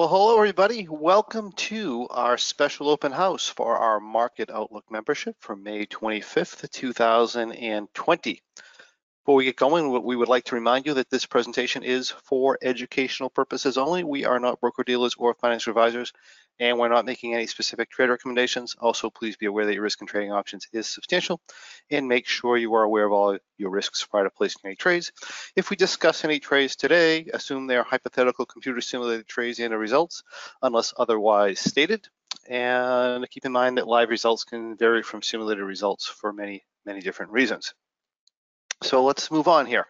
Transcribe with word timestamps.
Well, 0.00 0.08
hello 0.08 0.34
everybody. 0.38 0.88
Welcome 0.88 1.52
to 1.68 2.06
our 2.08 2.38
special 2.38 2.88
open 2.88 3.12
house 3.12 3.46
for 3.48 3.76
our 3.76 4.00
Market 4.00 4.48
Outlook 4.48 4.86
membership 4.90 5.36
for 5.40 5.54
May 5.54 5.84
25th, 5.84 6.70
2020. 6.70 8.42
Before 9.22 9.34
we 9.34 9.44
get 9.44 9.56
going, 9.56 10.02
we 10.02 10.16
would 10.16 10.30
like 10.30 10.44
to 10.44 10.54
remind 10.54 10.86
you 10.86 10.94
that 10.94 11.10
this 11.10 11.26
presentation 11.26 11.82
is 11.82 12.08
for 12.08 12.56
educational 12.62 13.28
purposes 13.28 13.76
only. 13.76 14.02
We 14.02 14.24
are 14.24 14.40
not 14.40 14.58
broker 14.58 14.84
dealers 14.84 15.14
or 15.18 15.34
financial 15.34 15.72
advisors, 15.72 16.14
and 16.60 16.78
we're 16.78 16.90
not 16.90 17.06
making 17.06 17.34
any 17.34 17.46
specific 17.46 17.90
trade 17.90 18.10
recommendations. 18.10 18.76
Also, 18.78 19.08
please 19.08 19.36
be 19.36 19.46
aware 19.46 19.64
that 19.64 19.72
your 19.72 19.82
risk 19.82 20.00
in 20.02 20.06
trading 20.06 20.30
options 20.30 20.68
is 20.72 20.86
substantial 20.86 21.40
and 21.90 22.06
make 22.06 22.28
sure 22.28 22.56
you 22.56 22.74
are 22.74 22.82
aware 22.82 23.06
of 23.06 23.12
all 23.12 23.38
your 23.56 23.70
risks 23.70 24.06
prior 24.06 24.24
to 24.24 24.30
placing 24.30 24.60
any 24.64 24.76
trades. 24.76 25.10
If 25.56 25.70
we 25.70 25.76
discuss 25.76 26.22
any 26.22 26.38
trades 26.38 26.76
today, 26.76 27.26
assume 27.32 27.66
they 27.66 27.76
are 27.76 27.82
hypothetical 27.82 28.44
computer 28.44 28.82
simulated 28.82 29.26
trades 29.26 29.58
and 29.58 29.76
results 29.76 30.22
unless 30.62 30.92
otherwise 30.96 31.58
stated. 31.58 32.06
And 32.48 33.28
keep 33.30 33.46
in 33.46 33.52
mind 33.52 33.78
that 33.78 33.88
live 33.88 34.10
results 34.10 34.44
can 34.44 34.76
vary 34.76 35.02
from 35.02 35.22
simulated 35.22 35.64
results 35.64 36.06
for 36.06 36.32
many, 36.32 36.64
many 36.84 37.00
different 37.00 37.32
reasons. 37.32 37.72
So 38.82 39.04
let's 39.04 39.30
move 39.30 39.48
on 39.48 39.66
here. 39.66 39.86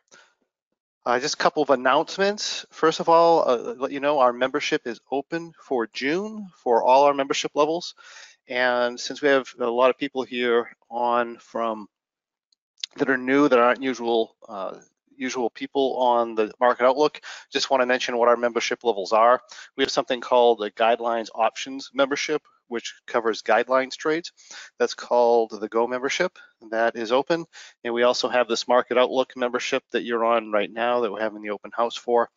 Uh, 1.06 1.18
just 1.18 1.34
a 1.34 1.38
couple 1.38 1.62
of 1.62 1.70
announcements. 1.70 2.66
First 2.70 3.00
of 3.00 3.08
all, 3.08 3.48
uh, 3.48 3.74
let 3.78 3.90
you 3.90 4.00
know 4.00 4.18
our 4.18 4.32
membership 4.32 4.86
is 4.86 5.00
open 5.10 5.52
for 5.58 5.86
June 5.86 6.48
for 6.62 6.82
all 6.82 7.04
our 7.04 7.14
membership 7.14 7.52
levels. 7.54 7.94
And 8.48 9.00
since 9.00 9.22
we 9.22 9.28
have 9.28 9.48
a 9.58 9.66
lot 9.66 9.90
of 9.90 9.98
people 9.98 10.22
here 10.24 10.76
on 10.90 11.38
from 11.38 11.88
that 12.96 13.08
are 13.08 13.16
new, 13.16 13.48
that 13.48 13.58
aren't 13.58 13.82
usual 13.82 14.36
uh, 14.48 14.74
usual 15.20 15.50
people 15.50 15.96
on 15.98 16.34
the 16.34 16.52
market 16.58 16.86
outlook, 16.86 17.20
just 17.52 17.70
want 17.70 17.82
to 17.82 17.86
mention 17.86 18.16
what 18.16 18.28
our 18.28 18.36
membership 18.36 18.82
levels 18.82 19.12
are. 19.12 19.40
We 19.76 19.84
have 19.84 19.90
something 19.90 20.20
called 20.20 20.58
the 20.58 20.70
guidelines 20.70 21.28
options 21.34 21.90
membership, 21.94 22.42
which 22.70 22.94
covers 23.06 23.42
guidelines 23.42 23.96
trades. 23.96 24.32
That's 24.78 24.94
called 24.94 25.50
the 25.60 25.68
Go 25.68 25.86
membership. 25.86 26.38
That 26.70 26.94
is 26.94 27.10
open. 27.10 27.46
And 27.84 27.92
we 27.92 28.04
also 28.04 28.28
have 28.28 28.46
this 28.46 28.68
Market 28.68 28.96
Outlook 28.96 29.32
membership 29.36 29.82
that 29.90 30.04
you're 30.04 30.24
on 30.24 30.52
right 30.52 30.70
now 30.72 31.00
that 31.00 31.10
we're 31.10 31.20
having 31.20 31.42
the 31.42 31.50
open 31.50 31.72
house 31.74 31.96
for. 31.96 32.28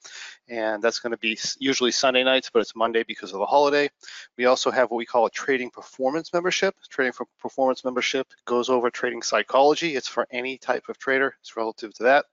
And 0.49 0.81
that's 0.81 0.99
going 0.99 1.11
to 1.11 1.17
be 1.17 1.37
usually 1.59 1.91
Sunday 1.91 2.23
nights, 2.23 2.49
but 2.51 2.61
it's 2.61 2.75
Monday 2.75 3.03
because 3.07 3.31
of 3.33 3.39
the 3.39 3.45
holiday. 3.45 3.89
We 4.37 4.45
also 4.45 4.71
have 4.71 4.89
what 4.89 4.97
we 4.97 5.05
call 5.05 5.27
a 5.27 5.31
trading 5.31 5.69
performance 5.69 6.33
membership. 6.33 6.75
Trading 6.89 7.13
for 7.13 7.27
performance 7.39 7.85
membership 7.85 8.27
goes 8.45 8.69
over 8.69 8.89
trading 8.89 9.21
psychology. 9.21 9.95
It's 9.95 10.07
for 10.07 10.27
any 10.31 10.57
type 10.57 10.89
of 10.89 10.97
trader. 10.97 11.35
It's 11.41 11.55
relative 11.55 11.93
to 11.95 12.03
that. 12.03 12.25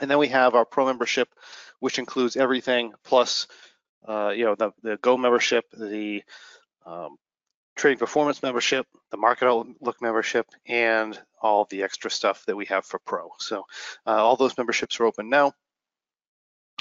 And 0.00 0.10
then 0.10 0.18
we 0.18 0.28
have 0.28 0.54
our 0.54 0.64
pro 0.64 0.86
membership, 0.86 1.28
which 1.80 1.98
includes 1.98 2.36
everything 2.36 2.92
plus, 3.04 3.46
uh, 4.08 4.30
you 4.30 4.44
know, 4.44 4.54
the, 4.54 4.72
the 4.82 4.96
Go 4.96 5.16
membership, 5.16 5.64
the 5.72 6.22
um, 6.84 7.16
trading 7.76 7.98
performance 7.98 8.42
membership, 8.42 8.86
the 9.10 9.16
market 9.16 9.46
outlook 9.48 10.00
membership, 10.00 10.46
and 10.66 11.20
all 11.40 11.66
the 11.70 11.82
extra 11.82 12.10
stuff 12.10 12.44
that 12.46 12.56
we 12.56 12.66
have 12.66 12.84
for 12.84 12.98
pro. 13.00 13.30
So 13.38 13.64
uh, 14.06 14.10
all 14.10 14.36
those 14.36 14.56
memberships 14.56 14.98
are 15.00 15.04
open 15.04 15.28
now. 15.28 15.52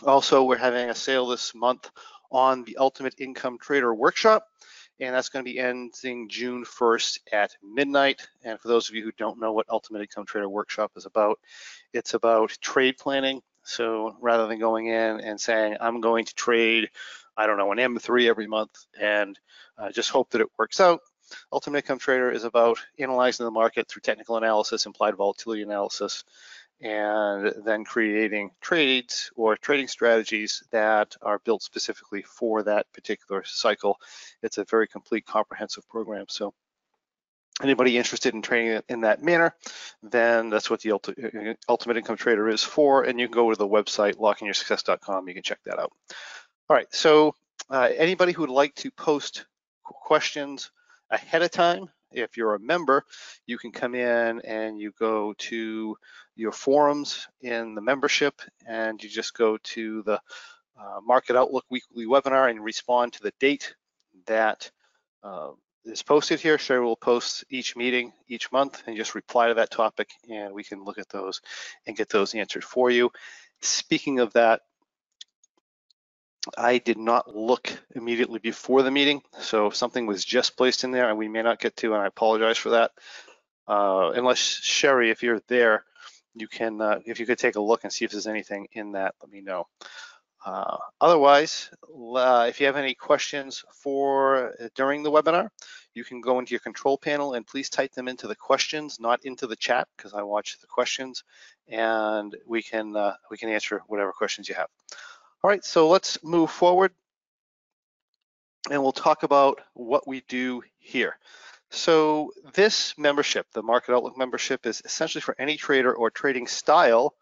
Also, 0.05 0.43
we're 0.43 0.57
having 0.57 0.89
a 0.89 0.95
sale 0.95 1.27
this 1.27 1.53
month 1.53 1.89
on 2.31 2.63
the 2.63 2.77
Ultimate 2.77 3.15
Income 3.19 3.59
Trader 3.59 3.93
Workshop, 3.93 4.47
and 5.03 5.15
that's 5.15 5.29
going 5.29 5.43
to 5.43 5.51
be 5.51 5.59
ending 5.59 6.29
June 6.29 6.65
1st 6.65 7.19
at 7.31 7.55
midnight. 7.63 8.27
And 8.43 8.59
for 8.59 8.67
those 8.67 8.89
of 8.89 8.95
you 8.95 9.03
who 9.03 9.11
don't 9.17 9.39
know 9.39 9.53
what 9.53 9.69
Ultimate 9.69 10.01
Income 10.01 10.25
Trader 10.25 10.49
Workshop 10.49 10.91
is 10.95 11.05
about, 11.05 11.39
it's 11.93 12.13
about 12.13 12.57
trade 12.61 12.97
planning. 12.97 13.41
So 13.63 14.15
rather 14.21 14.47
than 14.47 14.59
going 14.59 14.87
in 14.87 15.19
and 15.19 15.39
saying, 15.39 15.77
I'm 15.79 16.01
going 16.01 16.25
to 16.25 16.35
trade 16.35 16.89
I 17.35 17.47
don't 17.47 17.57
know, 17.57 17.71
an 17.71 17.77
M3 17.79 18.29
every 18.29 18.47
month 18.47 18.85
and 18.99 19.39
uh, 19.77 19.91
just 19.91 20.09
hope 20.09 20.31
that 20.31 20.41
it 20.41 20.49
works 20.57 20.79
out. 20.79 21.01
Ultimate 21.51 21.79
Income 21.79 21.99
Trader 21.99 22.31
is 22.31 22.43
about 22.43 22.77
analyzing 22.99 23.45
the 23.45 23.51
market 23.51 23.87
through 23.87 24.01
technical 24.01 24.37
analysis, 24.37 24.85
implied 24.85 25.15
volatility 25.15 25.63
analysis, 25.63 26.23
and 26.81 27.53
then 27.65 27.85
creating 27.85 28.51
trades 28.61 29.31
or 29.35 29.55
trading 29.55 29.87
strategies 29.87 30.63
that 30.71 31.15
are 31.21 31.39
built 31.39 31.63
specifically 31.63 32.21
for 32.21 32.63
that 32.63 32.91
particular 32.93 33.43
cycle. 33.45 33.99
It's 34.41 34.57
a 34.57 34.65
very 34.65 34.87
complete, 34.87 35.25
comprehensive 35.25 35.87
program. 35.87 36.25
So 36.29 36.53
anybody 37.61 37.97
interested 37.97 38.33
in 38.33 38.41
trading 38.41 38.81
in 38.89 39.01
that 39.01 39.23
manner, 39.23 39.55
then 40.01 40.49
that's 40.49 40.69
what 40.69 40.81
the 40.81 40.91
Ultimate 40.91 41.97
Income 41.97 42.17
Trader 42.17 42.49
is 42.49 42.63
for. 42.63 43.03
And 43.03 43.19
you 43.19 43.27
can 43.27 43.33
go 43.33 43.49
to 43.49 43.57
the 43.57 43.67
website, 43.67 44.15
lockingyoursuccess.com. 44.15 45.27
You 45.27 45.33
can 45.33 45.43
check 45.43 45.59
that 45.65 45.79
out. 45.79 45.91
All 46.69 46.75
right, 46.75 46.93
so 46.93 47.35
uh, 47.69 47.89
anybody 47.95 48.31
who 48.31 48.41
would 48.41 48.49
like 48.49 48.75
to 48.75 48.91
post 48.91 49.45
questions 49.83 50.71
ahead 51.09 51.41
of 51.41 51.51
time, 51.51 51.89
if 52.13 52.37
you're 52.37 52.55
a 52.55 52.59
member, 52.59 53.05
you 53.45 53.57
can 53.57 53.71
come 53.71 53.95
in 53.95 54.41
and 54.41 54.79
you 54.79 54.91
go 54.99 55.33
to 55.33 55.97
your 56.35 56.51
forums 56.51 57.27
in 57.41 57.75
the 57.75 57.81
membership 57.81 58.41
and 58.67 59.03
you 59.03 59.09
just 59.09 59.33
go 59.33 59.57
to 59.63 60.01
the 60.03 60.19
uh, 60.79 60.99
Market 61.05 61.35
Outlook 61.35 61.65
weekly 61.69 62.05
webinar 62.05 62.49
and 62.49 62.63
respond 62.63 63.13
to 63.13 63.21
the 63.21 63.33
date 63.39 63.75
that 64.25 64.69
uh, 65.23 65.51
is 65.85 66.01
posted 66.01 66.39
here. 66.39 66.57
Sherry 66.57 66.83
will 66.83 66.95
post 66.95 67.43
each 67.49 67.75
meeting 67.75 68.11
each 68.27 68.51
month 68.51 68.83
and 68.87 68.97
just 68.97 69.15
reply 69.15 69.49
to 69.49 69.53
that 69.55 69.71
topic 69.71 70.09
and 70.29 70.53
we 70.53 70.63
can 70.63 70.83
look 70.83 70.97
at 70.97 71.09
those 71.09 71.41
and 71.85 71.97
get 71.97 72.09
those 72.09 72.33
answered 72.33 72.63
for 72.63 72.89
you. 72.89 73.11
Speaking 73.61 74.19
of 74.19 74.33
that, 74.33 74.61
I 76.57 76.77
did 76.77 76.97
not 76.97 77.35
look 77.35 77.71
immediately 77.95 78.39
before 78.39 78.83
the 78.83 78.91
meeting, 78.91 79.21
so 79.39 79.69
something 79.69 80.05
was 80.05 80.25
just 80.25 80.57
placed 80.57 80.83
in 80.83 80.91
there 80.91 81.09
and 81.09 81.17
we 81.17 81.29
may 81.29 81.41
not 81.41 81.59
get 81.59 81.75
to, 81.77 81.93
and 81.93 82.01
I 82.01 82.07
apologize 82.07 82.57
for 82.57 82.71
that. 82.71 82.91
Uh, 83.67 84.11
unless 84.15 84.39
Sherry, 84.39 85.09
if 85.09 85.23
you're 85.23 85.41
there, 85.47 85.85
you 86.35 86.47
can, 86.47 86.81
uh, 86.81 86.99
if 87.05 87.19
you 87.19 87.25
could 87.25 87.37
take 87.37 87.55
a 87.55 87.61
look 87.61 87.83
and 87.83 87.93
see 87.93 88.05
if 88.05 88.11
there's 88.11 88.27
anything 88.27 88.67
in 88.73 88.93
that, 88.93 89.15
let 89.21 89.31
me 89.31 89.41
know. 89.41 89.67
Uh, 90.45 90.77
otherwise, 90.99 91.69
uh, 92.15 92.45
if 92.49 92.59
you 92.59 92.65
have 92.65 92.75
any 92.75 92.93
questions 92.93 93.63
for 93.71 94.51
uh, 94.61 94.67
during 94.75 95.01
the 95.01 95.11
webinar, 95.11 95.47
you 95.93 96.03
can 96.03 96.19
go 96.19 96.39
into 96.39 96.51
your 96.51 96.59
control 96.59 96.97
panel 96.97 97.33
and 97.33 97.47
please 97.47 97.69
type 97.69 97.93
them 97.93 98.09
into 98.09 98.27
the 98.27 98.35
questions, 98.35 98.99
not 98.99 99.23
into 99.23 99.47
the 99.47 99.55
chat, 99.55 99.87
because 99.95 100.13
I 100.13 100.23
watch 100.23 100.57
the 100.59 100.67
questions, 100.67 101.23
and 101.69 102.35
we 102.45 102.61
can 102.61 102.95
uh, 102.95 103.13
we 103.31 103.37
can 103.37 103.49
answer 103.49 103.81
whatever 103.87 104.11
questions 104.11 104.49
you 104.49 104.55
have. 104.55 104.67
All 105.43 105.49
right, 105.49 105.65
so 105.65 105.89
let's 105.89 106.23
move 106.23 106.49
forward 106.49 106.93
and 108.71 108.81
we'll 108.81 108.93
talk 108.93 109.23
about 109.23 109.59
what 109.73 110.07
we 110.07 110.23
do 110.29 110.63
here. 110.79 111.17
So 111.69 112.31
this 112.53 112.97
membership, 112.97 113.47
the 113.51 113.61
Market 113.61 113.93
Outlook 113.93 114.17
membership, 114.17 114.65
is 114.65 114.81
essentially 114.85 115.21
for 115.21 115.35
any 115.37 115.57
trader 115.57 115.93
or 115.93 116.09
trading 116.09 116.47
style 116.47 117.13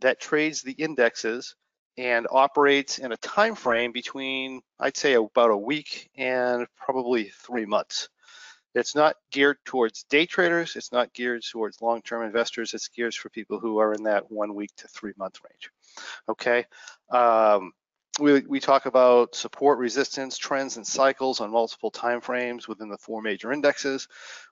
that 0.00 0.20
trades 0.20 0.62
the 0.62 0.72
indexes 0.72 1.54
and 1.96 2.26
operates 2.32 2.98
in 2.98 3.12
a 3.12 3.16
time 3.18 3.54
frame 3.54 3.92
between, 3.92 4.62
I'd 4.80 4.96
say, 4.96 5.14
about 5.14 5.50
a 5.50 5.56
week 5.56 6.10
and 6.16 6.66
probably 6.76 7.30
three 7.46 7.66
months. 7.66 8.08
It's 8.74 8.94
not 8.94 9.16
geared 9.32 9.58
towards 9.64 10.04
day 10.04 10.26
traders. 10.26 10.76
It's 10.76 10.92
not 10.92 11.12
geared 11.12 11.42
towards 11.42 11.82
long-term 11.82 12.22
investors. 12.22 12.72
It's 12.74 12.88
geared 12.88 13.14
for 13.14 13.28
people 13.30 13.58
who 13.58 13.78
are 13.78 13.92
in 13.92 14.04
that 14.04 14.30
one 14.30 14.54
week 14.54 14.70
to 14.76 14.88
three 14.88 15.12
month 15.16 15.40
range 15.44 15.70
okay? 16.28 16.66
Um, 17.10 17.72
we, 18.18 18.40
we 18.40 18.60
talk 18.60 18.86
about 18.86 19.34
support, 19.34 19.78
resistance, 19.78 20.36
trends, 20.36 20.76
and 20.76 20.86
cycles 20.86 21.40
on 21.40 21.50
multiple 21.50 21.90
time 21.90 22.20
frames 22.20 22.68
within 22.68 22.88
the 22.88 22.98
four 22.98 23.22
major 23.22 23.52
indexes. 23.52 24.08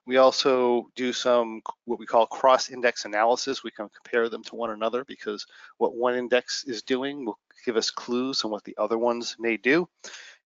We 0.07 0.17
also 0.17 0.89
do 0.95 1.13
some 1.13 1.61
what 1.85 1.99
we 1.99 2.05
call 2.05 2.25
cross-index 2.25 3.05
analysis. 3.05 3.63
We 3.63 3.71
can 3.71 3.89
compare 3.89 4.29
them 4.29 4.43
to 4.45 4.55
one 4.55 4.71
another 4.71 5.03
because 5.03 5.45
what 5.77 5.95
one 5.95 6.15
index 6.15 6.63
is 6.63 6.81
doing 6.81 7.25
will 7.25 7.37
give 7.65 7.77
us 7.77 7.91
clues 7.91 8.43
on 8.43 8.49
what 8.49 8.63
the 8.63 8.75
other 8.77 8.97
ones 8.97 9.35
may 9.37 9.57
do 9.57 9.87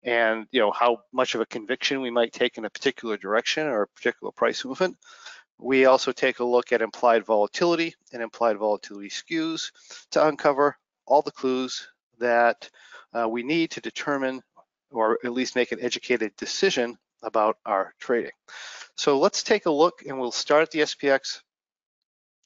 and 0.03 0.47
you 0.51 0.61
know 0.61 0.71
how 0.71 0.99
much 1.13 1.35
of 1.35 1.41
a 1.41 1.47
conviction 1.47 2.01
we 2.01 2.11
might 2.11 2.33
take 2.33 2.59
in 2.59 2.65
a 2.65 2.71
particular 2.71 3.17
direction 3.17 3.67
or 3.67 3.83
a 3.83 3.89
particular 3.89 4.33
price 4.33 4.65
movement. 4.65 4.97
We 5.59 5.87
also 5.87 6.13
take 6.13 6.39
a 6.39 6.45
look 6.45 6.73
at 6.73 6.83
implied 6.83 7.25
volatility 7.25 7.95
and 8.13 8.23
implied 8.23 8.59
volatility 8.59 9.09
skews 9.09 9.73
to 10.13 10.27
uncover 10.27 10.77
all 11.05 11.23
the 11.23 11.33
clues 11.33 11.89
that 12.19 12.71
uh, 13.13 13.29
we 13.29 13.43
need 13.43 13.73
to 13.73 13.81
determine 13.81 14.43
or 14.91 15.19
at 15.25 15.33
least 15.33 15.57
make 15.57 15.73
an 15.73 15.81
educated 15.81 16.35
decision 16.37 16.97
about 17.23 17.59
our 17.67 17.95
trading. 17.99 18.31
So 18.97 19.19
let's 19.19 19.43
take 19.43 19.67
a 19.67 19.71
look 19.71 20.03
and 20.07 20.19
we'll 20.19 20.31
start 20.31 20.63
at 20.63 20.71
the 20.71 20.81
SPX. 20.81 21.41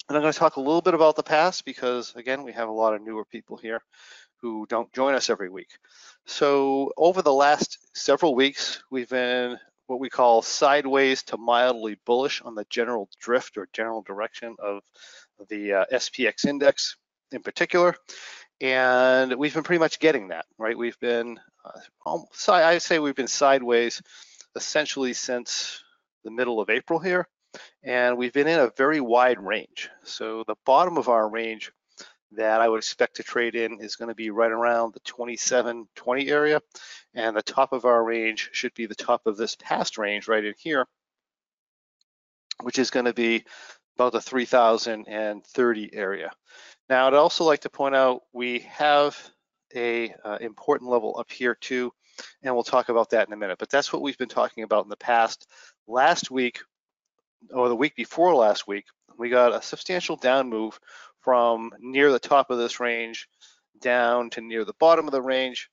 And 0.09 0.17
I'm 0.17 0.23
going 0.23 0.33
to 0.33 0.39
talk 0.39 0.57
a 0.57 0.61
little 0.61 0.81
bit 0.81 0.95
about 0.95 1.17
the 1.17 1.23
past 1.23 1.65
because 1.65 2.15
again, 2.17 2.43
we 2.43 2.53
have 2.53 2.69
a 2.69 2.73
lot 2.73 2.95
of 2.95 3.03
newer 3.03 3.25
people 3.25 3.57
here 3.57 3.81
who 4.41 4.67
don't 4.69 4.93
join 4.93 5.15
us 5.15 5.31
every 5.31 5.49
week. 5.49 5.69
So 6.27 6.93
over 6.97 7.23
the 7.23 7.33
last 7.33 7.79
several 7.95 8.35
weeks, 8.35 8.83
we've 8.91 9.09
been 9.09 9.59
what 9.87 10.01
we 10.01 10.09
call 10.09 10.43
sideways 10.43 11.23
to 11.25 11.37
mildly 11.37 11.99
bullish 12.07 12.41
on 12.43 12.55
the 12.55 12.65
general 12.71 13.09
drift 13.21 13.59
or 13.59 13.69
general 13.73 14.03
direction 14.03 14.57
of 14.59 14.83
the 15.49 15.73
uh, 15.73 15.85
SPX 15.93 16.47
index 16.47 16.97
in 17.33 17.43
particular. 17.43 17.95
And 18.61 19.35
we've 19.35 19.53
been 19.53 19.65
pretty 19.65 19.81
much 19.81 19.99
getting 19.99 20.29
that, 20.29 20.47
right? 20.57 20.79
We've 20.79 20.99
been 21.01 21.39
uh, 22.07 22.19
I 22.49 22.79
say 22.79 22.99
we've 22.99 23.15
been 23.15 23.29
sideways 23.29 24.01
essentially 24.55 25.13
since 25.13 25.83
the 26.25 26.31
middle 26.31 26.61
of 26.61 26.71
April 26.71 26.99
here, 26.99 27.27
and 27.83 28.17
we've 28.17 28.33
been 28.33 28.47
in 28.47 28.61
a 28.61 28.71
very 28.77 29.01
wide 29.01 29.41
range. 29.41 29.91
So 30.05 30.45
the 30.47 30.55
bottom 30.65 30.97
of 30.97 31.09
our 31.09 31.29
range 31.29 31.73
that 32.37 32.61
I 32.61 32.69
would 32.69 32.79
expect 32.79 33.17
to 33.17 33.23
trade 33.23 33.55
in 33.55 33.81
is 33.81 33.97
going 33.97 34.09
to 34.09 34.15
be 34.15 34.31
right 34.31 34.51
around 34.51 34.95
the 34.95 35.01
2720 35.01 36.29
area, 36.29 36.61
and 37.15 37.37
the 37.37 37.43
top 37.43 37.73
of 37.73 37.85
our 37.85 38.03
range 38.03 38.51
should 38.53 38.75
be 38.75 38.87
the 38.87 38.95
top 38.95 39.27
of 39.27 39.37
this 39.37 39.57
past 39.57 39.99
range 39.99 40.29
right 40.29 40.45
in 40.45 40.55
here, 40.59 40.87
which 42.63 42.79
is 42.79 42.91
going 42.91 43.07
to 43.07 43.13
be 43.13 43.45
about 43.97 44.13
the 44.13 44.21
3030 44.21 45.91
area. 45.95 46.31
Now, 46.89 47.07
I'd 47.07 47.15
also 47.15 47.45
like 47.45 47.61
to 47.61 47.71
point 47.71 47.95
out 47.95 48.23
we 48.33 48.61
have 48.61 49.17
a 49.75 50.15
uh, 50.25 50.39
important 50.41 50.91
level 50.91 51.17
up 51.19 51.31
here 51.31 51.55
too, 51.55 51.93
and 52.43 52.55
we'll 52.55 52.65
talk 52.65 52.89
about 52.89 53.11
that 53.11 53.27
in 53.27 53.33
a 53.33 53.37
minute. 53.37 53.59
But 53.59 53.71
that's 53.71 53.93
what 53.93 54.03
we've 54.03 54.19
been 54.19 54.29
talking 54.29 54.65
about 54.65 54.85
in 54.85 54.91
the 54.91 54.97
past. 54.97 55.47
Last 55.87 56.31
week, 56.31 56.61
or 57.53 57.69
the 57.69 57.77
week 57.77 57.97
before 57.97 58.35
last 58.35 58.67
week, 58.67 58.85
we 59.19 59.29
got 59.29 59.55
a 59.55 59.63
substantial 59.63 60.17
down 60.17 60.49
move 60.49 60.79
from 61.23 61.71
near 61.81 62.13
the 62.13 62.19
top 62.19 62.51
of 62.51 62.59
this 62.59 62.81
range 62.81 63.29
down 63.81 64.31
to 64.31 64.41
near 64.41 64.65
the 64.65 64.75
bottom 64.75 65.07
of 65.07 65.13
the 65.13 65.23
range. 65.23 65.71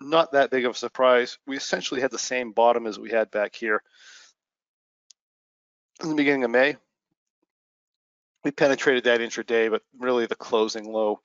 Not 0.00 0.32
that 0.32 0.50
big 0.50 0.64
of 0.64 0.72
a 0.72 0.78
surprise. 0.78 1.38
We 1.46 1.56
essentially 1.56 2.00
had 2.00 2.10
the 2.10 2.18
same 2.18 2.52
bottom 2.52 2.86
as 2.86 2.98
we 2.98 3.10
had 3.10 3.30
back 3.30 3.54
here 3.54 3.82
in 6.02 6.10
the 6.10 6.14
beginning 6.14 6.44
of 6.44 6.50
May 6.50 6.76
we 8.44 8.50
penetrated 8.52 9.04
that 9.04 9.20
intraday, 9.20 9.70
but 9.70 9.82
really 9.98 10.26
the 10.26 10.36
closing 10.36 10.90
low 10.90 11.20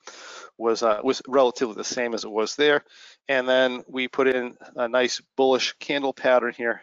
was 0.58 0.82
uh, 0.82 1.00
was 1.02 1.22
relatively 1.28 1.74
the 1.74 1.84
same 1.84 2.14
as 2.14 2.24
it 2.24 2.30
was 2.30 2.56
there. 2.56 2.84
And 3.28 3.48
then 3.48 3.82
we 3.88 4.08
put 4.08 4.28
in 4.28 4.56
a 4.76 4.88
nice 4.88 5.20
bullish 5.36 5.74
candle 5.78 6.12
pattern 6.12 6.52
here, 6.56 6.82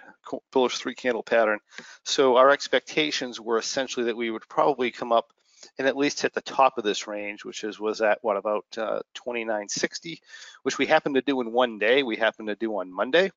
bullish 0.52 0.78
three 0.78 0.96
candle 0.96 1.24
pattern. 1.24 1.60
So 2.06 2.38
our 2.38 2.50
expectations 2.50 3.40
were 3.40 3.58
essentially 3.58 4.08
that 4.08 4.18
we 4.18 4.32
would 4.32 4.48
probably 4.48 4.92
come 4.92 5.12
up 5.12 5.32
and 5.78 5.88
at 5.88 5.98
least 5.98 6.22
hit 6.22 6.34
the 6.34 6.42
top 6.42 6.78
of 6.78 6.84
this 6.84 7.08
range, 7.08 7.46
which 7.46 7.64
is 7.64 7.80
was 7.80 8.02
at 8.02 8.20
what 8.22 8.38
about 8.38 8.66
uh, 8.78 9.02
2960, 9.14 10.22
which 10.64 10.78
we 10.78 10.86
happened 10.86 11.16
to 11.16 11.22
do 11.22 11.42
in 11.42 11.52
one 11.52 11.80
day. 11.80 12.04
We 12.04 12.18
happened 12.18 12.50
to 12.50 12.56
do 12.56 12.78
on 12.80 12.94
Monday, 12.94 13.32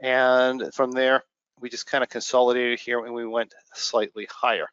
and 0.00 0.72
from 0.74 0.92
there 0.92 1.24
we 1.60 1.68
just 1.68 1.86
kind 1.86 2.02
of 2.02 2.10
consolidated 2.10 2.80
here 2.80 3.04
and 3.04 3.14
we 3.14 3.26
went 3.26 3.54
slightly 3.74 4.26
higher. 4.30 4.68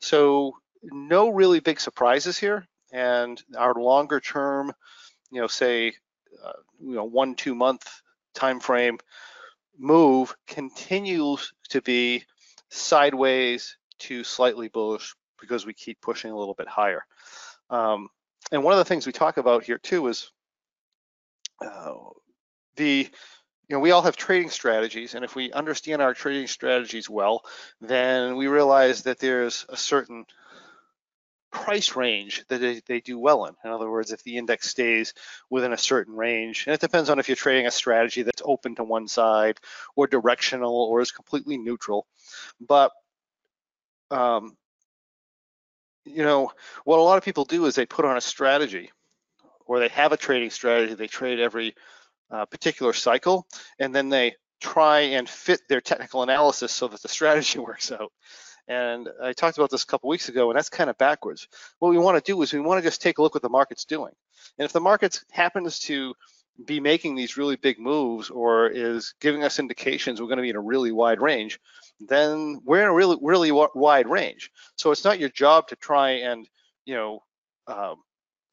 So 0.00 0.56
no 0.82 1.30
really 1.30 1.60
big 1.60 1.80
surprises 1.80 2.38
here. 2.38 2.66
And 2.92 3.42
our 3.56 3.74
longer 3.74 4.20
term, 4.20 4.72
you 5.30 5.40
know, 5.40 5.46
say, 5.46 5.94
uh, 6.44 6.52
you 6.80 6.94
know, 6.94 7.04
one, 7.04 7.34
two 7.34 7.54
month 7.54 7.88
time 8.34 8.60
frame 8.60 8.98
move 9.78 10.34
continues 10.46 11.52
to 11.70 11.82
be 11.82 12.24
sideways 12.68 13.76
to 13.98 14.24
slightly 14.24 14.68
bullish 14.68 15.14
because 15.40 15.66
we 15.66 15.74
keep 15.74 16.00
pushing 16.00 16.30
a 16.30 16.38
little 16.38 16.54
bit 16.54 16.68
higher. 16.68 17.04
Um, 17.70 18.08
and 18.52 18.62
one 18.62 18.72
of 18.72 18.78
the 18.78 18.84
things 18.84 19.06
we 19.06 19.12
talk 19.12 19.36
about 19.36 19.64
here 19.64 19.78
too 19.78 20.06
is 20.08 20.30
uh, 21.64 21.94
the 22.76 23.08
you 23.68 23.74
know, 23.74 23.80
we 23.80 23.90
all 23.90 24.02
have 24.02 24.16
trading 24.16 24.50
strategies, 24.50 25.14
and 25.14 25.24
if 25.24 25.34
we 25.34 25.52
understand 25.52 26.00
our 26.00 26.14
trading 26.14 26.46
strategies 26.46 27.10
well, 27.10 27.44
then 27.80 28.36
we 28.36 28.46
realize 28.46 29.02
that 29.02 29.18
there's 29.18 29.66
a 29.68 29.76
certain 29.76 30.24
price 31.50 31.96
range 31.96 32.44
that 32.48 32.60
they, 32.60 32.80
they, 32.86 33.00
do 33.00 33.18
well 33.18 33.46
in. 33.46 33.54
In 33.64 33.70
other 33.70 33.90
words, 33.90 34.12
if 34.12 34.22
the 34.22 34.36
index 34.36 34.68
stays 34.68 35.14
within 35.50 35.72
a 35.72 35.78
certain 35.78 36.14
range, 36.14 36.66
and 36.66 36.74
it 36.74 36.80
depends 36.80 37.10
on 37.10 37.18
if 37.18 37.28
you're 37.28 37.36
trading 37.36 37.66
a 37.66 37.70
strategy 37.70 38.22
that's 38.22 38.42
open 38.44 38.76
to 38.76 38.84
one 38.84 39.08
side 39.08 39.58
or 39.96 40.06
directional 40.06 40.74
or 40.74 41.00
is 41.00 41.10
completely 41.10 41.56
neutral. 41.56 42.06
But, 42.60 42.92
um, 44.10 44.56
you 46.06 46.22
know, 46.22 46.52
what 46.84 46.98
a 46.98 47.02
lot 47.02 47.18
of 47.18 47.24
people 47.24 47.44
do 47.44 47.66
is 47.66 47.74
they 47.74 47.86
put 47.86 48.04
on 48.04 48.16
a 48.16 48.20
strategy 48.20 48.90
or 49.66 49.80
they 49.80 49.88
have 49.88 50.12
a 50.12 50.16
trading 50.16 50.50
strategy, 50.50 50.94
they 50.94 51.08
trade 51.08 51.40
every 51.40 51.74
uh, 52.30 52.44
particular 52.46 52.92
cycle, 52.92 53.46
and 53.78 53.94
then 53.94 54.08
they 54.08 54.34
try 54.60 55.00
and 55.00 55.28
fit 55.28 55.60
their 55.68 55.80
technical 55.80 56.22
analysis 56.22 56.72
so 56.72 56.88
that 56.88 57.02
the 57.02 57.08
strategy 57.16 57.58
works 57.58 57.92
out. 57.92 58.12
And 58.68 59.08
I 59.22 59.32
talked 59.32 59.58
about 59.58 59.70
this 59.70 59.84
a 59.84 59.86
couple 59.86 60.08
weeks 60.08 60.28
ago, 60.28 60.50
and 60.50 60.56
that's 60.56 60.68
kind 60.68 60.90
of 60.90 60.98
backwards. 60.98 61.46
What 61.78 61.90
we 61.90 61.98
want 61.98 62.22
to 62.22 62.32
do 62.32 62.40
is 62.42 62.52
we 62.52 62.60
want 62.60 62.82
to 62.82 62.88
just 62.88 63.00
take 63.00 63.18
a 63.18 63.22
look 63.22 63.34
what 63.34 63.42
the 63.42 63.48
market's 63.48 63.84
doing. 63.84 64.12
And 64.58 64.66
if 64.66 64.72
the 64.72 64.80
market 64.80 65.20
happens 65.30 65.78
to 65.80 66.14
be 66.64 66.80
making 66.80 67.14
these 67.14 67.36
really 67.36 67.56
big 67.56 67.78
moves 67.78 68.30
or 68.30 68.68
is 68.68 69.14
giving 69.20 69.44
us 69.44 69.58
indications 69.58 70.20
we're 70.20 70.26
going 70.26 70.38
to 70.38 70.42
be 70.42 70.50
in 70.50 70.56
a 70.56 70.60
really 70.60 70.90
wide 70.90 71.20
range, 71.20 71.60
then 72.00 72.60
we're 72.64 72.82
in 72.82 72.88
a 72.88 72.94
really, 72.94 73.16
really 73.20 73.52
wide 73.52 74.08
range. 74.08 74.50
So 74.76 74.90
it's 74.90 75.04
not 75.04 75.18
your 75.18 75.30
job 75.30 75.68
to 75.68 75.76
try 75.76 76.10
and, 76.10 76.48
you 76.84 76.94
know, 76.94 77.22
um, 77.66 77.96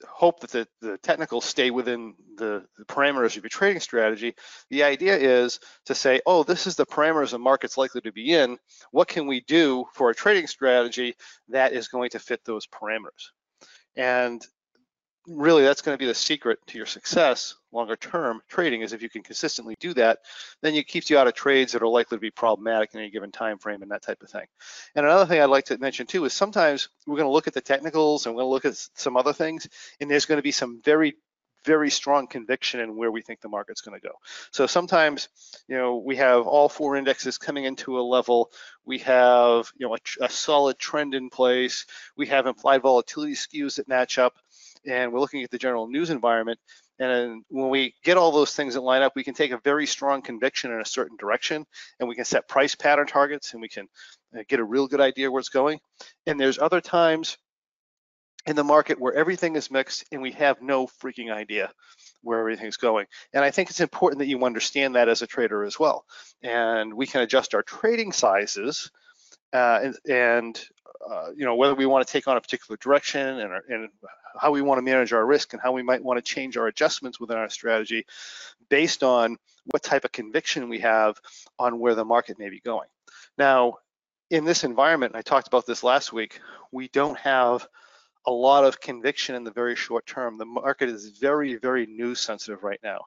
hope 0.07 0.39
that 0.41 0.51
the, 0.51 0.67
the 0.81 0.97
technicals 0.97 1.45
stay 1.45 1.71
within 1.71 2.15
the, 2.35 2.65
the, 2.77 2.85
parameters 2.85 3.37
of 3.37 3.43
your 3.43 3.49
trading 3.49 3.79
strategy. 3.79 4.35
The 4.69 4.83
idea 4.83 5.15
is 5.17 5.59
to 5.85 5.95
say, 5.95 6.21
oh, 6.25 6.43
this 6.43 6.67
is 6.67 6.75
the 6.75 6.85
parameters 6.85 7.31
the 7.31 7.39
market's 7.39 7.77
likely 7.77 8.01
to 8.01 8.11
be 8.11 8.33
in. 8.33 8.57
What 8.91 9.07
can 9.07 9.27
we 9.27 9.41
do 9.41 9.85
for 9.93 10.09
a 10.09 10.15
trading 10.15 10.47
strategy 10.47 11.15
that 11.49 11.73
is 11.73 11.87
going 11.87 12.11
to 12.11 12.19
fit 12.19 12.41
those 12.43 12.67
parameters? 12.67 13.31
And 13.95 14.45
really 15.27 15.63
that's 15.63 15.81
going 15.81 15.95
to 15.95 15.99
be 15.99 16.05
the 16.05 16.13
secret 16.13 16.59
to 16.67 16.77
your 16.77 16.85
success 16.85 17.55
longer 17.71 17.95
term 17.95 18.41
trading 18.49 18.81
is 18.81 18.93
if 18.93 19.01
you 19.01 19.09
can 19.09 19.23
consistently 19.23 19.75
do 19.79 19.93
that 19.93 20.19
then 20.61 20.75
it 20.75 20.87
keeps 20.87 21.09
you 21.09 21.17
out 21.17 21.27
of 21.27 21.33
trades 21.33 21.71
that 21.71 21.81
are 21.81 21.87
likely 21.87 22.17
to 22.17 22.21
be 22.21 22.31
problematic 22.31 22.93
in 22.93 22.99
any 22.99 23.09
given 23.09 23.31
time 23.31 23.57
frame 23.57 23.81
and 23.81 23.91
that 23.91 24.01
type 24.01 24.21
of 24.21 24.29
thing 24.29 24.45
and 24.95 25.05
another 25.05 25.25
thing 25.25 25.41
i'd 25.41 25.45
like 25.45 25.65
to 25.65 25.77
mention 25.77 26.05
too 26.05 26.25
is 26.25 26.33
sometimes 26.33 26.89
we're 27.07 27.15
going 27.15 27.27
to 27.27 27.31
look 27.31 27.47
at 27.47 27.53
the 27.53 27.61
technicals 27.61 28.25
and 28.25 28.35
we're 28.35 28.41
going 28.41 28.49
to 28.49 28.53
look 28.53 28.65
at 28.65 28.87
some 28.95 29.15
other 29.15 29.33
things 29.33 29.67
and 29.99 30.09
there's 30.09 30.25
going 30.25 30.37
to 30.37 30.43
be 30.43 30.51
some 30.51 30.81
very 30.83 31.15
very 31.65 31.89
strong 31.89 32.27
conviction 32.27 32.79
in 32.79 32.95
where 32.95 33.11
we 33.11 33.21
think 33.21 33.41
the 33.41 33.49
market's 33.49 33.81
going 33.81 33.99
to 33.99 34.05
go. 34.05 34.13
So 34.51 34.67
sometimes, 34.67 35.29
you 35.67 35.77
know, 35.77 35.97
we 35.97 36.17
have 36.17 36.45
all 36.45 36.69
four 36.69 36.95
indexes 36.95 37.37
coming 37.37 37.63
into 37.63 37.99
a 37.99 38.01
level. 38.01 38.51
We 38.85 38.99
have, 38.99 39.71
you 39.77 39.87
know, 39.87 39.95
a, 39.95 40.25
a 40.25 40.29
solid 40.29 40.77
trend 40.77 41.15
in 41.15 41.29
place. 41.29 41.85
We 42.17 42.27
have 42.27 42.47
implied 42.47 42.81
volatility 42.81 43.33
skews 43.33 43.77
that 43.77 43.87
match 43.87 44.17
up 44.17 44.35
and 44.85 45.11
we're 45.11 45.19
looking 45.19 45.43
at 45.43 45.51
the 45.51 45.57
general 45.57 45.87
news 45.87 46.09
environment. 46.09 46.59
And 46.99 47.43
when 47.49 47.69
we 47.69 47.95
get 48.03 48.17
all 48.17 48.31
those 48.31 48.55
things 48.55 48.75
that 48.75 48.81
line 48.81 49.01
up, 49.01 49.13
we 49.15 49.23
can 49.23 49.33
take 49.33 49.51
a 49.51 49.59
very 49.63 49.87
strong 49.87 50.21
conviction 50.21 50.71
in 50.71 50.79
a 50.79 50.85
certain 50.85 51.17
direction 51.17 51.65
and 51.99 52.07
we 52.07 52.15
can 52.15 52.25
set 52.25 52.47
price 52.47 52.75
pattern 52.75 53.07
targets 53.07 53.53
and 53.53 53.61
we 53.61 53.69
can 53.69 53.87
uh, 54.37 54.43
get 54.47 54.59
a 54.59 54.63
real 54.63 54.87
good 54.87 55.01
idea 55.01 55.31
where 55.31 55.39
it's 55.39 55.49
going. 55.49 55.79
And 56.27 56.39
there's 56.39 56.59
other 56.59 56.81
times 56.81 57.37
in 58.45 58.55
the 58.55 58.63
market 58.63 58.99
where 58.99 59.13
everything 59.13 59.55
is 59.55 59.71
mixed 59.71 60.05
and 60.11 60.21
we 60.21 60.31
have 60.31 60.61
no 60.61 60.85
freaking 60.85 61.31
idea 61.31 61.71
where 62.21 62.39
everything's 62.39 62.77
going. 62.77 63.05
And 63.33 63.43
I 63.43 63.51
think 63.51 63.69
it's 63.69 63.79
important 63.79 64.19
that 64.19 64.27
you 64.27 64.43
understand 64.43 64.95
that 64.95 65.09
as 65.09 65.21
a 65.21 65.27
trader 65.27 65.63
as 65.63 65.79
well. 65.79 66.05
And 66.41 66.93
we 66.93 67.07
can 67.07 67.21
adjust 67.21 67.55
our 67.55 67.63
trading 67.63 68.11
sizes 68.11 68.91
uh, 69.53 69.79
and, 69.83 69.95
and 70.09 70.65
uh, 71.09 71.31
you 71.35 71.45
know 71.45 71.55
whether 71.55 71.75
we 71.75 71.85
want 71.85 72.05
to 72.05 72.11
take 72.11 72.27
on 72.27 72.37
a 72.37 72.41
particular 72.41 72.77
direction 72.77 73.39
and, 73.39 73.53
and 73.69 73.89
how 74.39 74.51
we 74.51 74.61
want 74.61 74.77
to 74.77 74.81
manage 74.81 75.13
our 75.13 75.25
risk 75.25 75.53
and 75.53 75.61
how 75.61 75.71
we 75.71 75.83
might 75.83 76.03
want 76.03 76.17
to 76.17 76.33
change 76.33 76.57
our 76.57 76.67
adjustments 76.67 77.19
within 77.19 77.37
our 77.37 77.49
strategy 77.49 78.05
based 78.69 79.03
on 79.03 79.37
what 79.65 79.83
type 79.83 80.05
of 80.05 80.11
conviction 80.11 80.69
we 80.69 80.79
have 80.79 81.19
on 81.59 81.79
where 81.79 81.95
the 81.95 82.05
market 82.05 82.39
may 82.39 82.49
be 82.49 82.59
going. 82.59 82.87
Now, 83.37 83.77
in 84.29 84.45
this 84.45 84.63
environment, 84.63 85.15
I 85.15 85.21
talked 85.21 85.47
about 85.47 85.65
this 85.65 85.83
last 85.83 86.11
week, 86.13 86.39
we 86.71 86.87
don't 86.87 87.17
have 87.19 87.67
a 88.25 88.31
lot 88.31 88.63
of 88.63 88.79
conviction 88.79 89.35
in 89.35 89.43
the 89.43 89.51
very 89.51 89.75
short 89.75 90.05
term. 90.05 90.37
The 90.37 90.45
market 90.45 90.89
is 90.89 91.17
very, 91.19 91.55
very 91.55 91.85
news 91.85 92.21
sensitive 92.21 92.63
right 92.63 92.79
now. 92.81 93.01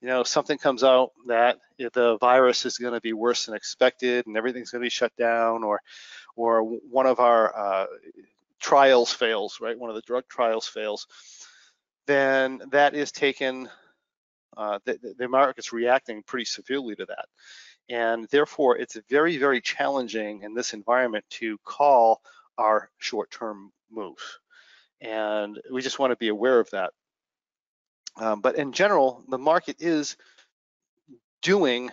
You 0.00 0.08
know, 0.08 0.22
something 0.22 0.58
comes 0.58 0.84
out 0.84 1.10
that 1.26 1.58
the 1.78 2.18
virus 2.18 2.64
is 2.64 2.78
going 2.78 2.94
to 2.94 3.00
be 3.00 3.12
worse 3.12 3.46
than 3.46 3.56
expected 3.56 4.26
and 4.26 4.36
everything's 4.36 4.70
going 4.70 4.80
to 4.80 4.86
be 4.86 4.90
shut 4.90 5.14
down, 5.16 5.64
or, 5.64 5.80
or 6.36 6.62
one 6.62 7.06
of 7.06 7.20
our 7.20 7.56
uh, 7.56 7.86
trials 8.60 9.12
fails, 9.12 9.58
right? 9.60 9.78
One 9.78 9.90
of 9.90 9.96
the 9.96 10.02
drug 10.02 10.24
trials 10.28 10.66
fails, 10.66 11.06
then 12.06 12.62
that 12.70 12.94
is 12.94 13.12
taken. 13.12 13.68
Uh, 14.56 14.78
the, 14.84 15.14
the 15.16 15.28
market's 15.28 15.72
reacting 15.72 16.22
pretty 16.24 16.44
severely 16.44 16.96
to 16.96 17.06
that. 17.06 17.26
And 17.88 18.26
therefore, 18.30 18.76
it's 18.78 18.96
very, 19.08 19.36
very 19.36 19.60
challenging 19.60 20.42
in 20.42 20.54
this 20.54 20.74
environment 20.74 21.24
to 21.30 21.56
call 21.64 22.20
our 22.58 22.90
short-term 22.98 23.72
moves 23.90 24.40
and 25.00 25.60
we 25.70 25.82
just 25.82 25.98
want 25.98 26.10
to 26.10 26.16
be 26.16 26.28
aware 26.28 26.60
of 26.60 26.70
that. 26.70 26.92
Um, 28.16 28.40
but 28.40 28.56
in 28.56 28.72
general, 28.72 29.24
the 29.28 29.38
market 29.38 29.76
is 29.80 30.16
doing 31.42 31.90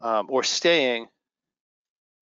um, 0.00 0.26
or 0.28 0.42
staying 0.42 1.08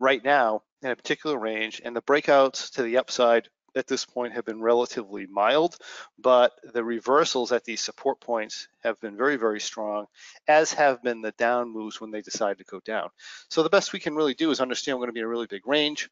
right 0.00 0.24
now 0.24 0.62
in 0.82 0.90
a 0.90 0.96
particular 0.96 1.38
range, 1.38 1.80
and 1.84 1.94
the 1.94 2.02
breakouts 2.02 2.72
to 2.72 2.82
the 2.82 2.96
upside 2.96 3.48
at 3.76 3.86
this 3.86 4.04
point 4.04 4.32
have 4.32 4.44
been 4.44 4.60
relatively 4.60 5.26
mild, 5.26 5.76
but 6.18 6.52
the 6.74 6.82
reversals 6.82 7.52
at 7.52 7.64
these 7.64 7.80
support 7.80 8.20
points 8.20 8.66
have 8.82 8.98
been 9.00 9.16
very, 9.16 9.36
very 9.36 9.60
strong, 9.60 10.06
as 10.48 10.72
have 10.72 11.02
been 11.02 11.20
the 11.20 11.32
down 11.32 11.72
moves 11.72 12.00
when 12.00 12.10
they 12.10 12.20
decide 12.20 12.58
to 12.58 12.64
go 12.64 12.80
down. 12.80 13.08
So 13.48 13.62
the 13.62 13.70
best 13.70 13.92
we 13.92 14.00
can 14.00 14.16
really 14.16 14.34
do 14.34 14.50
is 14.50 14.60
understand 14.60 14.96
we're 14.96 15.02
going 15.02 15.10
to 15.10 15.14
be 15.14 15.20
in 15.20 15.26
a 15.26 15.28
really 15.28 15.46
big 15.46 15.66
range. 15.68 16.08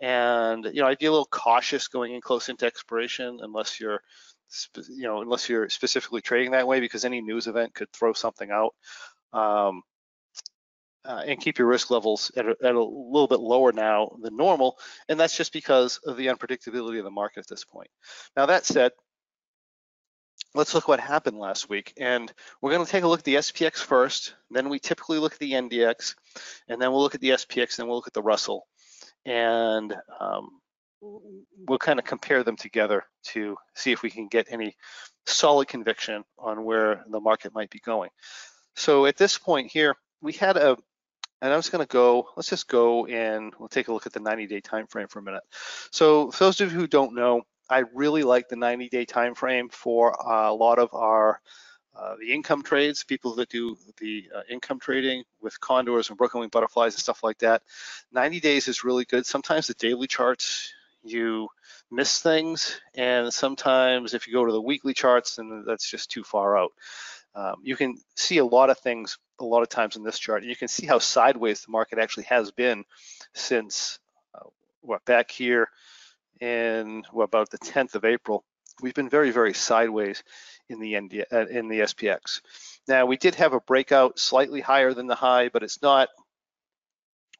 And, 0.00 0.64
you 0.64 0.80
know, 0.80 0.86
I'd 0.86 0.98
be 0.98 1.06
a 1.06 1.10
little 1.10 1.28
cautious 1.30 1.88
going 1.88 2.14
in 2.14 2.20
close 2.20 2.48
into 2.48 2.66
expiration 2.66 3.38
unless 3.42 3.80
you're, 3.80 4.00
you 4.88 5.04
know, 5.04 5.20
unless 5.20 5.48
you're 5.48 5.68
specifically 5.68 6.20
trading 6.20 6.52
that 6.52 6.66
way 6.66 6.80
because 6.80 7.04
any 7.04 7.20
news 7.20 7.46
event 7.46 7.74
could 7.74 7.92
throw 7.92 8.12
something 8.12 8.50
out. 8.50 8.74
Um, 9.32 9.82
uh, 11.04 11.22
and 11.26 11.40
keep 11.40 11.58
your 11.58 11.68
risk 11.68 11.90
levels 11.90 12.30
at 12.36 12.46
a, 12.46 12.56
at 12.62 12.74
a, 12.74 12.82
little 12.82 13.28
bit 13.28 13.40
lower 13.40 13.72
now 13.72 14.16
than 14.22 14.36
normal. 14.36 14.78
And 15.08 15.18
that's 15.18 15.36
just 15.36 15.52
because 15.52 15.98
of 16.06 16.16
the 16.16 16.26
unpredictability 16.26 16.98
of 16.98 17.04
the 17.04 17.10
market 17.10 17.40
at 17.40 17.48
this 17.48 17.64
point. 17.64 17.88
Now, 18.36 18.46
that 18.46 18.64
said, 18.64 18.92
let's 20.54 20.74
look 20.74 20.88
what 20.88 21.00
happened 21.00 21.38
last 21.38 21.68
week. 21.68 21.92
And 21.98 22.32
we're 22.60 22.72
going 22.72 22.84
to 22.84 22.90
take 22.90 23.04
a 23.04 23.08
look 23.08 23.20
at 23.20 23.24
the 23.24 23.36
SPX 23.36 23.78
first. 23.78 24.34
Then 24.50 24.68
we 24.68 24.78
typically 24.78 25.18
look 25.18 25.34
at 25.34 25.38
the 25.38 25.52
NDX. 25.52 26.14
And 26.68 26.80
then 26.80 26.90
we'll 26.90 27.02
look 27.02 27.14
at 27.14 27.20
the 27.20 27.30
SPX. 27.30 27.78
And 27.78 27.84
then 27.84 27.86
we'll 27.88 27.96
look 27.96 28.06
at 28.06 28.14
the 28.14 28.22
Russell. 28.22 28.66
And 29.26 29.94
um, 30.20 30.48
we'll 31.00 31.78
kind 31.78 31.98
of 31.98 32.04
compare 32.04 32.42
them 32.42 32.56
together 32.56 33.04
to 33.24 33.56
see 33.74 33.92
if 33.92 34.02
we 34.02 34.10
can 34.10 34.28
get 34.28 34.46
any 34.50 34.76
solid 35.26 35.68
conviction 35.68 36.24
on 36.38 36.64
where 36.64 37.04
the 37.08 37.20
market 37.20 37.54
might 37.54 37.70
be 37.70 37.80
going. 37.80 38.10
So 38.76 39.06
at 39.06 39.16
this 39.16 39.38
point 39.38 39.70
here, 39.70 39.96
we 40.20 40.32
had 40.32 40.56
a, 40.56 40.76
and 41.44 41.52
I'm 41.52 41.58
just 41.58 41.72
going 41.72 41.84
to 41.84 41.92
go, 41.92 42.30
let's 42.36 42.48
just 42.48 42.68
go 42.68 43.04
and 43.04 43.52
we'll 43.58 43.68
take 43.68 43.88
a 43.88 43.92
look 43.92 44.06
at 44.06 44.14
the 44.14 44.20
90 44.20 44.46
day 44.46 44.60
time 44.60 44.86
frame 44.86 45.08
for 45.08 45.18
a 45.18 45.22
minute. 45.22 45.42
So 45.90 46.30
for 46.30 46.44
those 46.44 46.62
of 46.62 46.72
you 46.72 46.78
who 46.78 46.86
don't 46.86 47.14
know, 47.14 47.42
I 47.68 47.84
really 47.92 48.22
like 48.22 48.48
the 48.48 48.56
90 48.56 48.88
day 48.88 49.04
time 49.04 49.34
frame 49.34 49.68
for 49.68 50.12
a 50.12 50.54
lot 50.54 50.78
of 50.78 50.94
our 50.94 51.42
uh, 51.94 52.16
the 52.18 52.32
income 52.32 52.62
trades, 52.62 53.04
people 53.04 53.34
that 53.34 53.50
do 53.50 53.76
the 54.00 54.24
uh, 54.34 54.40
income 54.48 54.80
trading 54.80 55.22
with 55.42 55.60
condors 55.60 56.08
and 56.08 56.16
broken 56.16 56.40
wing 56.40 56.48
butterflies 56.48 56.94
and 56.94 57.02
stuff 57.02 57.22
like 57.22 57.38
that. 57.40 57.62
90 58.10 58.40
days 58.40 58.66
is 58.66 58.82
really 58.82 59.04
good. 59.04 59.26
Sometimes 59.26 59.66
the 59.66 59.74
daily 59.74 60.06
charts, 60.06 60.72
you 61.02 61.48
miss 61.90 62.20
things. 62.20 62.80
And 62.94 63.30
sometimes 63.30 64.14
if 64.14 64.26
you 64.26 64.32
go 64.32 64.46
to 64.46 64.52
the 64.52 64.62
weekly 64.62 64.94
charts, 64.94 65.36
then 65.36 65.64
that's 65.66 65.88
just 65.88 66.10
too 66.10 66.24
far 66.24 66.56
out. 66.56 66.72
Um, 67.34 67.56
you 67.62 67.76
can 67.76 67.98
see 68.16 68.38
a 68.38 68.44
lot 68.44 68.70
of 68.70 68.78
things 68.78 69.18
a 69.40 69.44
lot 69.44 69.62
of 69.62 69.68
times 69.68 69.96
in 69.96 70.02
this 70.02 70.18
chart. 70.18 70.42
And 70.42 70.50
You 70.50 70.56
can 70.56 70.68
see 70.68 70.86
how 70.86 70.98
sideways 70.98 71.62
the 71.62 71.70
market 71.70 71.98
actually 71.98 72.24
has 72.24 72.50
been 72.50 72.84
since 73.34 73.98
uh, 74.34 74.48
what 74.80 75.04
back 75.04 75.30
here 75.30 75.68
in 76.40 77.04
about 77.18 77.50
the 77.50 77.58
10th 77.58 77.94
of 77.94 78.04
April. 78.04 78.44
We've 78.82 78.94
been 78.94 79.08
very, 79.08 79.30
very 79.30 79.54
sideways 79.54 80.22
in 80.68 80.80
the 80.80 80.98
ND, 80.98 81.24
uh, 81.32 81.46
in 81.46 81.68
the 81.68 81.80
SPX. 81.80 82.40
Now 82.88 83.06
we 83.06 83.16
did 83.16 83.36
have 83.36 83.52
a 83.52 83.60
breakout 83.60 84.18
slightly 84.18 84.60
higher 84.60 84.94
than 84.94 85.06
the 85.06 85.14
high, 85.14 85.48
but 85.48 85.62
it's 85.62 85.80
not 85.80 86.08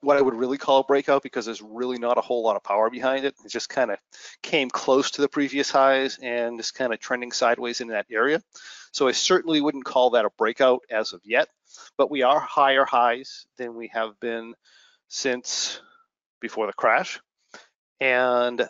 what 0.05 0.17
I 0.17 0.21
would 0.21 0.35
really 0.35 0.59
call 0.59 0.81
a 0.81 0.85
breakout 0.85 1.23
because 1.23 1.47
there's 1.47 1.63
really 1.63 1.99
not 1.99 2.19
a 2.19 2.21
whole 2.21 2.43
lot 2.43 2.57
of 2.57 2.63
power 2.63 2.91
behind 2.91 3.25
it. 3.25 3.35
It 3.45 3.51
just 3.51 3.69
kind 3.69 3.91
of 3.91 3.99
came 4.43 4.69
close 4.69 5.11
to 5.13 5.23
the 5.23 5.29
previous 5.29 5.71
highs 5.71 6.19
and 6.23 6.61
is 6.61 6.71
kind 6.71 6.93
of 6.93 7.01
trending 7.01 7.33
sideways 7.33 7.81
in 7.81 7.89
that 7.89 8.07
area. 8.11 8.43
So 8.95 9.09
I 9.09 9.13
certainly 9.13 9.61
wouldn't 9.61 9.85
call 9.85 10.11
that 10.11 10.25
a 10.25 10.31
breakout 10.39 10.83
as 10.89 11.15
of 11.15 11.21
yet, 11.25 11.49
but 11.99 12.13
we 12.13 12.23
are 12.23 12.39
higher 12.39 12.85
highs 12.85 13.45
than 13.59 13.75
we 13.75 13.91
have 13.93 14.21
been 14.21 14.55
since 15.09 15.81
before 16.41 16.69
the 16.69 16.73
crash. 16.73 17.19
And 17.99 18.69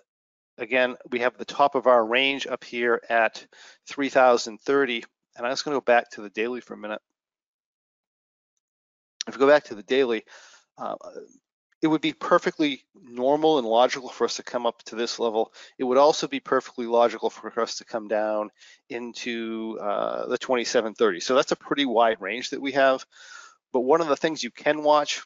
again, 0.57 0.97
we 1.11 1.19
have 1.19 1.37
the 1.37 1.45
top 1.45 1.75
of 1.75 1.87
our 1.87 2.03
range 2.03 2.47
up 2.47 2.65
here 2.65 3.03
at 3.11 3.47
3030. 3.89 5.05
And 5.37 5.47
I'm 5.47 5.53
just 5.53 5.63
gonna 5.63 5.77
go 5.77 5.83
back 5.83 6.11
to 6.13 6.23
the 6.23 6.31
daily 6.31 6.63
for 6.63 6.73
a 6.73 6.79
minute. 6.79 7.03
If 9.29 9.35
we 9.35 9.41
go 9.41 9.47
back 9.47 9.65
to 9.65 9.75
the 9.75 9.83
daily, 9.83 10.25
uh, 10.79 10.97
it 11.85 11.89
would 11.89 12.01
be 12.01 12.15
perfectly 12.15 12.83
normal 12.99 13.59
and 13.59 13.67
logical 13.67 14.09
for 14.09 14.25
us 14.25 14.37
to 14.37 14.43
come 14.43 14.65
up 14.65 14.83
to 14.85 14.97
this 14.97 15.19
level. 15.19 15.53
It 15.77 15.85
would 15.85 15.99
also 15.99 16.27
be 16.27 16.41
perfectly 16.41 16.87
logical 16.87 17.29
for 17.29 17.61
us 17.61 17.77
to 17.77 17.85
come 17.85 18.09
down 18.09 18.49
into 18.89 19.79
uh, 19.83 20.27
the 20.27 20.39
2730. 20.39 21.21
So 21.21 21.35
that's 21.35 21.53
a 21.53 21.57
pretty 21.57 21.85
wide 21.85 22.23
range 22.23 22.49
that 22.51 22.63
we 22.63 22.73
have. 22.73 23.05
But 23.71 23.81
one 23.81 24.01
of 24.01 24.09
the 24.09 24.17
things 24.17 24.43
you 24.43 24.51
can 24.51 24.83
watch 24.83 25.21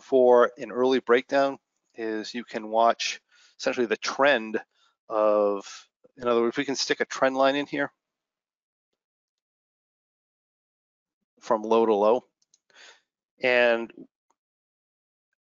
for 0.00 0.52
an 0.56 0.70
early 0.70 1.00
breakdown 1.00 1.58
is 1.96 2.32
you 2.32 2.44
can 2.44 2.68
watch 2.68 3.20
essentially 3.58 3.86
the 3.86 3.96
trend 3.96 4.60
of, 5.08 5.66
in 6.16 6.28
other 6.28 6.40
words, 6.40 6.56
we 6.56 6.64
can 6.64 6.76
stick 6.76 7.00
a 7.00 7.04
trend 7.04 7.36
line 7.36 7.56
in 7.56 7.66
here 7.66 7.90
from 11.40 11.62
low 11.62 11.84
to 11.84 11.94
low. 11.94 12.22
And 13.42 13.92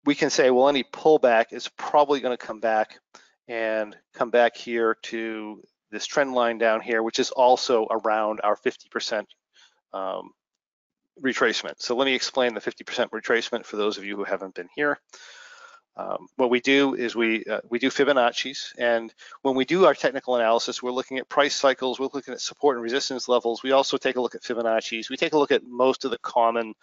we 0.06 0.14
can 0.14 0.30
say, 0.30 0.50
well, 0.50 0.68
any 0.68 0.84
pullback 0.84 1.52
is 1.52 1.68
probably 1.76 2.20
going 2.20 2.36
to 2.36 2.46
come 2.46 2.60
back 2.60 3.00
and 3.48 3.94
come 4.14 4.30
back 4.30 4.56
here 4.56 4.96
to 5.02 5.62
this 5.90 6.06
trend 6.06 6.32
line 6.32 6.58
down 6.58 6.80
here, 6.80 7.02
which 7.02 7.18
is 7.18 7.30
also 7.30 7.86
around 7.90 8.40
our 8.42 8.56
50% 8.56 9.26
um, 9.92 10.30
retracement. 11.22 11.74
So 11.78 11.96
let 11.96 12.06
me 12.06 12.14
explain 12.14 12.54
the 12.54 12.60
50% 12.60 13.10
retracement 13.10 13.64
for 13.64 13.76
those 13.76 13.98
of 13.98 14.04
you 14.04 14.16
who 14.16 14.24
haven't 14.24 14.54
been 14.54 14.68
here. 14.74 14.98
Um, 15.98 16.26
what 16.36 16.50
we 16.50 16.60
do 16.60 16.94
is 16.94 17.16
we 17.16 17.42
uh, 17.46 17.60
we 17.70 17.78
do 17.78 17.88
Fibonacci's, 17.88 18.74
and 18.76 19.14
when 19.40 19.54
we 19.54 19.64
do 19.64 19.86
our 19.86 19.94
technical 19.94 20.36
analysis, 20.36 20.82
we're 20.82 20.90
looking 20.90 21.16
at 21.16 21.26
price 21.26 21.54
cycles, 21.54 21.98
we're 21.98 22.10
looking 22.12 22.34
at 22.34 22.40
support 22.42 22.76
and 22.76 22.82
resistance 22.82 23.30
levels. 23.30 23.62
We 23.62 23.72
also 23.72 23.96
take 23.96 24.16
a 24.16 24.20
look 24.20 24.34
at 24.34 24.42
Fibonacci's. 24.42 25.08
We 25.08 25.16
take 25.16 25.32
a 25.32 25.38
look 25.38 25.52
at 25.52 25.64
most 25.64 26.04
of 26.04 26.10
the 26.10 26.18
common 26.18 26.74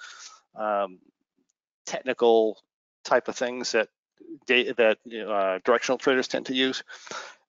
um, 0.56 0.98
technical 1.86 2.58
type 3.03 3.27
of 3.27 3.36
things 3.36 3.72
that 3.74 3.89
that 4.48 4.98
uh, 5.29 5.60
directional 5.63 5.98
traders 5.98 6.27
tend 6.27 6.45
to 6.48 6.55
use. 6.55 6.83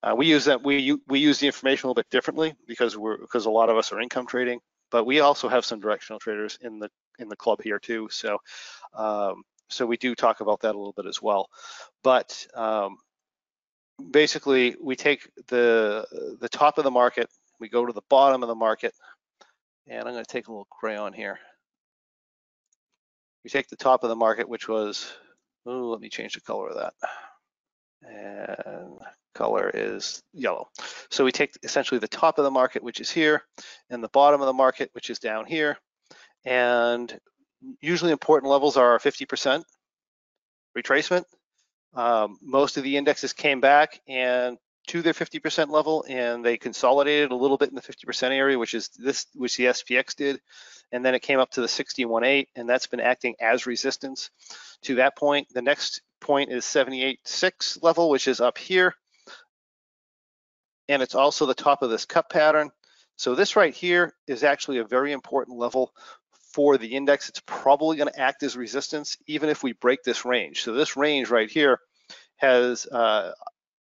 Uh, 0.03 0.13
we 0.15 0.27
use 0.27 0.45
that 0.45 0.63
we 0.63 0.97
we 1.07 1.19
use 1.19 1.39
the 1.39 1.47
information 1.47 1.87
a 1.87 1.89
little 1.89 2.01
bit 2.01 2.09
differently 2.09 2.53
because 2.67 2.97
we're 2.97 3.17
because 3.17 3.45
a 3.45 3.49
lot 3.49 3.69
of 3.69 3.77
us 3.77 3.91
are 3.91 3.99
income 3.99 4.27
trading, 4.27 4.59
but 4.91 5.05
we 5.05 5.19
also 5.19 5.47
have 5.47 5.65
some 5.65 5.79
directional 5.79 6.19
traders 6.19 6.59
in 6.61 6.79
the 6.79 6.89
in 7.19 7.27
the 7.29 7.35
club 7.35 7.61
here 7.61 7.79
too. 7.79 8.07
So 8.11 8.37
um, 8.93 9.43
so 9.69 9.85
we 9.85 9.97
do 9.97 10.13
talk 10.15 10.41
about 10.41 10.61
that 10.61 10.75
a 10.75 10.77
little 10.77 10.93
bit 10.93 11.07
as 11.07 11.21
well. 11.21 11.49
But 12.03 12.45
um, 12.53 12.97
basically, 14.11 14.75
we 14.81 14.95
take 14.95 15.29
the 15.47 16.37
the 16.39 16.49
top 16.49 16.77
of 16.77 16.83
the 16.83 16.91
market, 16.91 17.29
we 17.59 17.69
go 17.69 17.85
to 17.85 17.93
the 17.93 18.01
bottom 18.09 18.43
of 18.43 18.47
the 18.47 18.55
market, 18.55 18.93
and 19.87 20.07
I'm 20.07 20.13
going 20.13 20.25
to 20.25 20.31
take 20.31 20.47
a 20.47 20.51
little 20.51 20.67
crayon 20.69 21.13
here. 21.13 21.39
We 23.43 23.49
take 23.49 23.69
the 23.69 23.75
top 23.75 24.03
of 24.03 24.09
the 24.09 24.15
market, 24.15 24.49
which 24.49 24.67
was 24.67 25.11
Oh, 25.65 25.89
let 25.89 25.99
me 25.99 26.09
change 26.09 26.33
the 26.33 26.41
color 26.41 26.69
of 26.69 26.75
that. 26.75 26.93
And 28.03 28.99
color 29.33 29.71
is 29.73 30.21
yellow. 30.33 30.69
So 31.09 31.25
we 31.25 31.31
take 31.31 31.51
essentially 31.63 31.99
the 31.99 32.07
top 32.07 32.37
of 32.37 32.43
the 32.43 32.51
market, 32.51 32.83
which 32.83 32.99
is 32.99 33.09
here, 33.11 33.43
and 33.89 34.03
the 34.03 34.09
bottom 34.09 34.41
of 34.41 34.47
the 34.47 34.53
market, 34.53 34.89
which 34.93 35.09
is 35.09 35.19
down 35.19 35.45
here. 35.45 35.77
And 36.45 37.17
usually 37.81 38.11
important 38.11 38.51
levels 38.51 38.77
are 38.77 38.99
50% 38.99 39.63
retracement. 40.77 41.23
Um, 41.93 42.37
most 42.41 42.77
of 42.77 42.83
the 42.83 42.97
indexes 42.97 43.33
came 43.33 43.61
back 43.61 44.01
and 44.07 44.57
to 44.87 45.01
their 45.01 45.13
50% 45.13 45.69
level 45.69 46.05
and 46.07 46.43
they 46.43 46.57
consolidated 46.57 47.31
a 47.31 47.35
little 47.35 47.57
bit 47.57 47.69
in 47.69 47.75
the 47.75 47.81
50% 47.81 48.31
area, 48.31 48.57
which 48.57 48.73
is 48.73 48.89
this, 48.97 49.27
which 49.33 49.57
the 49.57 49.65
SPX 49.65 50.15
did. 50.15 50.41
And 50.91 51.03
then 51.03 51.15
it 51.15 51.21
came 51.21 51.39
up 51.39 51.51
to 51.51 51.61
the 51.61 51.67
61.8 51.67 52.47
and 52.55 52.69
that's 52.69 52.87
been 52.87 52.99
acting 52.99 53.35
as 53.39 53.65
resistance 53.65 54.29
to 54.83 54.95
that 54.95 55.17
point. 55.17 55.47
The 55.53 55.61
next 55.61 56.01
point 56.21 56.51
is 56.51 56.63
78.6 56.65 57.83
level, 57.83 58.09
which 58.09 58.27
is 58.27 58.39
up 58.39 58.57
here. 58.57 58.93
And 60.87 61.01
it's 61.01 61.15
also 61.15 61.45
the 61.45 61.53
top 61.53 61.81
of 61.81 61.89
this 61.89 62.05
cup 62.05 62.29
pattern. 62.29 62.69
So 63.15 63.33
this 63.33 63.55
right 63.55 63.73
here 63.73 64.13
is 64.27 64.43
actually 64.43 64.77
a 64.79 64.85
very 64.85 65.11
important 65.11 65.57
level 65.57 65.91
for 66.53 66.77
the 66.77 66.95
index. 66.95 67.27
It's 67.27 67.41
probably 67.45 67.97
gonna 67.97 68.11
act 68.15 68.43
as 68.43 68.55
resistance 68.55 69.17
even 69.27 69.49
if 69.49 69.63
we 69.63 69.73
break 69.73 70.03
this 70.03 70.25
range. 70.25 70.63
So 70.63 70.73
this 70.73 70.95
range 70.95 71.29
right 71.29 71.49
here 71.49 71.79
has 72.37 72.85
uh, 72.85 73.31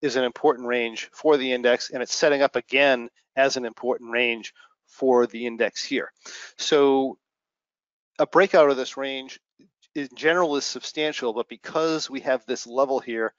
is 0.05 0.15
an 0.15 0.23
important 0.23 0.67
range 0.67 1.09
for 1.11 1.35
the 1.35 1.51
index 1.51 1.89
and 1.89 2.01
it's 2.01 2.15
setting 2.15 2.41
up 2.41 2.55
again 2.55 3.09
as 3.35 3.57
an 3.57 3.65
important 3.65 4.11
range 4.11 4.53
for 4.87 5.27
the 5.27 5.45
index 5.45 5.83
here. 5.83 6.11
So 6.57 7.17
a 8.19 8.27
breakout 8.27 8.69
of 8.69 8.77
this 8.77 8.97
range 8.97 9.39
in 9.95 10.07
general 10.15 10.55
is 10.55 10.65
substantial, 10.65 11.33
but 11.33 11.49
because 11.49 12.09
we 12.09 12.21
have 12.21 12.45
this 12.45 12.67
level 12.67 12.99
here, 12.99 13.33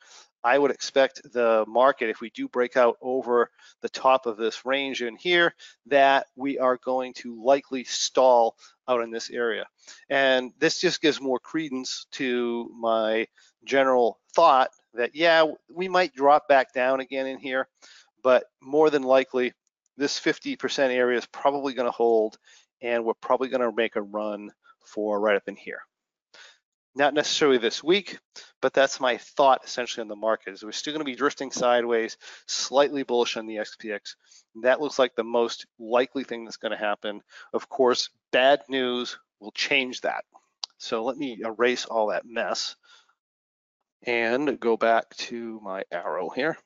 I 0.46 0.58
would 0.58 0.70
expect 0.70 1.20
the 1.32 1.64
market, 1.66 2.08
if 2.08 2.20
we 2.20 2.30
do 2.30 2.46
break 2.46 2.76
out 2.76 2.98
over 3.02 3.50
the 3.82 3.88
top 3.88 4.26
of 4.26 4.36
this 4.36 4.64
range 4.64 5.02
in 5.02 5.16
here, 5.16 5.52
that 5.86 6.28
we 6.36 6.56
are 6.56 6.76
going 6.76 7.14
to 7.14 7.42
likely 7.42 7.82
stall 7.82 8.56
out 8.86 9.02
in 9.02 9.10
this 9.10 9.28
area. 9.28 9.66
And 10.08 10.52
this 10.60 10.80
just 10.80 11.02
gives 11.02 11.20
more 11.20 11.40
credence 11.40 12.06
to 12.12 12.70
my 12.78 13.26
general 13.64 14.20
thought 14.36 14.70
that, 14.94 15.16
yeah, 15.16 15.46
we 15.68 15.88
might 15.88 16.14
drop 16.14 16.46
back 16.46 16.72
down 16.72 17.00
again 17.00 17.26
in 17.26 17.38
here, 17.40 17.66
but 18.22 18.44
more 18.62 18.88
than 18.88 19.02
likely, 19.02 19.52
this 19.96 20.20
50% 20.20 20.90
area 20.90 21.18
is 21.18 21.26
probably 21.26 21.74
gonna 21.74 21.90
hold 21.90 22.38
and 22.80 23.04
we're 23.04 23.14
probably 23.14 23.48
gonna 23.48 23.72
make 23.74 23.96
a 23.96 24.02
run 24.02 24.52
for 24.84 25.18
right 25.18 25.34
up 25.34 25.48
in 25.48 25.56
here. 25.56 25.80
Not 26.96 27.12
necessarily 27.12 27.58
this 27.58 27.84
week, 27.84 28.18
but 28.62 28.72
that's 28.72 29.00
my 29.00 29.18
thought 29.18 29.60
essentially 29.64 30.00
on 30.00 30.08
the 30.08 30.16
market 30.16 30.54
is 30.54 30.64
we're 30.64 30.72
still 30.72 30.94
going 30.94 31.04
to 31.04 31.04
be 31.04 31.14
drifting 31.14 31.50
sideways, 31.50 32.16
slightly 32.46 33.02
bullish 33.02 33.36
on 33.36 33.46
the 33.46 33.56
SPX. 33.56 34.16
That 34.62 34.80
looks 34.80 34.98
like 34.98 35.14
the 35.14 35.22
most 35.22 35.66
likely 35.78 36.24
thing 36.24 36.44
that's 36.44 36.56
going 36.56 36.72
to 36.72 36.78
happen. 36.78 37.20
Of 37.52 37.68
course, 37.68 38.08
bad 38.32 38.62
news 38.70 39.18
will 39.40 39.52
change 39.52 40.00
that. 40.00 40.24
So 40.78 41.04
let 41.04 41.18
me 41.18 41.38
erase 41.44 41.84
all 41.84 42.06
that 42.08 42.24
mess 42.24 42.76
and 44.06 44.58
go 44.58 44.78
back 44.78 45.10
to 45.16 45.60
my 45.62 45.84
arrow 45.92 46.30
here. 46.30 46.56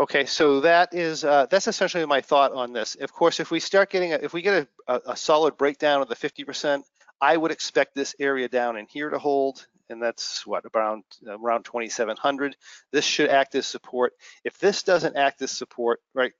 Okay, 0.00 0.24
so 0.24 0.60
that 0.60 0.94
is 0.94 1.26
uh, 1.26 1.44
that's 1.50 1.68
essentially 1.68 2.06
my 2.06 2.22
thought 2.22 2.54
on 2.54 2.72
this. 2.72 2.94
Of 2.94 3.12
course, 3.12 3.38
if 3.38 3.50
we 3.50 3.60
start 3.60 3.90
getting 3.90 4.14
a, 4.14 4.16
if 4.16 4.32
we 4.32 4.40
get 4.40 4.66
a, 4.88 5.00
a 5.04 5.14
solid 5.14 5.58
breakdown 5.58 6.00
of 6.00 6.08
the 6.08 6.16
50%, 6.16 6.82
I 7.20 7.36
would 7.36 7.50
expect 7.50 7.94
this 7.94 8.14
area 8.18 8.48
down 8.48 8.78
in 8.78 8.86
here 8.86 9.10
to 9.10 9.18
hold, 9.18 9.66
and 9.90 10.02
that's 10.02 10.46
what 10.46 10.64
around 10.74 11.04
around 11.28 11.66
2,700. 11.66 12.56
This 12.90 13.04
should 13.04 13.28
act 13.28 13.54
as 13.56 13.66
support. 13.66 14.14
If 14.42 14.58
this 14.58 14.84
doesn't 14.84 15.18
act 15.18 15.42
as 15.42 15.50
support, 15.50 16.00
right, 16.14 16.32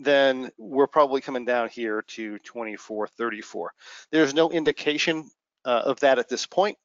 then 0.00 0.52
we're 0.56 0.86
probably 0.86 1.20
coming 1.20 1.44
down 1.44 1.70
here 1.70 2.02
to 2.02 2.38
2434. 2.38 3.72
There's 4.12 4.34
no 4.34 4.52
indication 4.52 5.28
uh, 5.64 5.82
of 5.84 5.98
that 5.98 6.20
at 6.20 6.28
this 6.28 6.46
point, 6.46 6.78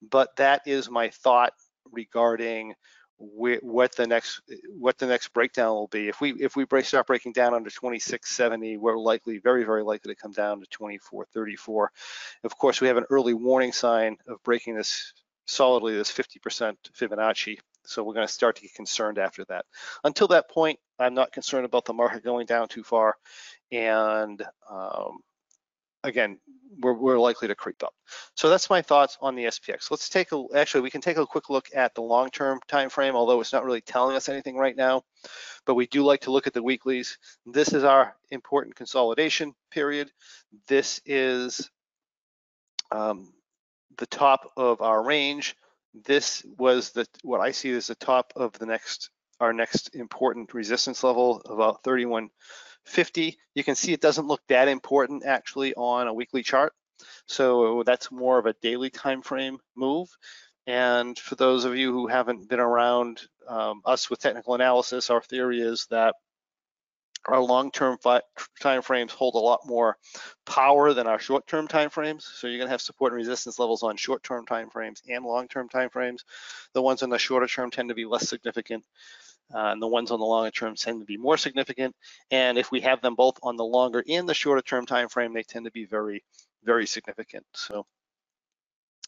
but 0.00 0.34
that 0.36 0.62
is 0.64 0.88
my 0.88 1.10
thought 1.10 1.52
regarding 1.92 2.74
what 3.18 3.94
the 3.96 4.06
next 4.06 4.42
what 4.78 4.98
the 4.98 5.06
next 5.06 5.28
breakdown 5.32 5.74
will 5.74 5.88
be. 5.88 6.08
If 6.08 6.20
we 6.20 6.32
if 6.32 6.56
we 6.56 6.64
break, 6.64 6.84
start 6.84 7.06
breaking 7.06 7.32
down 7.32 7.54
under 7.54 7.70
2670, 7.70 8.76
we're 8.76 8.98
likely 8.98 9.38
very 9.38 9.64
very 9.64 9.82
likely 9.82 10.14
to 10.14 10.20
come 10.20 10.32
down 10.32 10.60
to 10.60 10.66
2434. 10.66 11.92
Of 12.44 12.58
course, 12.58 12.80
we 12.80 12.88
have 12.88 12.96
an 12.96 13.06
early 13.10 13.34
warning 13.34 13.72
sign 13.72 14.16
of 14.26 14.42
breaking 14.42 14.76
this 14.76 15.12
solidly 15.46 15.96
this 15.96 16.10
50% 16.10 16.76
Fibonacci. 16.98 17.58
So 17.84 18.02
we're 18.02 18.14
going 18.14 18.26
to 18.26 18.32
start 18.32 18.56
to 18.56 18.62
get 18.62 18.74
concerned 18.74 19.18
after 19.18 19.44
that. 19.44 19.64
Until 20.02 20.26
that 20.28 20.50
point, 20.50 20.78
I'm 20.98 21.14
not 21.14 21.32
concerned 21.32 21.64
about 21.64 21.84
the 21.84 21.92
market 21.92 22.24
going 22.24 22.46
down 22.46 22.66
too 22.68 22.82
far, 22.82 23.14
and 23.70 24.42
um, 24.68 25.18
again, 26.06 26.38
we're, 26.80 26.92
we're, 26.92 27.18
likely 27.18 27.48
to 27.48 27.54
creep 27.54 27.82
up. 27.82 27.94
So 28.34 28.50
that's 28.50 28.70
my 28.70 28.82
thoughts 28.82 29.16
on 29.20 29.34
the 29.34 29.44
SPX. 29.44 29.90
Let's 29.90 30.08
take 30.08 30.32
a, 30.32 30.44
actually, 30.54 30.82
we 30.82 30.90
can 30.90 31.00
take 31.00 31.16
a 31.16 31.26
quick 31.26 31.48
look 31.48 31.68
at 31.74 31.94
the 31.94 32.02
long-term 32.02 32.60
time 32.68 32.90
frame, 32.90 33.16
although 33.16 33.40
it's 33.40 33.52
not 33.52 33.64
really 33.64 33.80
telling 33.80 34.16
us 34.16 34.28
anything 34.28 34.56
right 34.56 34.76
now, 34.76 35.02
but 35.64 35.74
we 35.74 35.86
do 35.86 36.04
like 36.04 36.22
to 36.22 36.30
look 36.30 36.46
at 36.46 36.54
the 36.54 36.62
weeklies. 36.62 37.18
This 37.46 37.72
is 37.72 37.84
our 37.84 38.14
important 38.30 38.76
consolidation 38.76 39.54
period. 39.70 40.10
This 40.68 41.00
is 41.06 41.70
um, 42.90 43.32
the 43.96 44.06
top 44.06 44.52
of 44.56 44.82
our 44.82 45.02
range. 45.02 45.56
This 45.94 46.44
was 46.58 46.90
the 46.90 47.06
what 47.22 47.40
I 47.40 47.52
see 47.52 47.72
as 47.72 47.86
the 47.86 47.94
top 47.94 48.32
of 48.36 48.52
the 48.52 48.66
next 48.66 49.10
our 49.40 49.52
next 49.52 49.94
important 49.94 50.54
resistance 50.54 51.02
level, 51.02 51.42
about 51.46 51.82
31 51.82 52.30
50, 52.86 53.38
you 53.54 53.64
can 53.64 53.74
see 53.74 53.92
it 53.92 54.00
doesn't 54.00 54.26
look 54.26 54.40
that 54.48 54.68
important 54.68 55.24
actually 55.24 55.74
on 55.74 56.08
a 56.08 56.14
weekly 56.14 56.42
chart. 56.42 56.72
So 57.26 57.82
that's 57.84 58.10
more 58.10 58.38
of 58.38 58.46
a 58.46 58.54
daily 58.62 58.90
time 58.90 59.22
frame 59.22 59.58
move. 59.76 60.08
And 60.66 61.18
for 61.18 61.34
those 61.36 61.64
of 61.64 61.76
you 61.76 61.92
who 61.92 62.06
haven't 62.06 62.48
been 62.48 62.60
around 62.60 63.20
um, 63.46 63.82
us 63.84 64.10
with 64.10 64.20
technical 64.20 64.54
analysis, 64.54 65.10
our 65.10 65.22
theory 65.22 65.60
is 65.60 65.86
that 65.90 66.14
our 67.26 67.40
long-term 67.40 67.98
time 68.60 68.82
frames 68.82 69.12
hold 69.12 69.34
a 69.34 69.38
lot 69.38 69.60
more 69.66 69.96
power 70.44 70.94
than 70.94 71.06
our 71.06 71.18
short-term 71.18 71.66
time 71.66 71.90
frames. 71.90 72.24
So 72.24 72.46
you're 72.46 72.58
going 72.58 72.68
to 72.68 72.72
have 72.72 72.80
support 72.80 73.12
and 73.12 73.18
resistance 73.18 73.58
levels 73.58 73.82
on 73.82 73.96
short-term 73.96 74.46
time 74.46 74.70
frames 74.70 75.02
and 75.08 75.24
long-term 75.24 75.68
time 75.68 75.90
frames. 75.90 76.24
The 76.72 76.82
ones 76.82 77.02
on 77.02 77.10
the 77.10 77.18
shorter 77.18 77.48
term 77.48 77.70
tend 77.70 77.88
to 77.88 77.96
be 77.96 78.04
less 78.04 78.28
significant 78.28 78.84
uh, 79.54 79.70
and 79.72 79.80
the 79.80 79.86
ones 79.86 80.10
on 80.10 80.18
the 80.18 80.26
longer 80.26 80.50
term 80.50 80.74
tend 80.74 81.00
to 81.00 81.06
be 81.06 81.16
more 81.16 81.36
significant. 81.36 81.94
And 82.30 82.58
if 82.58 82.70
we 82.70 82.80
have 82.80 83.00
them 83.00 83.14
both 83.14 83.38
on 83.42 83.56
the 83.56 83.64
longer 83.64 84.04
and 84.08 84.28
the 84.28 84.34
shorter 84.34 84.62
term 84.62 84.86
time 84.86 85.08
frame, 85.08 85.32
they 85.34 85.42
tend 85.42 85.64
to 85.66 85.70
be 85.70 85.84
very, 85.84 86.24
very 86.64 86.86
significant. 86.86 87.44
So 87.54 87.86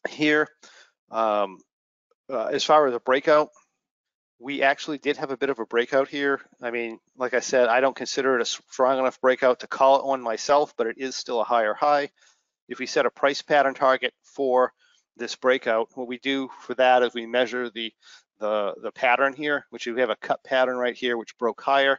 here, 0.09 0.49
um, 1.11 1.59
uh, 2.31 2.47
as 2.47 2.65
far 2.65 2.87
as 2.87 2.95
a 2.95 3.01
breakout, 3.01 3.49
we 4.39 4.63
actually 4.63 4.99
did 4.99 5.17
have 5.17 5.31
a 5.33 5.37
bit 5.37 5.51
of 5.51 5.59
a 5.59 5.67
breakout 5.67 6.09
here. 6.09 6.41
I 6.63 6.71
mean, 6.71 7.01
like 7.17 7.35
I 7.35 7.41
said, 7.41 7.69
I 7.69 7.81
don't 7.81 7.97
consider 7.97 8.37
it 8.37 8.43
a 8.43 8.45
strong 8.45 8.99
enough 8.99 9.21
breakout 9.21 9.61
to 9.61 9.67
call 9.67 9.99
it 9.99 10.07
one 10.07 10.23
myself, 10.23 10.75
but 10.77 10.87
it 10.87 10.99
is 10.99 11.17
still 11.17 11.41
a 11.41 11.45
higher 11.45 11.75
high. 11.75 12.11
If 12.69 12.79
we 12.79 12.87
set 12.87 13.07
a 13.07 13.11
price 13.11 13.43
pattern 13.43 13.75
target 13.75 14.13
for 14.23 14.73
this 15.17 15.35
breakout, 15.35 15.89
what 15.95 16.07
we 16.07 16.19
do 16.19 16.49
for 16.61 16.75
that 16.75 17.03
is 17.03 17.15
we 17.15 17.27
measure 17.27 17.69
the 17.71 17.93
the, 18.39 18.75
the 18.83 18.93
pattern 18.93 19.33
here, 19.33 19.67
which 19.71 19.87
we 19.87 20.01
have 20.01 20.11
a 20.11 20.17
cup 20.17 20.45
pattern 20.45 20.77
right 20.77 20.97
here, 20.97 21.17
which 21.17 21.37
broke 21.39 21.61
higher. 21.61 21.99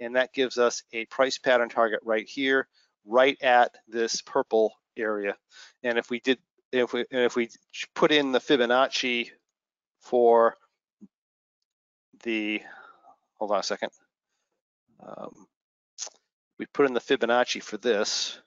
And 0.00 0.16
that 0.16 0.32
gives 0.32 0.58
us 0.58 0.82
a 0.92 1.04
price 1.06 1.38
pattern 1.38 1.68
target 1.68 2.00
right 2.04 2.28
here, 2.28 2.66
right 3.06 3.40
at 3.42 3.74
this 3.88 4.22
purple 4.22 4.72
area. 4.96 5.36
And 5.82 5.98
if 5.98 6.10
we 6.10 6.20
did, 6.20 6.38
if 6.72 6.92
we, 6.92 7.04
if 7.10 7.36
we 7.36 7.48
put 7.94 8.10
in 8.10 8.32
the 8.32 8.40
Fibonacci 8.40 9.30
for 10.00 10.56
the, 12.24 12.60
hold 13.38 13.52
on 13.52 13.60
a 13.60 13.62
second. 13.62 13.90
Um, 15.06 15.46
we 16.58 16.66
put 16.66 16.86
in 16.86 16.94
the 16.94 17.00
Fibonacci 17.00 17.62
for 17.62 17.76
this 17.76 18.40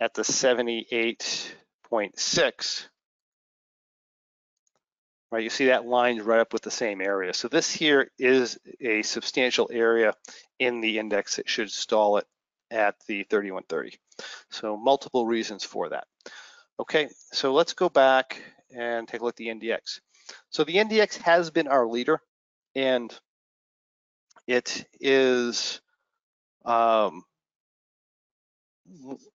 at 0.00 0.14
the 0.14 0.22
78.6, 0.22 2.88
right? 5.30 5.42
You 5.42 5.50
see 5.50 5.66
that 5.66 5.86
lines 5.86 6.22
right 6.22 6.40
up 6.40 6.52
with 6.52 6.62
the 6.62 6.70
same 6.70 7.00
area. 7.00 7.34
So 7.34 7.48
this 7.48 7.72
here 7.72 8.10
is 8.18 8.58
a 8.80 9.02
substantial 9.02 9.68
area 9.72 10.14
in 10.58 10.80
the 10.80 10.98
index 10.98 11.36
that 11.36 11.48
should 11.48 11.70
stall 11.70 12.18
it 12.18 12.26
at 12.70 12.96
the 13.06 13.24
3130. 13.24 13.98
So 14.50 14.76
multiple 14.76 15.26
reasons 15.26 15.64
for 15.64 15.90
that. 15.90 16.06
Okay, 16.80 17.08
so 17.32 17.52
let's 17.52 17.72
go 17.72 17.88
back 17.88 18.42
and 18.74 19.06
take 19.08 19.20
a 19.20 19.24
look 19.24 19.34
at 19.34 19.36
the 19.36 19.48
NDX. 19.48 20.00
So 20.50 20.64
the 20.64 20.76
NDX 20.76 21.16
has 21.18 21.50
been 21.50 21.68
our 21.68 21.86
leader 21.86 22.20
and 22.74 23.12
it 24.46 24.86
is 25.00 25.80
um, 26.64 27.24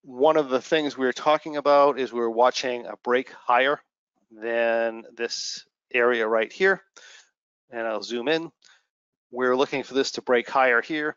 one 0.02 0.38
of 0.38 0.50
the 0.50 0.62
things 0.62 0.98
we 0.98 1.08
are 1.08 1.14
talking 1.14 1.58
about 1.58 2.00
is 2.00 2.14
we're 2.14 2.30
watching 2.30 2.86
a 2.86 2.96
break 3.04 3.32
higher 3.32 3.80
than 4.32 5.04
this 5.16 5.66
area 5.94 6.28
right 6.28 6.52
here. 6.52 6.82
And 7.70 7.88
I'll 7.88 8.04
zoom 8.04 8.28
in. 8.28 8.52
We're 9.32 9.56
looking 9.56 9.84
for 9.84 9.94
this 9.94 10.12
to 10.12 10.22
break 10.22 10.50
higher 10.50 10.82
here. 10.82 11.16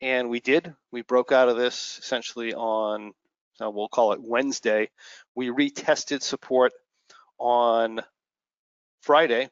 And 0.00 0.28
we 0.28 0.40
did. 0.40 0.74
We 0.92 1.02
broke 1.02 1.32
out 1.32 1.48
of 1.48 1.56
this 1.56 1.98
essentially 2.02 2.52
on, 2.54 3.12
uh, 3.60 3.70
we'll 3.70 3.88
call 3.88 4.12
it 4.12 4.22
Wednesday. 4.22 4.90
We 5.34 5.48
retested 5.48 6.22
support 6.22 6.72
on 7.38 8.00
Friday 9.00 9.48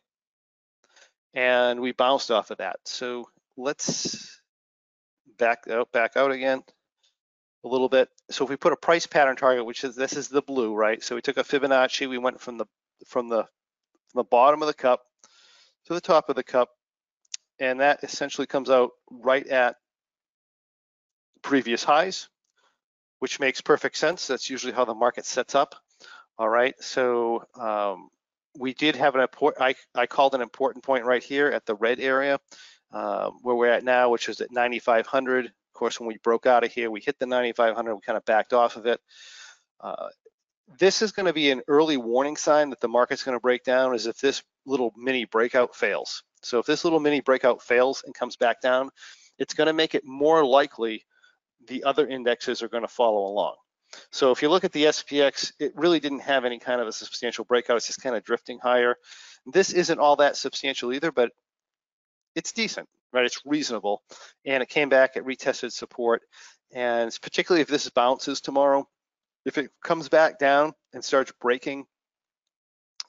and 1.35 1.81
we 1.81 1.93
bounced 1.93 2.31
off 2.31 2.51
of 2.51 2.59
that. 2.59 2.77
So 2.85 3.29
let's 3.57 4.41
back 5.39 5.65
out, 5.71 5.91
back 5.93 6.17
out 6.17 6.33
again 6.33 6.63
a 7.65 7.69
little 7.69 7.89
bit. 7.89 8.09
So 8.31 8.45
if 8.45 8.51
we 8.51 8.57
put 8.57 8.73
a 8.73 8.77
price 8.77 9.07
pattern 9.07 9.37
target, 9.37 9.65
which 9.65 9.85
is 9.85 9.95
this 9.95 10.15
is 10.15 10.29
the 10.29 10.43
blue, 10.43 10.75
right? 10.75 11.03
So 11.03 11.15
we 11.15 11.23
took 11.23 11.37
a 11.37 11.45
Fibonacci, 11.45 12.09
we 12.09 12.19
went 12.19 12.41
from 12.41 12.59
the 12.59 12.67
from 13.07 13.29
the 13.29 13.47
from 14.13 14.21
the 14.21 14.25
bottom 14.25 14.63
of 14.63 14.69
the 14.69 14.75
cup 14.75 15.03
to 15.87 15.95
the 15.95 16.01
top 16.01 16.29
of 16.29 16.37
the 16.37 16.45
cup, 16.45 16.71
and 17.59 17.81
that 17.81 18.05
essentially 18.05 18.47
comes 18.47 18.71
out 18.71 18.91
right 19.11 19.47
at 19.47 19.77
previous 21.43 21.83
highs, 21.83 22.29
which 23.19 23.41
makes 23.41 23.61
perfect 23.61 23.97
sense. 23.97 24.27
That's 24.27 24.49
usually 24.49 24.73
how 24.73 24.85
the 24.85 24.95
market 24.95 25.27
sets 25.27 25.55
up. 25.55 25.75
All 26.39 26.49
right, 26.49 26.75
so 26.81 27.45
um, 27.59 28.09
we 28.59 28.75
did 28.75 28.97
have 28.97 29.15
an 29.15 29.21
important, 29.21 29.63
I, 29.63 29.75
I 29.95 30.07
called 30.07 30.35
an 30.35 30.41
important 30.41 30.85
point 30.85 31.05
right 31.05 31.23
here 31.23 31.49
at 31.49 31.67
the 31.67 31.75
red 31.75 32.01
area, 32.01 32.39
um, 32.91 33.39
where 33.43 33.55
we're 33.55 33.71
at 33.71 33.85
now, 33.85 34.11
which 34.11 34.29
is 34.29 34.41
at 34.41 34.51
9,500. 34.51 35.47
Of 35.47 35.53
course, 35.75 36.01
when 36.01 36.09
we 36.09 36.19
broke 36.19 36.47
out 36.47 36.65
of 36.65 36.73
here, 36.73 36.91
we 36.91 37.01
hit 37.01 37.19
the 37.19 37.27
9,500, 37.27 37.95
we 37.95 38.01
kind 38.01 38.17
of 38.17 38.25
backed 38.25 38.53
off 38.53 38.77
of 38.77 38.87
it. 38.87 39.01
Uh, 39.81 40.09
this 40.79 41.03
is 41.03 41.13
going 41.13 41.27
to 41.27 41.33
be 41.33 41.51
an 41.51 41.63
early 41.69 41.97
warning 41.97 42.37
sign 42.37 42.71
that 42.71 42.81
the 42.81 42.89
market's 42.89 43.23
going 43.23 43.37
to 43.37 43.41
break 43.41 43.65
down 43.65 43.95
is 43.95 44.07
if 44.07 44.19
this 44.19 44.43
little 44.67 44.93
mini 44.97 45.25
breakout 45.25 45.75
fails. 45.75 46.23
So 46.43 46.59
if 46.59 46.67
this 46.67 46.85
little 46.85 47.01
mini 47.01 47.21
breakout 47.21 47.63
fails 47.63 48.03
and 48.05 48.15
comes 48.15 48.37
back 48.37 48.61
down, 48.61 48.91
it's 49.39 49.55
going 49.55 49.67
to 49.67 49.73
make 49.73 49.95
it 49.95 50.05
more 50.05 50.45
likely 50.45 51.05
the 51.67 51.85
other 51.85 52.07
indexes 52.07 52.63
are 52.63 52.69
going 52.69 52.83
to 52.83 52.89
follow 52.89 53.27
along. 53.27 53.55
So 54.11 54.31
if 54.31 54.43
you 54.43 54.49
look 54.49 54.65
at 54.65 54.73
the 54.73 54.85
SPX, 54.85 55.53
it 55.59 55.73
really 55.77 56.01
didn't 56.01 56.21
have 56.21 56.45
any 56.45 56.59
kind 56.59 56.81
of 56.81 56.87
a 56.87 56.93
substantial 56.93 57.45
breakout. 57.45 57.77
It's 57.77 57.87
just 57.87 58.03
kind 58.03 58.17
of 58.17 58.25
drifting 58.25 58.59
higher. 58.59 58.97
This 59.47 59.73
isn't 59.73 59.99
all 59.99 60.17
that 60.17 60.37
substantial 60.37 60.93
either, 60.93 61.13
but 61.13 61.31
it's 62.35 62.53
decent, 62.53 62.89
right? 63.13 63.25
It's 63.25 63.41
reasonable. 63.45 64.03
And 64.47 64.63
it 64.63 64.69
came 64.69 64.89
back, 64.89 65.17
it 65.17 65.27
retested 65.27 65.73
support. 65.73 66.23
And 66.73 67.15
particularly 67.21 67.61
if 67.61 67.69
this 67.69 67.89
bounces 67.91 68.41
tomorrow, 68.41 68.89
if 69.45 69.59
it 69.59 69.71
comes 69.83 70.09
back 70.09 70.39
down 70.39 70.73
and 70.93 71.05
starts 71.05 71.33
breaking 71.41 71.87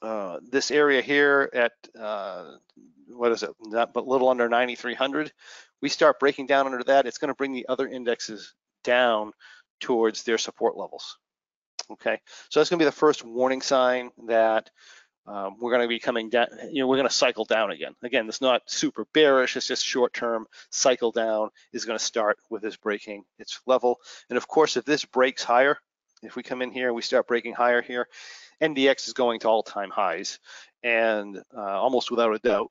uh, 0.02 0.38
this 0.50 0.70
area 0.70 1.00
here 1.00 1.48
at, 1.54 1.72
uh, 1.98 2.56
what 3.08 3.32
is 3.32 3.42
it, 3.42 3.50
not 3.60 3.94
but 3.94 4.06
little 4.06 4.28
under 4.28 4.48
9,300, 4.48 5.32
we 5.80 5.88
start 5.88 6.20
breaking 6.20 6.46
down 6.46 6.66
under 6.66 6.82
that, 6.84 7.06
it's 7.06 7.18
gonna 7.18 7.34
bring 7.34 7.52
the 7.52 7.66
other 7.68 7.86
indexes 7.86 8.54
down 8.82 9.32
towards 9.80 10.22
their 10.22 10.38
support 10.38 10.76
levels. 10.76 11.18
Okay, 11.90 12.18
so 12.48 12.60
that's 12.60 12.70
gonna 12.70 12.78
be 12.78 12.84
the 12.86 12.92
first 12.92 13.24
warning 13.24 13.60
sign 13.60 14.10
that 14.26 14.70
um, 15.26 15.56
we're 15.58 15.70
gonna 15.70 15.88
be 15.88 15.98
coming 15.98 16.28
down, 16.28 16.48
you 16.70 16.80
know, 16.80 16.86
we're 16.86 16.96
gonna 16.96 17.10
cycle 17.10 17.44
down 17.44 17.70
again. 17.70 17.94
Again, 18.02 18.28
it's 18.28 18.40
not 18.40 18.62
super 18.66 19.06
bearish, 19.14 19.56
it's 19.56 19.66
just 19.66 19.84
short 19.84 20.12
term 20.12 20.46
cycle 20.70 21.12
down 21.12 21.50
is 21.72 21.84
gonna 21.84 21.98
start 21.98 22.38
with 22.50 22.62
this 22.62 22.76
breaking 22.76 23.24
its 23.38 23.60
level. 23.66 24.00
And 24.28 24.36
of 24.36 24.48
course, 24.48 24.76
if 24.76 24.84
this 24.84 25.04
breaks 25.04 25.42
higher, 25.42 25.78
if 26.24 26.36
we 26.36 26.42
come 26.42 26.62
in 26.62 26.70
here 26.70 26.92
we 26.92 27.02
start 27.02 27.26
breaking 27.26 27.54
higher 27.54 27.82
here, 27.82 28.08
NDX 28.60 29.08
is 29.08 29.12
going 29.12 29.40
to 29.40 29.48
all-time 29.48 29.90
highs 29.90 30.38
and 30.82 31.42
uh, 31.56 31.60
almost 31.60 32.10
without 32.10 32.34
a 32.34 32.38
doubt. 32.38 32.70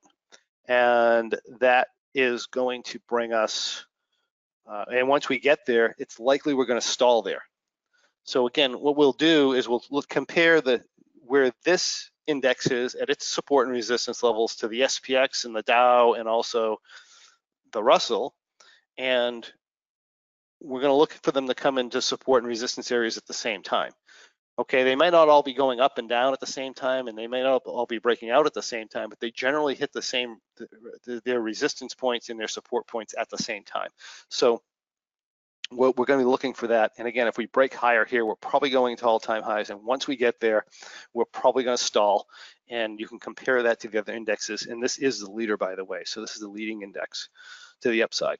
And 0.68 1.36
that 1.60 1.90
is 2.14 2.46
going 2.46 2.84
to 2.84 3.00
bring 3.10 3.34
us, 3.34 3.86
uh, 4.70 4.86
and 4.94 5.08
once 5.08 5.28
we 5.30 5.40
get 5.40 5.66
there, 5.66 5.96
it's 5.98 6.20
likely 6.20 6.54
we're 6.54 6.66
going 6.66 6.80
to 6.80 6.88
stall 6.88 7.22
there. 7.22 7.44
So 8.24 8.48
again, 8.48 8.74
what 8.74 8.96
we'll 8.96 9.14
do 9.14 9.54
is 9.54 9.68
we'll, 9.68 9.84
we'll 9.90 10.04
compare 10.04 10.62
the 10.62 10.84
where 11.26 11.52
this 11.64 12.12
index 12.28 12.68
is 12.68 12.96
at 12.96 13.10
its 13.10 13.28
support 13.28 13.68
and 13.68 13.76
resistance 13.76 14.24
levels 14.24 14.56
to 14.58 14.68
the 14.68 14.82
SPX 14.82 15.46
and 15.46 15.56
the 15.56 15.64
Dow 15.64 16.14
and 16.14 16.28
also 16.28 16.78
the 17.72 17.84
Russell, 17.84 18.36
and 18.98 19.52
we're 20.64 20.82
going 20.82 20.92
to 20.92 20.98
look 20.98 21.14
for 21.24 21.32
them 21.32 21.48
to 21.48 21.56
come 21.56 21.78
into 21.78 22.02
support 22.02 22.42
and 22.42 22.48
resistance 22.48 22.92
areas 22.92 23.18
at 23.18 23.26
the 23.26 23.34
same 23.34 23.62
time. 23.62 23.92
Okay, 24.58 24.84
they 24.84 24.96
might 24.96 25.12
not 25.12 25.30
all 25.30 25.44
be 25.44 25.54
going 25.54 25.80
up 25.80 25.98
and 25.98 26.08
down 26.08 26.32
at 26.32 26.40
the 26.40 26.46
same 26.46 26.74
time, 26.74 27.08
and 27.08 27.18
they 27.18 27.28
may 27.28 27.42
not 27.42 27.64
all 27.66 27.88
be 27.88 27.98
breaking 27.98 28.30
out 28.30 28.46
at 28.46 28.54
the 28.54 28.62
same 28.62 28.88
time, 28.88 29.10
but 29.10 29.20
they 29.20 29.32
generally 29.32 29.74
hit 29.76 29.92
the 29.92 30.02
same, 30.02 30.38
their 31.26 31.42
resistance 31.42 31.96
points 31.96 32.30
and 32.30 32.40
their 32.40 32.48
support 32.48 32.88
points 32.88 33.16
at 33.18 33.30
the 33.30 33.38
same 33.38 33.64
time. 33.64 33.90
So 34.30 34.62
what 35.70 35.98
we're 35.98 36.06
going 36.06 36.20
to 36.20 36.26
be 36.26 36.30
looking 36.30 36.54
for 36.54 36.68
that. 36.68 36.92
And 36.98 37.08
again, 37.08 37.28
if 37.28 37.38
we 37.38 37.48
break 37.48 37.74
higher 37.74 38.06
here, 38.06 38.26
we're 38.26 38.36
probably 38.36 38.70
going 38.70 38.96
to 38.98 39.06
all-time 39.06 39.44
highs. 39.44 39.70
And 39.70 39.84
once 39.84 40.08
we 40.08 40.16
get 40.16 40.40
there, 40.40 40.66
we're 41.14 41.26
probably 41.26 41.64
going 41.64 41.78
to 41.78 41.84
stall. 41.84 42.28
And 42.70 43.00
you 43.00 43.08
can 43.08 43.20
compare 43.20 43.64
that 43.64 43.80
to 43.82 43.88
the 43.88 44.00
other 44.00 44.14
indexes. 44.14 44.68
And 44.68 44.82
this 44.82 44.98
is 44.98 45.20
the 45.20 45.32
leader, 45.32 45.58
by 45.58 45.76
the 45.76 45.86
way. 45.86 46.04
So 46.06 46.22
this 46.22 46.36
is 46.36 46.42
the 46.42 46.48
leading 46.48 46.82
index 46.84 47.30
to 47.82 47.90
the 47.90 48.04
upside. 48.04 48.38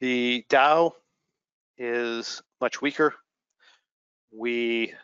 The 0.00 0.44
Dow 0.48 0.94
is 1.76 2.42
much 2.60 2.80
weaker. 2.80 3.14
We, 4.32 4.94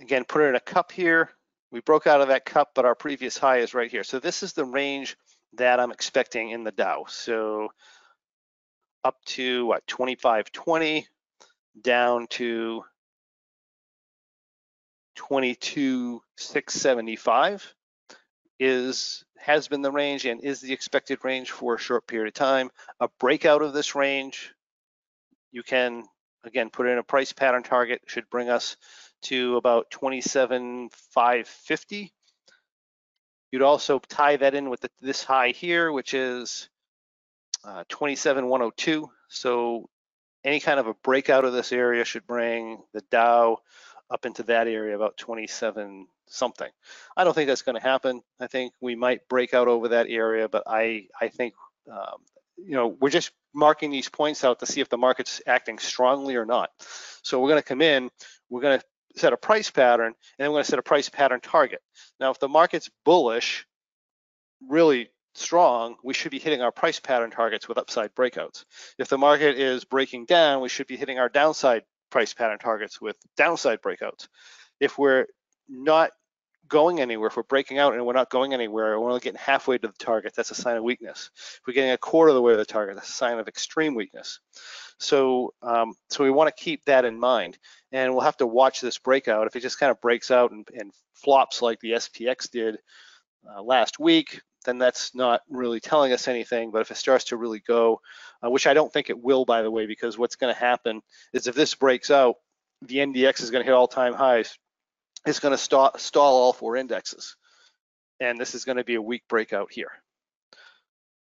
again, 0.00 0.24
put 0.24 0.42
it 0.42 0.50
in 0.50 0.54
a 0.54 0.60
cup 0.60 0.92
here. 0.92 1.30
We 1.72 1.80
broke 1.80 2.06
out 2.06 2.20
of 2.20 2.28
that 2.28 2.44
cup, 2.44 2.70
but 2.74 2.84
our 2.84 2.94
previous 2.94 3.36
high 3.36 3.58
is 3.58 3.74
right 3.74 3.90
here. 3.90 4.04
So 4.04 4.20
this 4.20 4.44
is 4.44 4.52
the 4.52 4.64
range 4.64 5.16
that 5.54 5.80
I'm 5.80 5.90
expecting 5.90 6.50
in 6.50 6.62
the 6.62 6.70
Dow. 6.70 7.06
So 7.08 7.72
up 9.02 9.16
to 9.26 9.66
what, 9.66 9.84
2520, 9.86 11.08
down 11.80 12.26
to 12.28 12.84
22,675 15.16 17.74
is 18.60 19.24
has 19.38 19.66
been 19.66 19.82
the 19.82 19.90
range 19.90 20.26
and 20.26 20.44
is 20.44 20.60
the 20.60 20.72
expected 20.72 21.24
range 21.24 21.50
for 21.50 21.74
a 21.74 21.78
short 21.78 22.06
period 22.06 22.28
of 22.28 22.34
time. 22.34 22.70
A 23.00 23.08
breakout 23.18 23.62
of 23.62 23.72
this 23.72 23.94
range, 23.94 24.52
you 25.50 25.62
can 25.62 26.04
again 26.44 26.68
put 26.70 26.86
in 26.86 26.98
a 26.98 27.02
price 27.02 27.32
pattern 27.32 27.62
target, 27.62 28.02
should 28.06 28.28
bring 28.30 28.50
us 28.50 28.76
to 29.22 29.56
about 29.56 29.90
27,550. 29.90 32.12
You'd 33.50 33.62
also 33.62 33.98
tie 33.98 34.36
that 34.36 34.54
in 34.54 34.70
with 34.70 34.80
the, 34.80 34.90
this 35.00 35.24
high 35.24 35.48
here, 35.48 35.90
which 35.90 36.14
is 36.14 36.68
uh, 37.64 37.82
27,102. 37.88 39.10
So 39.28 39.88
any 40.44 40.60
kind 40.60 40.78
of 40.78 40.86
a 40.86 40.94
breakout 40.94 41.44
of 41.44 41.52
this 41.52 41.72
area 41.72 42.04
should 42.04 42.24
bring 42.26 42.82
the 42.92 43.02
Dow 43.10 43.58
up 44.10 44.26
into 44.26 44.42
that 44.44 44.66
area 44.66 44.96
about 44.96 45.16
27 45.16 46.06
something. 46.26 46.70
I 47.16 47.24
don't 47.24 47.34
think 47.34 47.48
that's 47.48 47.62
going 47.62 47.76
to 47.76 47.82
happen. 47.82 48.22
I 48.40 48.46
think 48.46 48.72
we 48.80 48.94
might 48.94 49.28
break 49.28 49.54
out 49.54 49.68
over 49.68 49.88
that 49.88 50.06
area, 50.08 50.48
but 50.48 50.64
I 50.66 51.06
I 51.20 51.28
think 51.28 51.54
um, 51.90 52.18
you 52.56 52.74
know 52.74 52.88
we're 52.88 53.10
just 53.10 53.32
marking 53.54 53.90
these 53.90 54.08
points 54.08 54.44
out 54.44 54.60
to 54.60 54.66
see 54.66 54.80
if 54.80 54.88
the 54.88 54.98
market's 54.98 55.42
acting 55.46 55.78
strongly 55.78 56.36
or 56.36 56.46
not. 56.46 56.70
So 57.22 57.40
we're 57.40 57.48
going 57.48 57.62
to 57.62 57.68
come 57.68 57.82
in, 57.82 58.10
we're 58.48 58.62
going 58.62 58.78
to 58.78 58.84
set 59.16 59.32
a 59.32 59.36
price 59.36 59.70
pattern, 59.70 60.06
and 60.06 60.14
then 60.38 60.50
we're 60.50 60.56
going 60.56 60.64
to 60.64 60.70
set 60.70 60.78
a 60.78 60.82
price 60.82 61.08
pattern 61.08 61.40
target. 61.40 61.80
Now, 62.18 62.30
if 62.30 62.38
the 62.38 62.48
market's 62.48 62.90
bullish, 63.04 63.66
really 64.68 65.10
strong, 65.34 65.96
we 66.04 66.14
should 66.14 66.30
be 66.30 66.38
hitting 66.38 66.62
our 66.62 66.72
price 66.72 67.00
pattern 67.00 67.30
targets 67.30 67.68
with 67.68 67.78
upside 67.78 68.14
breakouts. 68.14 68.64
If 68.98 69.08
the 69.08 69.18
market 69.18 69.58
is 69.58 69.84
breaking 69.84 70.26
down, 70.26 70.62
we 70.62 70.68
should 70.68 70.86
be 70.86 70.96
hitting 70.96 71.18
our 71.18 71.28
downside 71.28 71.82
price 72.10 72.34
pattern 72.34 72.58
targets 72.58 73.00
with 73.00 73.16
downside 73.36 73.80
breakouts. 73.80 74.28
If 74.80 74.98
we're 74.98 75.26
not 75.68 76.10
going 76.68 77.00
anywhere, 77.00 77.28
if 77.28 77.36
we're 77.36 77.42
breaking 77.42 77.78
out 77.78 77.94
and 77.94 78.06
we're 78.06 78.12
not 78.12 78.30
going 78.30 78.54
anywhere, 78.54 78.98
we're 78.98 79.08
only 79.08 79.20
getting 79.20 79.38
halfway 79.38 79.76
to 79.76 79.88
the 79.88 79.92
target, 79.98 80.32
that's 80.34 80.50
a 80.50 80.54
sign 80.54 80.76
of 80.76 80.84
weakness. 80.84 81.30
If 81.34 81.60
we're 81.66 81.74
getting 81.74 81.90
a 81.90 81.98
quarter 81.98 82.30
of 82.30 82.36
the 82.36 82.42
way 82.42 82.52
to 82.52 82.56
the 82.56 82.64
target, 82.64 82.96
that's 82.96 83.08
a 83.08 83.12
sign 83.12 83.38
of 83.38 83.48
extreme 83.48 83.94
weakness. 83.94 84.40
So, 84.98 85.52
um, 85.62 85.94
so 86.08 86.24
we 86.24 86.30
want 86.30 86.54
to 86.54 86.62
keep 86.62 86.84
that 86.84 87.04
in 87.04 87.18
mind, 87.18 87.58
and 87.92 88.12
we'll 88.12 88.22
have 88.22 88.36
to 88.38 88.46
watch 88.46 88.80
this 88.80 88.98
breakout. 88.98 89.46
If 89.46 89.56
it 89.56 89.60
just 89.60 89.80
kind 89.80 89.90
of 89.90 90.00
breaks 90.00 90.30
out 90.30 90.52
and, 90.52 90.66
and 90.72 90.92
flops 91.14 91.60
like 91.60 91.80
the 91.80 91.92
SPX 91.92 92.50
did 92.50 92.78
uh, 93.48 93.62
last 93.62 93.98
week, 93.98 94.40
then 94.64 94.78
that's 94.78 95.14
not 95.14 95.42
really 95.48 95.80
telling 95.80 96.12
us 96.12 96.28
anything. 96.28 96.70
But 96.70 96.82
if 96.82 96.90
it 96.90 96.96
starts 96.96 97.26
to 97.26 97.36
really 97.36 97.60
go, 97.60 98.00
uh, 98.44 98.50
which 98.50 98.66
I 98.66 98.74
don't 98.74 98.92
think 98.92 99.10
it 99.10 99.22
will, 99.22 99.44
by 99.44 99.62
the 99.62 99.70
way, 99.70 99.86
because 99.86 100.18
what's 100.18 100.36
going 100.36 100.52
to 100.52 100.60
happen 100.60 101.00
is 101.32 101.46
if 101.46 101.54
this 101.54 101.74
breaks 101.74 102.10
out, 102.10 102.36
the 102.82 102.96
NDX 102.98 103.42
is 103.42 103.50
going 103.50 103.62
to 103.62 103.66
hit 103.66 103.74
all-time 103.74 104.14
highs. 104.14 104.56
It's 105.26 105.40
going 105.40 105.52
to 105.52 105.58
stall, 105.58 105.92
stall 105.98 106.36
all 106.36 106.52
four 106.52 106.76
indexes, 106.76 107.36
and 108.20 108.38
this 108.38 108.54
is 108.54 108.64
going 108.64 108.78
to 108.78 108.84
be 108.84 108.94
a 108.94 109.02
weak 109.02 109.22
breakout 109.28 109.70
here. 109.70 109.90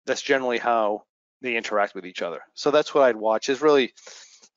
That's 0.05 0.23
generally 0.23 0.59
how 0.59 1.05
they 1.41 1.57
interact 1.57 1.95
with 1.95 2.05
each 2.05 2.23
other. 2.23 2.41
So 2.55 2.71
that's 2.71 2.95
what 2.95 3.05
I'd 3.05 3.17
watch. 3.17 3.49
Is 3.49 3.63
really 3.63 3.95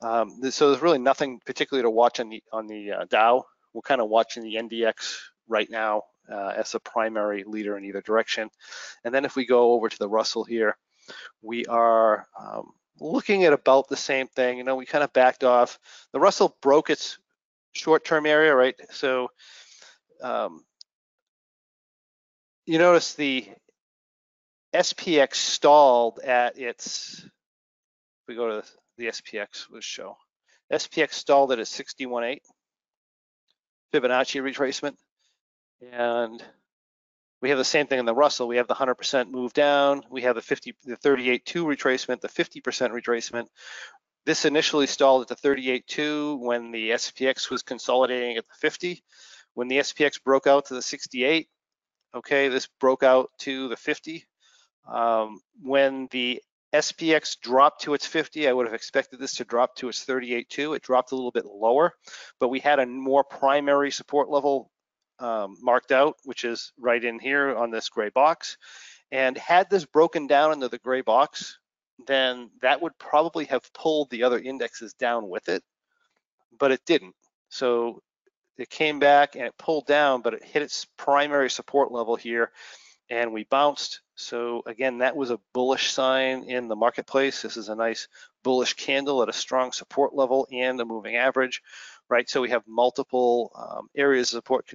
um, 0.02 0.40
so 0.52 0.70
there's 0.70 0.82
really 0.82 1.00
nothing 1.00 1.40
particularly 1.46 1.84
to 1.84 1.90
watch 1.90 2.20
on 2.20 2.30
the 2.30 2.44
on 2.52 2.68
the 2.68 2.92
uh, 2.92 3.06
Dow. 3.10 3.46
We're 3.74 3.82
kind 3.82 4.02
of 4.02 4.10
watching 4.10 4.44
the 4.44 4.56
NDX 4.56 5.18
right 5.48 5.70
now 5.70 6.04
uh, 6.32 6.54
as 6.56 6.76
a 6.76 6.80
primary 6.80 7.44
leader 7.44 7.78
in 7.78 7.86
either 7.86 8.02
direction. 8.02 8.50
And 9.04 9.14
then 9.14 9.26
if 9.26 9.36
we 9.36 9.46
go 9.46 9.74
over 9.74 9.90
to 9.90 10.00
the 10.00 10.10
Russell 10.10 10.44
here, 10.44 10.78
we 11.42 11.66
are 11.66 12.28
um, 12.40 12.72
looking 13.00 13.44
at 13.46 13.54
about 13.54 13.88
the 13.88 13.98
same 13.98 14.28
thing. 14.28 14.58
You 14.58 14.64
know, 14.64 14.76
we 14.76 14.86
kind 14.86 15.04
of 15.04 15.14
backed 15.14 15.44
off. 15.44 15.80
The 16.14 16.20
Russell 16.20 16.56
broke 16.62 16.90
its 16.90 17.18
short-term 17.74 18.26
area, 18.26 18.56
right? 18.56 18.76
So 18.92 19.32
um, 20.22 20.64
you 22.66 22.78
notice 22.78 23.14
the 23.14 23.48
SPX 24.74 25.36
stalled 25.36 26.20
at 26.20 26.58
its, 26.60 27.26
we 28.28 28.36
go 28.36 28.62
to 28.62 28.68
the 28.98 29.08
SPX, 29.08 29.66
let's 29.72 29.86
show. 29.86 30.18
SPX 30.72 31.14
stalled 31.14 31.52
at 31.52 31.60
a 31.60 31.64
61.8 31.64 32.40
Fibonacci 33.92 34.42
retracement. 34.42 34.96
And 35.82 36.44
we 37.42 37.50
have 37.50 37.58
the 37.58 37.64
same 37.64 37.88
thing 37.88 38.00
in 38.00 38.06
the 38.06 38.14
Russell. 38.14 38.48
We 38.48 38.58
have 38.58 38.68
the 38.68 38.76
100% 38.76 39.30
move 39.30 39.54
down. 39.54 40.04
We 40.10 40.24
have 40.24 40.36
the 40.36 40.42
50, 40.42 40.76
the 40.84 40.98
38.2 40.98 41.64
retracement, 41.64 42.22
the 42.22 42.28
50% 42.28 42.62
retracement. 42.92 43.48
This 44.26 44.46
initially 44.46 44.88
stalled 44.88 45.22
at 45.22 45.28
the 45.42 45.50
38.2 45.50 46.40
when 46.40 46.72
the 46.72 46.92
SPX 46.92 47.50
was 47.50 47.64
consolidating 47.64 48.38
at 48.38 48.46
the 48.46 48.54
50. 48.60 49.04
When 49.54 49.68
the 49.68 49.78
SPX 49.78 50.22
broke 50.22 50.48
out 50.48 50.66
to 50.66 50.74
the 50.74 50.82
68, 50.82 51.48
okay, 52.16 52.50
this 52.50 52.68
broke 52.80 53.04
out 53.04 53.30
to 53.40 53.70
the 53.70 53.78
50. 53.78 54.26
Um, 54.88 55.40
when 55.62 56.08
the 56.12 56.42
SPX 56.74 57.40
dropped 57.40 57.82
to 57.82 57.94
its 57.94 58.06
50. 58.06 58.48
I 58.48 58.54
would 58.54 58.68
have 58.68 58.76
expected 58.76 59.20
this 59.20 59.36
to 59.36 59.46
drop 59.46 59.76
to 59.78 59.90
its 59.90 60.06
38.2. 60.06 60.76
It 60.76 60.84
dropped 60.84 61.12
a 61.12 61.16
little 61.16 61.32
bit 61.32 61.46
lower, 61.46 61.94
but 62.40 62.50
we 62.50 62.60
had 62.60 62.80
a 62.80 62.86
more 62.86 63.24
primary 63.24 63.92
support 63.92 64.30
level 64.30 64.70
um, 65.20 65.58
marked 65.62 65.92
out, 65.92 66.18
which 66.24 66.44
is 66.44 66.72
right 66.80 67.04
in 67.04 67.20
here 67.20 67.56
on 67.56 67.72
this 67.72 67.90
gray 67.90 68.10
box. 68.10 68.58
And 69.12 69.38
had 69.38 69.70
this 69.70 69.86
broken 69.86 70.28
down 70.28 70.54
into 70.54 70.70
the 70.70 70.78
gray 70.78 71.02
box, 71.02 71.58
then 72.06 72.52
that 72.62 72.82
would 72.82 72.98
probably 72.98 73.46
have 73.46 73.74
pulled 73.74 74.10
the 74.10 74.24
other 74.24 74.40
indexes 74.40 74.94
down 74.94 75.28
with 75.28 75.50
it, 75.50 75.64
but 76.58 76.72
it 76.72 76.82
didn't. 76.86 77.16
So 77.50 78.02
it 78.58 78.70
came 78.70 79.00
back 79.00 79.36
and 79.36 79.46
it 79.46 79.58
pulled 79.58 79.88
down, 79.88 80.22
but 80.22 80.34
it 80.34 80.44
hit 80.44 80.62
its 80.62 80.86
primary 80.98 81.50
support 81.50 81.92
level 81.92 82.16
here 82.16 82.52
and 83.10 83.34
we 83.34 83.44
bounced. 83.46 84.02
So 84.16 84.62
again, 84.66 85.00
that 85.00 85.16
was 85.16 85.32
a 85.32 85.40
bullish 85.54 85.92
sign 85.92 86.44
in 86.44 86.68
the 86.68 86.76
marketplace. 86.76 87.42
This 87.42 87.58
is 87.58 87.70
a 87.70 87.76
nice 87.76 88.08
bullish 88.44 88.74
candle 88.74 89.24
at 89.24 89.30
a 89.30 89.34
strong 89.34 89.72
support 89.72 90.14
level 90.14 90.48
and 90.52 90.80
a 90.80 90.86
moving 90.86 91.16
average, 91.16 91.62
right? 92.10 92.30
So 92.30 92.42
we 92.42 92.50
have 92.50 92.64
multiple 92.68 93.52
um, 93.56 93.88
areas 93.96 94.34
of 94.34 94.38
support 94.38 94.68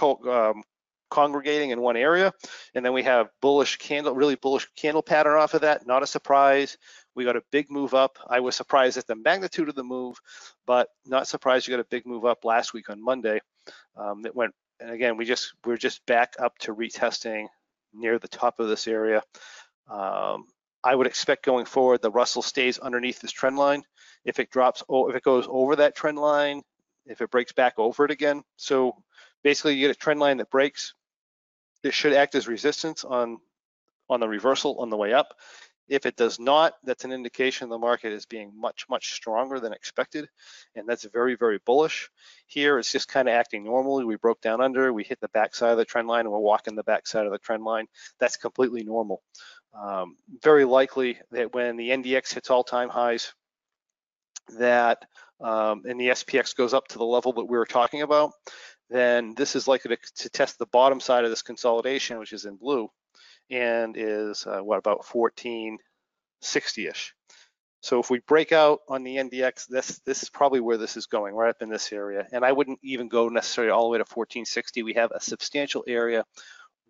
um, 0.00 0.62
congregating 1.10 1.70
in 1.70 1.80
one 1.80 1.96
area. 1.96 2.32
And 2.74 2.84
then 2.84 2.92
we 2.92 3.02
have 3.02 3.28
bullish 3.42 3.76
candle, 3.76 4.14
really 4.14 4.36
bullish 4.36 4.66
candle 4.76 5.02
pattern 5.02 5.36
off 5.36 5.54
of 5.54 5.62
that. 5.62 5.86
Not 5.86 6.02
a 6.02 6.06
surprise. 6.06 6.78
We 7.14 7.24
got 7.24 7.36
a 7.36 7.42
big 7.50 7.70
move 7.70 7.92
up. 7.92 8.18
I 8.28 8.40
was 8.40 8.54
surprised 8.54 8.96
at 8.96 9.06
the 9.06 9.16
magnitude 9.16 9.68
of 9.68 9.74
the 9.74 9.84
move, 9.84 10.18
but 10.66 10.88
not 11.04 11.26
surprised 11.26 11.66
you 11.66 11.74
got 11.74 11.80
a 11.80 11.88
big 11.90 12.06
move 12.06 12.24
up 12.24 12.44
last 12.44 12.72
week 12.72 12.88
on 12.88 13.04
Monday 13.04 13.40
um, 13.96 14.22
that 14.22 14.36
went, 14.36 14.54
and 14.78 14.90
again, 14.90 15.16
we 15.16 15.24
just, 15.24 15.52
we're 15.66 15.76
just 15.76 16.06
back 16.06 16.34
up 16.38 16.56
to 16.58 16.74
retesting 16.74 17.46
near 17.92 18.18
the 18.18 18.28
top 18.28 18.60
of 18.60 18.68
this 18.68 18.86
area. 18.86 19.22
Um, 19.90 20.46
I 20.82 20.94
would 20.94 21.08
expect 21.08 21.44
going 21.44 21.66
forward, 21.66 22.00
the 22.00 22.10
Russell 22.10 22.42
stays 22.42 22.78
underneath 22.78 23.20
this 23.20 23.32
trend 23.32 23.58
line. 23.58 23.82
If 24.24 24.38
it 24.38 24.50
drops, 24.50 24.82
if 24.88 25.16
it 25.16 25.22
goes 25.22 25.46
over 25.48 25.76
that 25.76 25.96
trend 25.96 26.18
line, 26.18 26.62
if 27.10 27.20
it 27.20 27.30
breaks 27.30 27.52
back 27.52 27.74
over 27.76 28.04
it 28.04 28.10
again. 28.10 28.42
So 28.56 28.96
basically 29.42 29.74
you 29.74 29.86
get 29.86 29.96
a 29.96 29.98
trend 29.98 30.20
line 30.20 30.38
that 30.38 30.50
breaks, 30.50 30.94
it 31.82 31.92
should 31.92 32.12
act 32.12 32.34
as 32.34 32.48
resistance 32.48 33.04
on, 33.04 33.38
on 34.08 34.20
the 34.20 34.28
reversal 34.28 34.78
on 34.78 34.90
the 34.90 34.96
way 34.96 35.12
up. 35.12 35.34
If 35.88 36.06
it 36.06 36.14
does 36.14 36.38
not, 36.38 36.74
that's 36.84 37.04
an 37.04 37.10
indication 37.10 37.68
the 37.68 37.76
market 37.76 38.12
is 38.12 38.24
being 38.24 38.52
much, 38.54 38.86
much 38.88 39.14
stronger 39.14 39.58
than 39.58 39.72
expected. 39.72 40.28
And 40.76 40.88
that's 40.88 41.02
very, 41.04 41.34
very 41.34 41.58
bullish. 41.66 42.08
Here, 42.46 42.78
it's 42.78 42.92
just 42.92 43.08
kind 43.08 43.28
of 43.28 43.34
acting 43.34 43.64
normally. 43.64 44.04
We 44.04 44.14
broke 44.14 44.40
down 44.40 44.60
under, 44.60 44.92
we 44.92 45.02
hit 45.02 45.20
the 45.20 45.28
backside 45.28 45.72
of 45.72 45.78
the 45.78 45.84
trend 45.84 46.06
line, 46.06 46.26
and 46.26 46.30
we're 46.30 46.38
walking 46.38 46.76
the 46.76 46.84
backside 46.84 47.26
of 47.26 47.32
the 47.32 47.38
trend 47.38 47.64
line. 47.64 47.86
That's 48.20 48.36
completely 48.36 48.84
normal. 48.84 49.20
Um, 49.74 50.16
very 50.44 50.64
likely 50.64 51.18
that 51.32 51.54
when 51.54 51.76
the 51.76 51.90
NDX 51.90 52.34
hits 52.34 52.50
all-time 52.50 52.88
highs, 52.88 53.34
that 54.58 55.06
um, 55.40 55.82
and 55.88 55.98
the 55.98 56.08
SPX 56.08 56.54
goes 56.54 56.74
up 56.74 56.88
to 56.88 56.98
the 56.98 57.04
level 57.04 57.32
that 57.34 57.44
we 57.44 57.56
were 57.56 57.66
talking 57.66 58.02
about, 58.02 58.32
then 58.88 59.34
this 59.36 59.56
is 59.56 59.68
likely 59.68 59.96
to, 59.96 60.02
to 60.16 60.28
test 60.28 60.58
the 60.58 60.66
bottom 60.66 61.00
side 61.00 61.24
of 61.24 61.30
this 61.30 61.42
consolidation, 61.42 62.18
which 62.18 62.32
is 62.32 62.44
in 62.44 62.56
blue, 62.56 62.88
and 63.50 63.96
is 63.96 64.46
uh, 64.46 64.60
what 64.60 64.78
about 64.78 65.04
1460-ish. 65.04 67.14
So 67.82 67.98
if 67.98 68.10
we 68.10 68.20
break 68.20 68.52
out 68.52 68.80
on 68.88 69.04
the 69.04 69.16
NDX, 69.16 69.66
this 69.68 70.00
this 70.04 70.22
is 70.22 70.28
probably 70.28 70.60
where 70.60 70.76
this 70.76 70.98
is 70.98 71.06
going, 71.06 71.34
right 71.34 71.48
up 71.48 71.62
in 71.62 71.70
this 71.70 71.92
area. 71.92 72.26
And 72.30 72.44
I 72.44 72.52
wouldn't 72.52 72.78
even 72.82 73.08
go 73.08 73.28
necessarily 73.28 73.70
all 73.70 73.84
the 73.84 73.88
way 73.88 73.98
to 73.98 74.02
1460. 74.02 74.82
We 74.82 74.94
have 74.94 75.12
a 75.12 75.20
substantial 75.20 75.84
area 75.88 76.24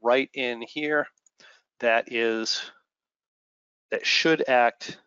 right 0.03 0.29
in 0.35 0.63
here 0.63 1.07
that 1.79 2.13
is 2.13 2.61
that 3.93 4.05
should 4.05 4.49
act 4.49 4.99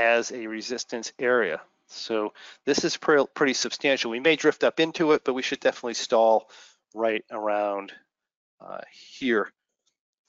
as 0.00 0.32
a 0.32 0.46
resistance 0.46 1.12
area. 1.18 1.60
So 1.88 2.32
this 2.64 2.84
is 2.84 2.96
pre 2.96 3.24
pretty 3.34 3.52
substantial. 3.54 4.10
We 4.10 4.20
may 4.20 4.36
drift 4.36 4.64
up 4.64 4.80
into 4.80 5.12
it, 5.12 5.22
but 5.24 5.34
we 5.34 5.42
should 5.42 5.60
definitely 5.60 5.94
stall 5.94 6.48
right 6.94 7.24
around 7.30 7.92
uh, 8.60 8.80
here 9.18 9.52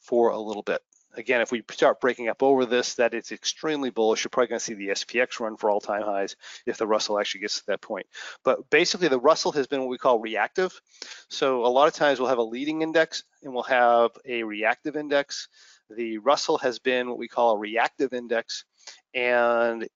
for 0.02 0.32
a 0.32 0.40
little 0.40 0.64
bit. 0.64 0.82
Again, 1.16 1.42
if 1.42 1.52
we 1.52 1.64
start 1.72 2.00
breaking 2.00 2.30
up 2.30 2.42
over 2.42 2.66
this, 2.66 2.96
that 2.96 3.14
it's 3.14 3.32
extremely 3.32 3.90
bullish. 3.90 4.24
You're 4.24 4.30
probably 4.30 4.48
going 4.48 4.60
to 4.60 4.66
see 4.66 4.74
the 4.74 4.90
SPX 4.90 5.40
run 5.42 5.58
for 5.58 5.70
all-time 5.70 6.04
highs 6.04 6.38
if 6.66 6.78
the 6.78 6.88
Russell 6.88 7.20
actually 7.20 7.42
gets 7.42 7.60
to 7.60 7.66
that 7.68 7.82
point. 7.82 8.08
But 8.44 8.70
basically, 8.70 9.10
the 9.10 9.20
Russell 9.20 9.52
has 9.52 9.68
been 9.68 9.82
what 9.82 9.90
we 9.90 9.98
call 9.98 10.20
reactive. 10.20 10.82
So 11.28 11.66
a 11.66 11.68
lot 11.68 11.90
of 11.90 11.94
times 11.94 12.20
we'll 12.20 12.30
have 12.30 12.38
a 12.38 12.44
leading 12.44 12.82
index 12.82 13.24
and 13.44 13.54
we'll 13.54 13.64
have 13.64 14.12
a 14.26 14.44
reactive 14.44 14.96
index. 14.96 15.50
The 15.90 16.20
Russell 16.20 16.58
has 16.60 16.80
been 16.80 17.10
what 17.10 17.18
we 17.18 17.28
call 17.28 17.56
a 17.56 17.60
reactive 17.60 18.14
index, 18.14 18.64
and 19.14 19.88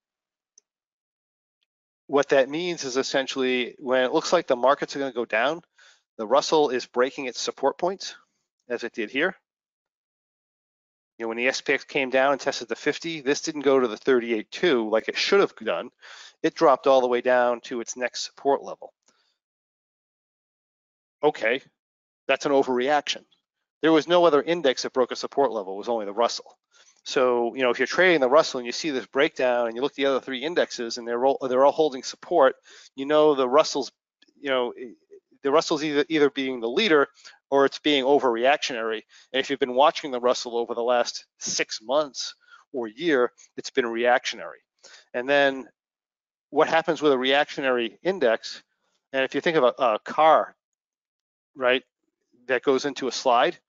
what 2.08 2.30
that 2.30 2.50
means 2.50 2.84
is 2.84 2.98
essentially 2.98 3.76
when 3.80 4.04
it 4.04 4.14
looks 4.14 4.32
like 4.32 4.48
the 4.48 4.56
markets 4.56 4.96
are 4.96 5.00
going 5.00 5.12
to 5.12 5.16
go 5.16 5.26
down, 5.26 5.62
the 6.18 6.28
Russell 6.28 6.70
is 6.70 6.86
breaking 6.86 7.26
its 7.26 7.42
support 7.42 7.78
points 7.78 8.16
as 8.70 8.84
it 8.84 8.94
did 8.94 9.10
here. 9.10 9.36
You 11.18 11.24
know, 11.24 11.30
when 11.30 11.38
the 11.38 11.48
SPX 11.48 11.88
came 11.88 12.10
down 12.10 12.34
and 12.34 12.42
tested 12.42 12.68
the 12.68 12.76
50, 12.76 13.22
this 13.22 13.42
didn't 13.42 13.62
go 13.62 13.80
to 13.80 13.88
the 13.88 13.98
38.2 13.98 14.92
like 14.92 15.08
it 15.08 15.18
should 15.18 15.40
have 15.40 15.56
done. 15.56 15.90
It 16.44 16.56
dropped 16.56 16.88
all 16.88 17.02
the 17.02 17.08
way 17.08 17.22
down 17.22 17.62
to 17.62 17.80
its 17.80 17.96
next 17.96 18.26
support 18.26 18.62
level. 18.62 18.94
Okay, 21.24 21.62
that's 22.28 22.46
an 22.46 22.52
overreaction. 22.52 23.24
There 23.82 23.94
was 23.94 24.08
no 24.08 24.26
other 24.26 24.42
index 24.42 24.84
that 24.84 24.94
broke 24.94 25.12
a 25.12 25.16
support 25.16 25.52
level, 25.52 25.76
it 25.76 25.78
was 25.78 25.90
only 25.90 26.06
the 26.06 26.14
Russell. 26.14 26.58
So, 27.06 27.54
you 27.54 27.62
know, 27.62 27.70
if 27.70 27.78
you're 27.78 27.86
trading 27.86 28.20
the 28.20 28.28
Russell 28.28 28.60
and 28.60 28.66
you 28.66 28.72
see 28.72 28.90
this 28.90 29.06
breakdown 29.06 29.68
and 29.68 29.76
you 29.76 29.82
look 29.84 29.92
at 29.92 29.96
the 29.96 30.08
other 30.08 30.20
three 30.20 30.44
indexes 30.44 30.98
and 30.98 31.08
they're 31.08 31.24
all, 31.24 31.38
they're 31.48 31.64
all 31.64 31.72
holding 31.72 32.02
support, 32.02 32.56
you 32.96 33.06
know 33.06 33.36
the 33.36 33.48
Russell's, 33.48 33.92
you 34.40 34.50
know, 34.50 34.74
the 35.44 35.52
Russell's 35.52 35.84
either 35.84 36.04
either 36.10 36.32
being 36.32 36.60
the 36.60 36.68
leader 36.68 37.08
or 37.52 37.66
it's 37.66 37.78
being 37.78 38.04
overreactionary. 38.04 39.02
And 39.32 39.40
if 39.40 39.50
you've 39.52 39.60
been 39.60 39.76
watching 39.76 40.10
the 40.10 40.20
Russell 40.20 40.58
over 40.58 40.74
the 40.74 40.82
last 40.82 41.28
six 41.40 41.80
months 41.80 42.34
or 42.74 42.88
year, 42.88 43.32
it's 43.56 43.70
been 43.70 43.86
reactionary. 43.86 44.60
And 45.14 45.30
then 45.30 45.68
what 46.50 46.68
happens 46.68 47.04
with 47.04 47.12
a 47.12 47.18
reactionary 47.18 48.00
index? 48.02 48.64
And 49.14 49.24
if 49.24 49.36
you 49.36 49.42
think 49.42 49.58
of 49.58 49.64
a, 49.64 49.74
a 49.78 50.00
car, 50.04 50.56
right, 51.56 51.84
that 52.48 52.64
goes 52.64 52.86
into 52.86 53.08
a 53.08 53.12
slide, 53.12 53.60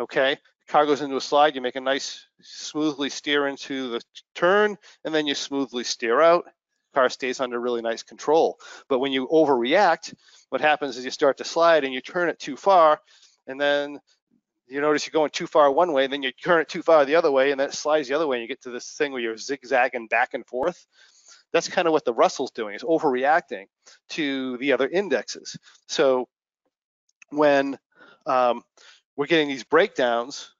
okay, 0.00 0.38
car 0.68 0.86
goes 0.86 1.02
into 1.02 1.16
a 1.16 1.20
slide, 1.20 1.54
you 1.54 1.60
make 1.60 1.76
a 1.76 1.80
nice 1.80 2.26
smoothly 2.40 3.10
steer 3.10 3.46
into 3.46 3.90
the 3.90 4.00
turn, 4.34 4.76
and 5.04 5.14
then 5.14 5.26
you 5.26 5.34
smoothly 5.34 5.84
steer 5.84 6.20
out. 6.20 6.44
Car 6.94 7.08
stays 7.08 7.40
under 7.40 7.58
really 7.58 7.80
nice 7.80 8.02
control. 8.02 8.58
But 8.88 8.98
when 8.98 9.12
you 9.12 9.26
overreact, 9.28 10.14
what 10.50 10.60
happens 10.60 10.96
is 10.96 11.04
you 11.04 11.10
start 11.10 11.38
to 11.38 11.44
slide 11.44 11.84
and 11.84 11.94
you 11.94 12.00
turn 12.00 12.28
it 12.28 12.38
too 12.38 12.56
far, 12.56 13.00
and 13.46 13.60
then 13.60 13.98
you 14.66 14.80
notice 14.80 15.06
you're 15.06 15.12
going 15.12 15.30
too 15.30 15.46
far 15.46 15.70
one 15.70 15.92
way, 15.92 16.04
and 16.04 16.12
then 16.12 16.22
you 16.22 16.32
turn 16.32 16.60
it 16.60 16.68
too 16.68 16.82
far 16.82 17.04
the 17.04 17.16
other 17.16 17.30
way, 17.30 17.50
and 17.50 17.60
then 17.60 17.68
it 17.68 17.74
slides 17.74 18.08
the 18.08 18.14
other 18.14 18.26
way, 18.26 18.36
and 18.36 18.42
you 18.42 18.48
get 18.48 18.62
to 18.62 18.70
this 18.70 18.92
thing 18.92 19.12
where 19.12 19.20
you're 19.20 19.36
zigzagging 19.36 20.06
back 20.06 20.34
and 20.34 20.46
forth. 20.46 20.86
That's 21.52 21.68
kind 21.68 21.86
of 21.86 21.92
what 21.92 22.04
the 22.04 22.14
Russell's 22.14 22.52
doing, 22.52 22.74
is 22.74 22.82
overreacting 22.82 23.66
to 24.10 24.56
the 24.58 24.72
other 24.72 24.88
indexes. 24.88 25.56
So 25.88 26.28
when 27.30 27.78
um, 28.24 28.62
we're 29.16 29.26
getting 29.26 29.48
these 29.48 29.64
breakdowns, 29.64 30.51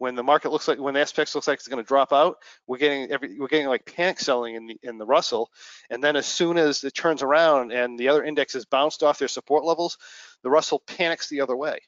when 0.00 0.14
the 0.14 0.22
market 0.22 0.50
looks 0.50 0.66
like 0.66 0.78
when 0.78 0.94
the 0.94 1.00
SPX 1.00 1.34
looks 1.34 1.46
like 1.46 1.58
it's 1.58 1.68
going 1.68 1.82
to 1.82 1.86
drop 1.86 2.10
out, 2.10 2.38
we're 2.66 2.78
getting 2.78 3.10
every 3.12 3.38
we're 3.38 3.48
getting 3.48 3.68
like 3.68 3.84
panic 3.84 4.18
selling 4.18 4.54
in 4.54 4.66
the 4.66 4.76
in 4.82 4.96
the 4.96 5.04
Russell, 5.04 5.50
and 5.90 6.02
then 6.02 6.16
as 6.16 6.24
soon 6.26 6.56
as 6.56 6.82
it 6.82 6.94
turns 6.94 7.22
around 7.22 7.70
and 7.70 7.98
the 7.98 8.08
other 8.08 8.24
indexes 8.24 8.64
bounced 8.64 9.02
off 9.02 9.18
their 9.18 9.28
support 9.28 9.62
levels, 9.62 9.98
the 10.42 10.48
Russell 10.48 10.82
panics 10.86 11.28
the 11.28 11.42
other 11.42 11.54
way, 11.54 11.80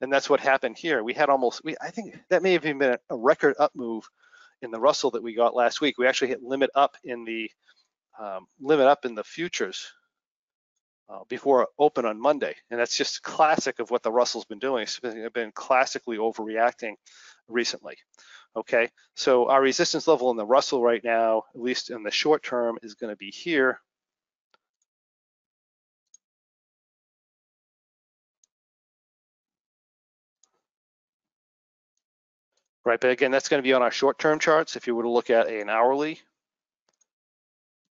and 0.00 0.10
that's 0.10 0.30
what 0.30 0.40
happened 0.40 0.78
here. 0.78 1.04
We 1.04 1.12
had 1.12 1.28
almost 1.28 1.62
we 1.62 1.76
I 1.82 1.90
think 1.90 2.18
that 2.30 2.42
may 2.42 2.54
have 2.54 2.64
even 2.64 2.78
been 2.78 2.96
a 3.10 3.16
record 3.16 3.56
up 3.58 3.72
move 3.74 4.08
in 4.62 4.70
the 4.70 4.80
Russell 4.80 5.10
that 5.10 5.22
we 5.22 5.34
got 5.34 5.54
last 5.54 5.82
week. 5.82 5.98
We 5.98 6.06
actually 6.06 6.28
hit 6.28 6.42
limit 6.42 6.70
up 6.74 6.96
in 7.04 7.24
the 7.26 7.50
um, 8.18 8.46
limit 8.58 8.86
up 8.86 9.04
in 9.04 9.14
the 9.14 9.24
futures 9.24 9.92
uh, 11.10 11.20
before 11.28 11.68
open 11.78 12.04
on 12.04 12.20
Monday. 12.20 12.54
And 12.70 12.78
that's 12.78 12.96
just 12.96 13.22
classic 13.22 13.80
of 13.80 13.90
what 13.90 14.02
the 14.02 14.12
Russell's 14.12 14.44
been 14.44 14.58
doing. 14.58 14.84
It's 14.84 15.00
been, 15.00 15.28
been 15.34 15.52
classically 15.52 16.18
overreacting 16.18 16.94
recently. 17.48 17.96
Okay, 18.56 18.88
so 19.14 19.48
our 19.48 19.62
resistance 19.62 20.08
level 20.08 20.30
in 20.30 20.36
the 20.36 20.46
Russell 20.46 20.82
right 20.82 21.02
now, 21.04 21.44
at 21.54 21.60
least 21.60 21.90
in 21.90 22.02
the 22.02 22.10
short 22.10 22.42
term, 22.42 22.78
is 22.82 22.94
going 22.94 23.12
to 23.12 23.16
be 23.16 23.30
here. 23.30 23.80
Right, 32.84 32.98
but 32.98 33.10
again, 33.10 33.30
that's 33.30 33.48
going 33.48 33.62
to 33.62 33.66
be 33.66 33.74
on 33.74 33.82
our 33.82 33.90
short-term 33.90 34.38
charts. 34.38 34.74
If 34.74 34.86
you 34.86 34.96
were 34.96 35.02
to 35.02 35.10
look 35.10 35.28
at 35.30 35.48
an 35.48 35.68
hourly, 35.68 36.18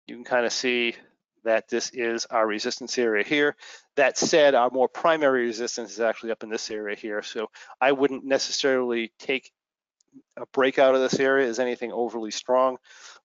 you 0.07 0.15
can 0.15 0.25
kind 0.25 0.45
of 0.45 0.51
see 0.51 0.95
that 1.43 1.67
this 1.69 1.91
is 1.91 2.25
our 2.25 2.45
resistance 2.45 2.97
area 2.97 3.23
here. 3.23 3.55
That 3.95 4.17
said, 4.17 4.55
our 4.55 4.69
more 4.69 4.87
primary 4.87 5.45
resistance 5.45 5.91
is 5.91 5.99
actually 5.99 6.31
up 6.31 6.43
in 6.43 6.49
this 6.49 6.69
area 6.71 6.95
here. 6.95 7.21
So 7.21 7.49
I 7.79 7.91
wouldn't 7.91 8.25
necessarily 8.25 9.11
take 9.19 9.51
a 10.37 10.45
breakout 10.47 10.95
of 10.95 11.01
this 11.01 11.19
area 11.19 11.47
is 11.47 11.59
anything 11.59 11.91
overly 11.91 12.31
strong. 12.31 12.77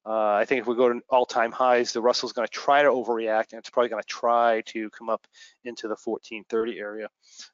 Uh, 0.06 0.32
I 0.34 0.44
think 0.44 0.60
if 0.60 0.66
we 0.66 0.76
go 0.76 0.92
to 0.92 1.00
all-time 1.08 1.50
highs, 1.50 1.92
the 1.92 2.02
Russell's 2.02 2.32
going 2.32 2.46
to 2.46 2.52
try 2.52 2.82
to 2.82 2.90
overreact, 2.90 3.52
and 3.52 3.58
it's 3.58 3.70
probably 3.70 3.88
going 3.88 4.02
to 4.02 4.08
try 4.08 4.62
to 4.66 4.90
come 4.90 5.08
up 5.08 5.26
into 5.64 5.88
the 5.88 5.96
1430 6.02 6.78
area. 6.78 7.08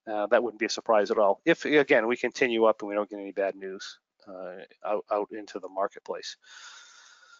Uh, 0.06 0.26
that 0.26 0.42
wouldn't 0.42 0.58
be 0.58 0.66
a 0.66 0.70
surprise 0.70 1.10
at 1.10 1.18
all. 1.18 1.40
If 1.44 1.64
again 1.64 2.08
we 2.08 2.16
continue 2.16 2.64
up 2.64 2.82
and 2.82 2.88
we 2.88 2.94
don't 2.94 3.08
get 3.08 3.20
any 3.20 3.32
bad 3.32 3.54
news 3.54 3.98
uh, 4.26 4.64
out, 4.84 5.04
out 5.10 5.28
into 5.30 5.60
the 5.60 5.68
marketplace. 5.68 6.36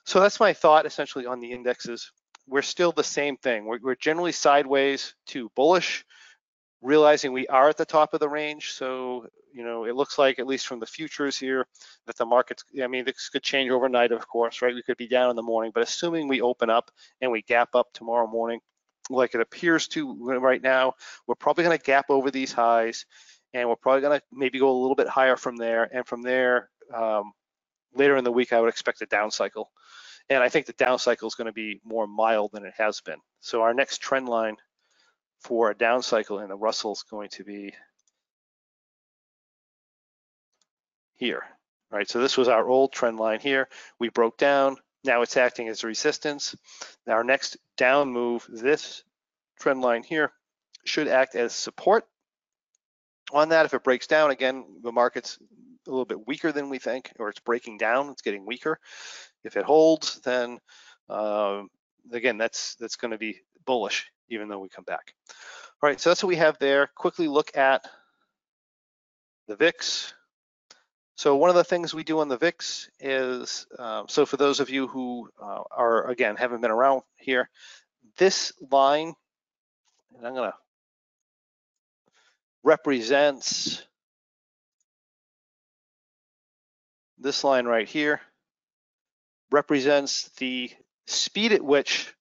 So 0.05 0.21
that's 0.21 0.41
my 0.41 0.53
thought 0.53 0.87
essentially 0.87 1.27
on 1.27 1.41
the 1.41 1.53
indexes. 1.53 2.13
We're 2.51 2.63
still 2.63 2.93
the 2.93 3.05
same 3.05 3.37
thing. 3.37 3.65
We're, 3.65 3.79
we're 3.81 3.95
generally 3.95 4.33
sideways 4.33 5.15
to 5.29 5.51
bullish 5.55 6.05
realizing 6.83 7.33
we 7.33 7.47
are 7.49 7.69
at 7.69 7.77
the 7.77 7.85
top 7.85 8.15
of 8.15 8.21
the 8.21 8.29
range. 8.29 8.73
So, 8.73 9.27
you 9.53 9.65
know, 9.65 9.85
it 9.85 9.95
looks 9.95 10.19
like, 10.19 10.39
at 10.39 10.47
least 10.47 10.67
from 10.67 10.81
the 10.81 10.87
futures 10.87 11.39
here, 11.39 11.67
that 12.07 12.17
the 12.17 12.25
markets, 12.25 12.65
I 12.83 12.87
mean, 12.87 13.05
this 13.05 13.29
could 13.29 13.43
change 13.43 13.71
overnight, 13.71 14.13
of 14.13 14.27
course, 14.27 14.63
right? 14.63 14.75
We 14.75 14.83
could 14.83 14.97
be 14.97 15.09
down 15.09 15.31
in 15.31 15.37
the 15.37 15.43
morning, 15.43 15.73
but 15.75 15.83
assuming 15.83 16.29
we 16.29 16.41
open 16.41 16.71
up 16.71 16.91
and 17.21 17.31
we 17.31 17.43
gap 17.43 17.75
up 17.75 17.89
tomorrow 17.93 18.27
morning, 18.27 18.61
like 19.11 19.35
it 19.35 19.41
appears 19.41 19.89
to 19.89 20.17
right 20.41 20.63
now, 20.63 20.95
we're 21.27 21.35
probably 21.35 21.65
going 21.65 21.77
to 21.77 21.85
gap 21.85 22.07
over 22.09 22.31
these 22.31 22.53
highs 22.53 23.07
and 23.53 23.69
we're 23.69 23.77
probably 23.77 24.03
going 24.03 24.19
to 24.19 24.25
maybe 24.33 24.59
go 24.59 24.71
a 24.71 24.81
little 24.81 24.95
bit 24.95 25.09
higher 25.09 25.37
from 25.37 25.57
there. 25.57 25.89
And 25.93 26.07
from 26.07 26.23
there, 26.23 26.71
um, 26.95 27.33
later 27.95 28.17
in 28.17 28.25
the 28.25 28.33
week, 28.33 28.53
I 28.53 28.61
would 28.61 28.69
expect 28.69 29.03
a 29.03 29.07
down 29.07 29.31
cycle. 29.31 29.71
And 30.31 30.43
I 30.45 30.49
think 30.49 30.67
the 30.67 30.73
down 30.75 31.01
cycle 31.01 31.27
is 31.27 31.35
going 31.35 31.47
to 31.47 31.53
be 31.53 31.81
more 31.85 32.07
mild 32.07 32.53
than 32.53 32.65
it 32.65 32.75
has 32.79 33.01
been. 33.01 33.19
So 33.41 33.63
our 33.63 33.75
next 33.75 33.99
trend 33.99 34.29
line 34.29 34.57
for 35.41 35.71
a 35.71 35.77
down 35.77 36.03
cycle 36.03 36.39
in 36.39 36.49
the 36.49 36.57
Russell 36.57 36.93
is 36.93 37.03
going 37.03 37.31
to 37.31 37.45
be 37.45 37.75
here, 41.17 41.43
right? 41.91 42.09
So 42.09 42.21
this 42.21 42.39
was 42.39 42.47
our 42.47 42.67
old 42.67 42.93
trend 42.93 43.19
line 43.19 43.41
here. 43.41 43.69
We 43.99 44.09
broke 44.09 44.39
down, 44.39 44.77
now 45.03 45.23
it's 45.23 45.37
acting 45.37 45.69
as 45.69 45.83
resistance. 45.83 46.55
Now 47.07 47.15
our 47.15 47.25
next 47.25 47.57
down 47.77 48.13
move, 48.13 48.47
this 48.49 49.03
trend 49.59 49.81
line 49.81 50.05
here 50.05 50.33
should 50.85 51.09
act 51.09 51.35
as 51.35 51.55
support. 51.55 52.05
On 53.33 53.49
that, 53.49 53.67
if 53.67 53.75
it 53.75 53.85
breaks 53.85 54.07
down, 54.07 54.31
again, 54.31 54.65
the 54.83 54.93
market's 54.93 55.39
a 55.91 55.93
little 55.93 56.07
bit 56.07 56.27
weaker 56.27 56.53
than 56.53 56.71
we 56.71 56.79
think, 56.79 57.13
or 57.19 57.29
it's 57.29 57.41
breaking 57.41 57.79
down, 57.79 58.09
it's 58.09 58.23
getting 58.23 58.47
weaker. 58.47 58.79
If 59.45 59.57
it 59.57 59.65
holds, 59.65 60.21
then 60.21 60.59
uh, 61.09 61.63
again, 62.13 62.39
that's 62.39 62.77
that's 62.77 62.97
going 62.97 63.11
to 63.11 63.19
be 63.19 63.41
bullish 63.67 64.11
even 64.31 64.49
though 64.49 64.61
we 64.61 64.69
come 64.69 64.85
back. 64.85 65.15
All 65.83 65.89
right, 65.89 66.01
so 66.01 66.11
that's 66.11 66.23
what 66.23 66.29
we 66.29 66.37
have 66.37 66.59
there. 66.59 66.89
Quickly 66.95 67.27
look 67.27 67.57
at 67.57 67.85
the 69.49 69.57
VIX. 69.57 70.15
So 71.17 71.37
one 71.37 71.51
of 71.51 71.57
the 71.57 71.65
things 71.65 71.93
we 71.93 72.05
do 72.05 72.21
on 72.21 72.29
the 72.29 72.39
VIX 72.39 72.89
is, 73.01 73.67
uh, 73.79 74.05
so 74.07 74.25
for 74.25 74.37
those 74.37 74.61
of 74.61 74.71
you 74.71 74.87
who 74.87 75.29
uh, 75.43 75.63
are, 75.71 76.09
again, 76.09 76.37
haven't 76.37 76.61
been 76.61 76.71
around 76.71 77.03
here, 77.17 77.51
this 78.17 78.53
line, 78.71 79.15
and 80.17 80.27
I'm 80.27 80.35
gonna, 80.35 80.55
represents 82.63 83.83
this 87.21 87.45
line 87.45 87.67
right 87.67 87.89
here, 87.89 88.21
represents 89.51 90.29
the 90.39 90.71
speed 91.07 91.53
at 91.53 91.63
which 91.63 92.15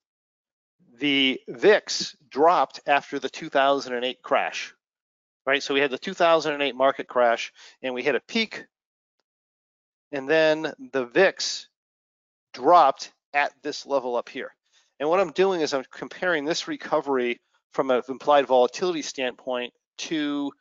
the 0.99 1.39
VIX 1.47 2.15
dropped 2.29 2.81
after 2.85 3.19
the 3.19 3.29
2008 3.29 4.21
crash, 4.21 4.73
right? 5.45 5.63
So 5.63 5.73
we 5.73 5.79
had 5.79 5.91
the 5.91 5.97
2008 5.97 6.75
market 6.75 7.07
crash 7.07 7.53
and 7.81 7.93
we 7.93 8.03
hit 8.03 8.15
a 8.15 8.19
peak 8.19 8.65
and 10.11 10.27
then 10.27 10.73
the 10.91 11.05
VIX 11.05 11.67
dropped 12.53 13.11
at 13.33 13.53
this 13.61 13.85
level 13.85 14.15
up 14.15 14.29
here. 14.29 14.53
And 14.99 15.07
what 15.07 15.19
I'm 15.19 15.31
doing 15.31 15.61
is 15.61 15.73
I'm 15.73 15.85
comparing 15.91 16.45
this 16.45 16.67
recovery 16.67 17.39
from 17.71 17.91
an 17.91 18.01
implied 18.09 18.47
volatility 18.47 19.01
standpoint 19.01 19.73
to 19.99 20.51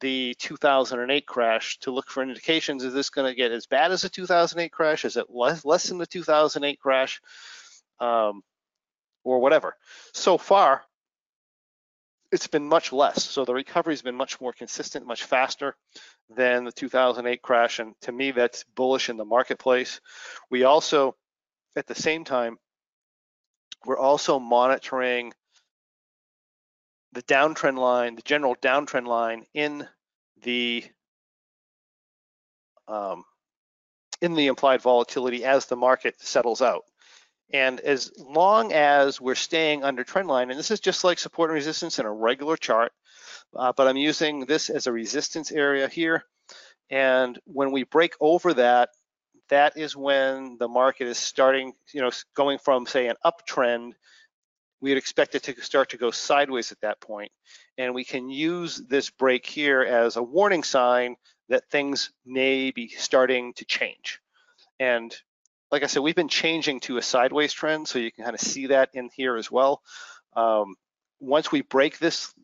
the 0.00 0.34
2008 0.38 1.26
crash 1.26 1.78
to 1.80 1.90
look 1.90 2.10
for 2.10 2.22
indications. 2.22 2.84
Is 2.84 2.94
this 2.94 3.10
going 3.10 3.30
to 3.30 3.36
get 3.36 3.52
as 3.52 3.66
bad 3.66 3.92
as 3.92 4.02
the 4.02 4.08
2008 4.08 4.72
crash? 4.72 5.04
Is 5.04 5.16
it 5.16 5.30
less, 5.30 5.64
less 5.64 5.88
than 5.88 5.98
the 5.98 6.06
2008 6.06 6.80
crash? 6.80 7.20
Um, 8.00 8.42
or 9.24 9.40
whatever. 9.40 9.76
So 10.12 10.38
far, 10.38 10.82
it's 12.30 12.46
been 12.46 12.68
much 12.68 12.92
less. 12.92 13.24
So 13.24 13.44
the 13.44 13.54
recovery 13.54 13.94
has 13.94 14.02
been 14.02 14.14
much 14.14 14.40
more 14.40 14.52
consistent, 14.52 15.06
much 15.06 15.24
faster 15.24 15.76
than 16.34 16.64
the 16.64 16.72
2008 16.72 17.42
crash. 17.42 17.78
And 17.78 17.94
to 18.02 18.12
me, 18.12 18.30
that's 18.30 18.64
bullish 18.74 19.08
in 19.08 19.16
the 19.16 19.24
marketplace. 19.24 20.00
We 20.50 20.64
also, 20.64 21.16
at 21.76 21.86
the 21.86 21.94
same 21.94 22.24
time, 22.24 22.58
we're 23.86 23.98
also 23.98 24.38
monitoring 24.38 25.32
the 27.14 27.22
downtrend 27.22 27.78
line, 27.78 28.16
the 28.16 28.22
general 28.22 28.56
downtrend 28.56 29.06
line 29.06 29.46
in 29.54 29.86
the 30.42 30.84
um, 32.86 33.24
in 34.20 34.34
the 34.34 34.48
implied 34.48 34.82
volatility 34.82 35.44
as 35.44 35.66
the 35.66 35.76
market 35.76 36.20
settles 36.20 36.60
out. 36.60 36.84
And 37.52 37.80
as 37.80 38.10
long 38.18 38.72
as 38.72 39.20
we're 39.20 39.34
staying 39.34 39.84
under 39.84 40.02
trend 40.02 40.28
line, 40.28 40.50
and 40.50 40.58
this 40.58 40.70
is 40.70 40.80
just 40.80 41.04
like 41.04 41.18
support 41.18 41.50
and 41.50 41.54
resistance 41.54 41.98
in 41.98 42.06
a 42.06 42.12
regular 42.12 42.56
chart, 42.56 42.92
uh, 43.54 43.72
but 43.76 43.86
I'm 43.86 43.96
using 43.96 44.40
this 44.46 44.70
as 44.70 44.86
a 44.86 44.92
resistance 44.92 45.52
area 45.52 45.88
here. 45.88 46.24
And 46.90 47.38
when 47.44 47.70
we 47.70 47.84
break 47.84 48.14
over 48.20 48.54
that, 48.54 48.90
that 49.50 49.76
is 49.76 49.96
when 49.96 50.56
the 50.58 50.68
market 50.68 51.06
is 51.06 51.18
starting, 51.18 51.74
you 51.92 52.00
know, 52.00 52.10
going 52.34 52.58
from 52.58 52.86
say 52.86 53.08
an 53.08 53.16
uptrend, 53.24 53.92
we'd 54.84 54.98
expect 54.98 55.34
it 55.34 55.42
to 55.44 55.58
start 55.62 55.88
to 55.88 55.96
go 55.96 56.10
sideways 56.10 56.70
at 56.70 56.80
that 56.82 57.00
point. 57.00 57.32
And 57.78 57.94
we 57.94 58.04
can 58.04 58.28
use 58.28 58.76
this 58.76 59.08
break 59.08 59.46
here 59.46 59.80
as 59.80 60.16
a 60.16 60.22
warning 60.22 60.62
sign 60.62 61.16
that 61.48 61.70
things 61.70 62.12
may 62.26 62.70
be 62.70 62.88
starting 62.88 63.54
to 63.54 63.64
change. 63.64 64.20
And 64.78 65.16
like 65.72 65.84
I 65.84 65.86
said, 65.86 66.02
we've 66.02 66.14
been 66.14 66.28
changing 66.28 66.80
to 66.80 66.98
a 66.98 67.02
sideways 67.02 67.54
trend, 67.54 67.88
so 67.88 67.98
you 67.98 68.12
can 68.12 68.24
kind 68.24 68.34
of 68.34 68.42
see 68.42 68.66
that 68.66 68.90
in 68.92 69.08
here 69.14 69.36
as 69.36 69.50
well. 69.50 69.80
Um, 70.36 70.74
once 71.18 71.50
we 71.50 71.62
break 71.62 71.98
this 71.98 72.34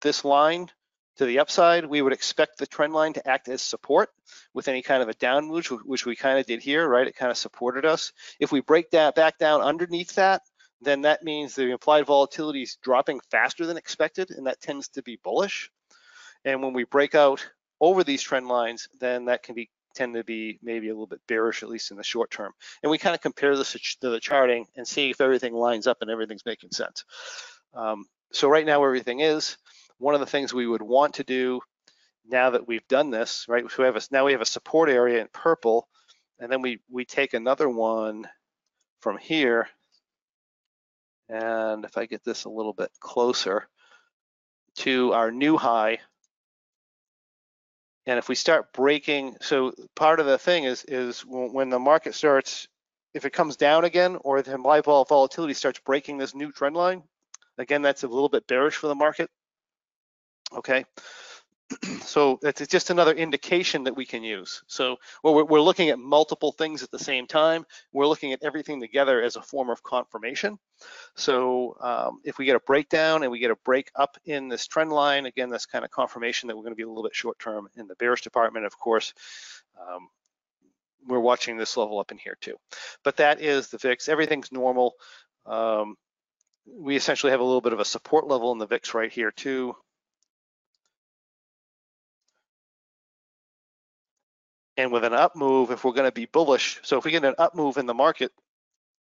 this 0.00 0.24
line 0.24 0.70
to 1.16 1.26
the 1.26 1.40
upside, 1.40 1.84
we 1.84 2.00
would 2.00 2.14
expect 2.14 2.56
the 2.56 2.66
trend 2.66 2.94
line 2.94 3.12
to 3.12 3.28
act 3.28 3.50
as 3.50 3.60
support 3.60 4.08
with 4.54 4.68
any 4.68 4.80
kind 4.80 5.02
of 5.02 5.10
a 5.10 5.14
down 5.14 5.48
move, 5.48 5.66
which 5.84 6.06
we 6.06 6.16
kind 6.16 6.38
of 6.38 6.46
did 6.46 6.62
here, 6.62 6.88
right? 6.88 7.06
It 7.06 7.16
kind 7.16 7.30
of 7.30 7.36
supported 7.36 7.84
us. 7.84 8.12
If 8.40 8.50
we 8.50 8.60
break 8.60 8.92
that 8.92 9.14
back 9.14 9.36
down 9.36 9.60
underneath 9.60 10.14
that, 10.14 10.40
then 10.80 11.02
that 11.02 11.22
means 11.22 11.54
the 11.54 11.70
implied 11.70 12.06
volatility 12.06 12.62
is 12.62 12.76
dropping 12.82 13.20
faster 13.30 13.66
than 13.66 13.76
expected, 13.76 14.30
and 14.30 14.46
that 14.46 14.60
tends 14.60 14.88
to 14.90 15.02
be 15.02 15.18
bullish. 15.22 15.70
And 16.44 16.62
when 16.62 16.72
we 16.72 16.84
break 16.84 17.14
out 17.14 17.46
over 17.80 18.04
these 18.04 18.22
trend 18.22 18.48
lines, 18.48 18.88
then 19.00 19.26
that 19.26 19.42
can 19.42 19.54
be 19.54 19.70
tend 19.96 20.14
to 20.14 20.22
be 20.22 20.58
maybe 20.62 20.88
a 20.88 20.92
little 20.92 21.06
bit 21.06 21.26
bearish, 21.26 21.62
at 21.62 21.68
least 21.68 21.90
in 21.90 21.96
the 21.96 22.04
short 22.04 22.30
term. 22.30 22.52
And 22.82 22.90
we 22.90 22.98
kind 22.98 23.14
of 23.14 23.22
compare 23.22 23.56
this 23.56 23.96
to 24.00 24.10
the 24.10 24.20
charting 24.20 24.66
and 24.76 24.86
see 24.86 25.10
if 25.10 25.20
everything 25.20 25.54
lines 25.54 25.86
up 25.86 25.98
and 26.02 26.10
everything's 26.10 26.44
making 26.44 26.70
sense. 26.72 27.04
Um, 27.74 28.04
so 28.30 28.48
right 28.48 28.66
now, 28.66 28.84
everything 28.84 29.20
is. 29.20 29.56
One 29.98 30.14
of 30.14 30.20
the 30.20 30.26
things 30.26 30.52
we 30.52 30.66
would 30.66 30.82
want 30.82 31.14
to 31.14 31.24
do 31.24 31.60
now 32.28 32.50
that 32.50 32.68
we've 32.68 32.86
done 32.88 33.10
this, 33.10 33.46
right? 33.48 33.64
So 33.70 33.82
we 33.82 33.86
have 33.86 33.96
a, 33.96 34.02
now 34.10 34.26
we 34.26 34.32
have 34.32 34.42
a 34.42 34.46
support 34.46 34.90
area 34.90 35.22
in 35.22 35.28
purple, 35.32 35.88
and 36.38 36.52
then 36.52 36.60
we 36.60 36.80
we 36.90 37.04
take 37.04 37.32
another 37.32 37.68
one 37.68 38.28
from 39.00 39.16
here. 39.16 39.68
And 41.28 41.84
if 41.84 41.96
I 41.96 42.06
get 42.06 42.24
this 42.24 42.44
a 42.44 42.50
little 42.50 42.72
bit 42.72 42.90
closer 43.00 43.68
to 44.76 45.12
our 45.12 45.30
new 45.30 45.56
high, 45.56 45.98
and 48.06 48.18
if 48.18 48.28
we 48.28 48.36
start 48.36 48.72
breaking, 48.72 49.36
so 49.40 49.72
part 49.96 50.20
of 50.20 50.26
the 50.26 50.38
thing 50.38 50.64
is 50.64 50.84
is 50.84 51.22
when 51.22 51.70
the 51.70 51.78
market 51.78 52.14
starts, 52.14 52.68
if 53.14 53.24
it 53.24 53.32
comes 53.32 53.56
down 53.56 53.84
again, 53.84 54.16
or 54.20 54.42
the 54.42 54.54
implied 54.54 54.84
volatility 54.84 55.54
starts 55.54 55.80
breaking 55.80 56.18
this 56.18 56.34
new 56.34 56.52
trend 56.52 56.76
line, 56.76 57.02
again, 57.58 57.82
that's 57.82 58.04
a 58.04 58.08
little 58.08 58.28
bit 58.28 58.46
bearish 58.46 58.76
for 58.76 58.86
the 58.86 58.94
market. 58.94 59.28
Okay, 60.52 60.84
so 62.00 62.38
it's 62.42 62.66
just 62.66 62.90
another 62.90 63.12
indication 63.12 63.84
that 63.84 63.96
we 63.96 64.06
can 64.06 64.22
use. 64.22 64.62
So 64.66 64.96
well, 65.22 65.46
we're, 65.46 65.60
looking 65.60 65.88
at 65.88 65.98
multiple 65.98 66.52
things 66.52 66.82
at 66.82 66.90
the 66.90 66.98
same 66.98 67.26
time. 67.26 67.66
We're 67.92 68.06
looking 68.06 68.32
at 68.32 68.42
everything 68.42 68.80
together 68.80 69.20
as 69.20 69.36
a 69.36 69.42
form 69.42 69.70
of 69.70 69.82
confirmation. 69.82 70.58
So 71.16 71.76
um, 71.80 72.20
if 72.24 72.38
we 72.38 72.44
get 72.44 72.56
a 72.56 72.60
breakdown 72.60 73.22
and 73.22 73.32
we 73.32 73.40
get 73.40 73.50
a 73.50 73.56
break 73.56 73.90
up 73.96 74.16
in 74.24 74.48
this 74.48 74.66
trend 74.66 74.92
line, 74.92 75.26
again, 75.26 75.50
that's 75.50 75.66
kind 75.66 75.84
of 75.84 75.90
confirmation 75.90 76.46
that 76.46 76.56
we're 76.56 76.62
going 76.62 76.72
to 76.72 76.76
be 76.76 76.84
a 76.84 76.88
little 76.88 77.02
bit 77.02 77.14
short 77.14 77.38
term 77.38 77.68
in 77.76 77.88
the 77.88 77.96
bearish 77.96 78.22
department. 78.22 78.66
Of 78.66 78.78
course, 78.78 79.12
um, 79.80 80.08
we're 81.06 81.20
watching 81.20 81.56
this 81.56 81.76
level 81.76 81.98
up 81.98 82.12
in 82.12 82.18
here 82.18 82.36
too. 82.40 82.56
But 83.02 83.16
that 83.16 83.40
is 83.40 83.68
the 83.68 83.78
VIX. 83.78 84.08
Everything's 84.08 84.52
normal. 84.52 84.94
Um, 85.44 85.96
we 86.66 86.96
essentially 86.96 87.30
have 87.30 87.40
a 87.40 87.44
little 87.44 87.60
bit 87.60 87.72
of 87.72 87.80
a 87.80 87.84
support 87.84 88.26
level 88.26 88.52
in 88.52 88.58
the 88.58 88.66
VIX 88.66 88.94
right 88.94 89.12
here 89.12 89.30
too. 89.30 89.76
And 94.76 94.92
with 94.92 95.04
an 95.04 95.14
up 95.14 95.36
move, 95.36 95.70
if 95.70 95.84
we're 95.84 95.92
going 95.92 96.08
to 96.08 96.12
be 96.12 96.26
bullish, 96.26 96.80
so 96.82 96.98
if 96.98 97.04
we 97.04 97.10
get 97.10 97.24
an 97.24 97.34
up 97.38 97.54
move 97.54 97.78
in 97.78 97.86
the 97.86 97.94
market 97.94 98.32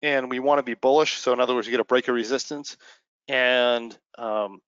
and 0.03 0.29
we 0.29 0.41
want 0.41 0.59
to 0.59 0.63
be 0.65 0.75
bullish, 0.75 1.19
so 1.19 1.33
in 1.33 1.41
other 1.41 1.55
words, 1.55 1.67
you 1.67 1.71
get 1.71 1.81
a 1.81 1.85
break 1.85 2.09
of 2.09 2.15
resistance, 2.15 2.77
and 3.29 3.97
um, 4.19 4.61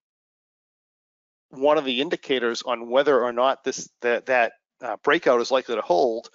one 1.50 1.78
of 1.78 1.84
the 1.84 2.00
indicators 2.00 2.62
on 2.62 2.88
whether 2.88 3.20
or 3.20 3.32
not 3.32 3.64
this 3.64 3.90
that 4.00 4.26
that 4.26 4.52
uh, 4.80 4.96
breakout 5.02 5.40
is 5.40 5.50
likely 5.50 5.74
to 5.74 5.82
hold 5.82 6.28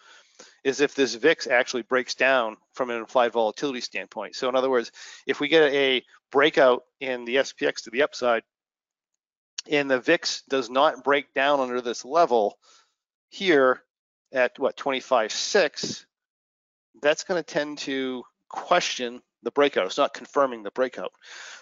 is 0.64 0.82
if 0.82 0.96
this 0.96 1.16
VIX 1.16 1.48
actually 1.48 1.82
breaks 1.84 2.16
down 2.16 2.58
from 2.74 2.90
an 2.90 2.98
implied 2.98 3.32
volatility 3.32 3.82
standpoint. 3.82 4.36
So 4.36 4.50
in 4.50 4.56
other 4.56 4.70
words, 4.70 4.92
if 5.26 5.40
we 5.40 5.48
get 5.48 5.72
a 5.74 6.04
breakout 6.32 6.84
in 7.00 7.26
the 7.26 7.38
SPX 7.38 7.84
to 7.84 7.90
the 7.90 8.04
upside 8.04 8.44
and 9.70 9.90
the 9.90 10.00
VIX 10.00 10.44
does 10.50 10.70
not 10.70 11.04
break 11.04 11.34
down 11.34 11.60
under 11.60 11.82
this 11.82 12.06
level 12.06 12.58
here 13.30 13.82
at 14.32 14.58
what 14.60 14.78
25.6, 14.78 16.06
that's 17.02 17.24
going 17.24 17.42
to 17.42 17.46
tend 17.46 17.80
to 17.80 18.24
question 18.50 19.22
the 19.44 19.52
breakout. 19.52 19.86
It's 19.86 19.98
not 19.98 20.14
confirming 20.14 20.64
the 20.64 20.72
breakout. 20.72 21.12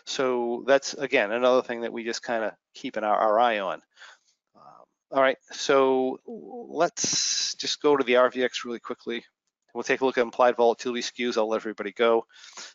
So 0.06 0.64
that's, 0.68 0.94
again, 0.94 1.32
another 1.32 1.62
thing 1.62 1.82
that 1.82 1.94
we 1.94 2.04
just 2.04 2.24
kind 2.24 2.44
of 2.44 2.52
keep 2.74 2.98
an, 2.98 3.04
our, 3.04 3.16
our 3.16 3.40
eye 3.40 3.60
on. 3.60 3.82
Um, 4.56 4.86
all 5.12 5.22
right, 5.22 5.38
so 5.52 6.20
let's 6.26 7.56
just 7.56 7.82
go 7.82 7.98
to 7.98 8.04
the 8.04 8.14
RVX 8.14 8.64
really 8.66 8.80
quickly. 8.80 9.24
We'll 9.74 9.84
take 9.84 10.00
a 10.00 10.06
look 10.06 10.18
at 10.18 10.22
implied 10.22 10.56
volatility 10.56 11.02
skews. 11.02 11.38
I'll 11.38 11.50
let 11.50 11.58
everybody 11.58 11.92
go. 11.92 12.26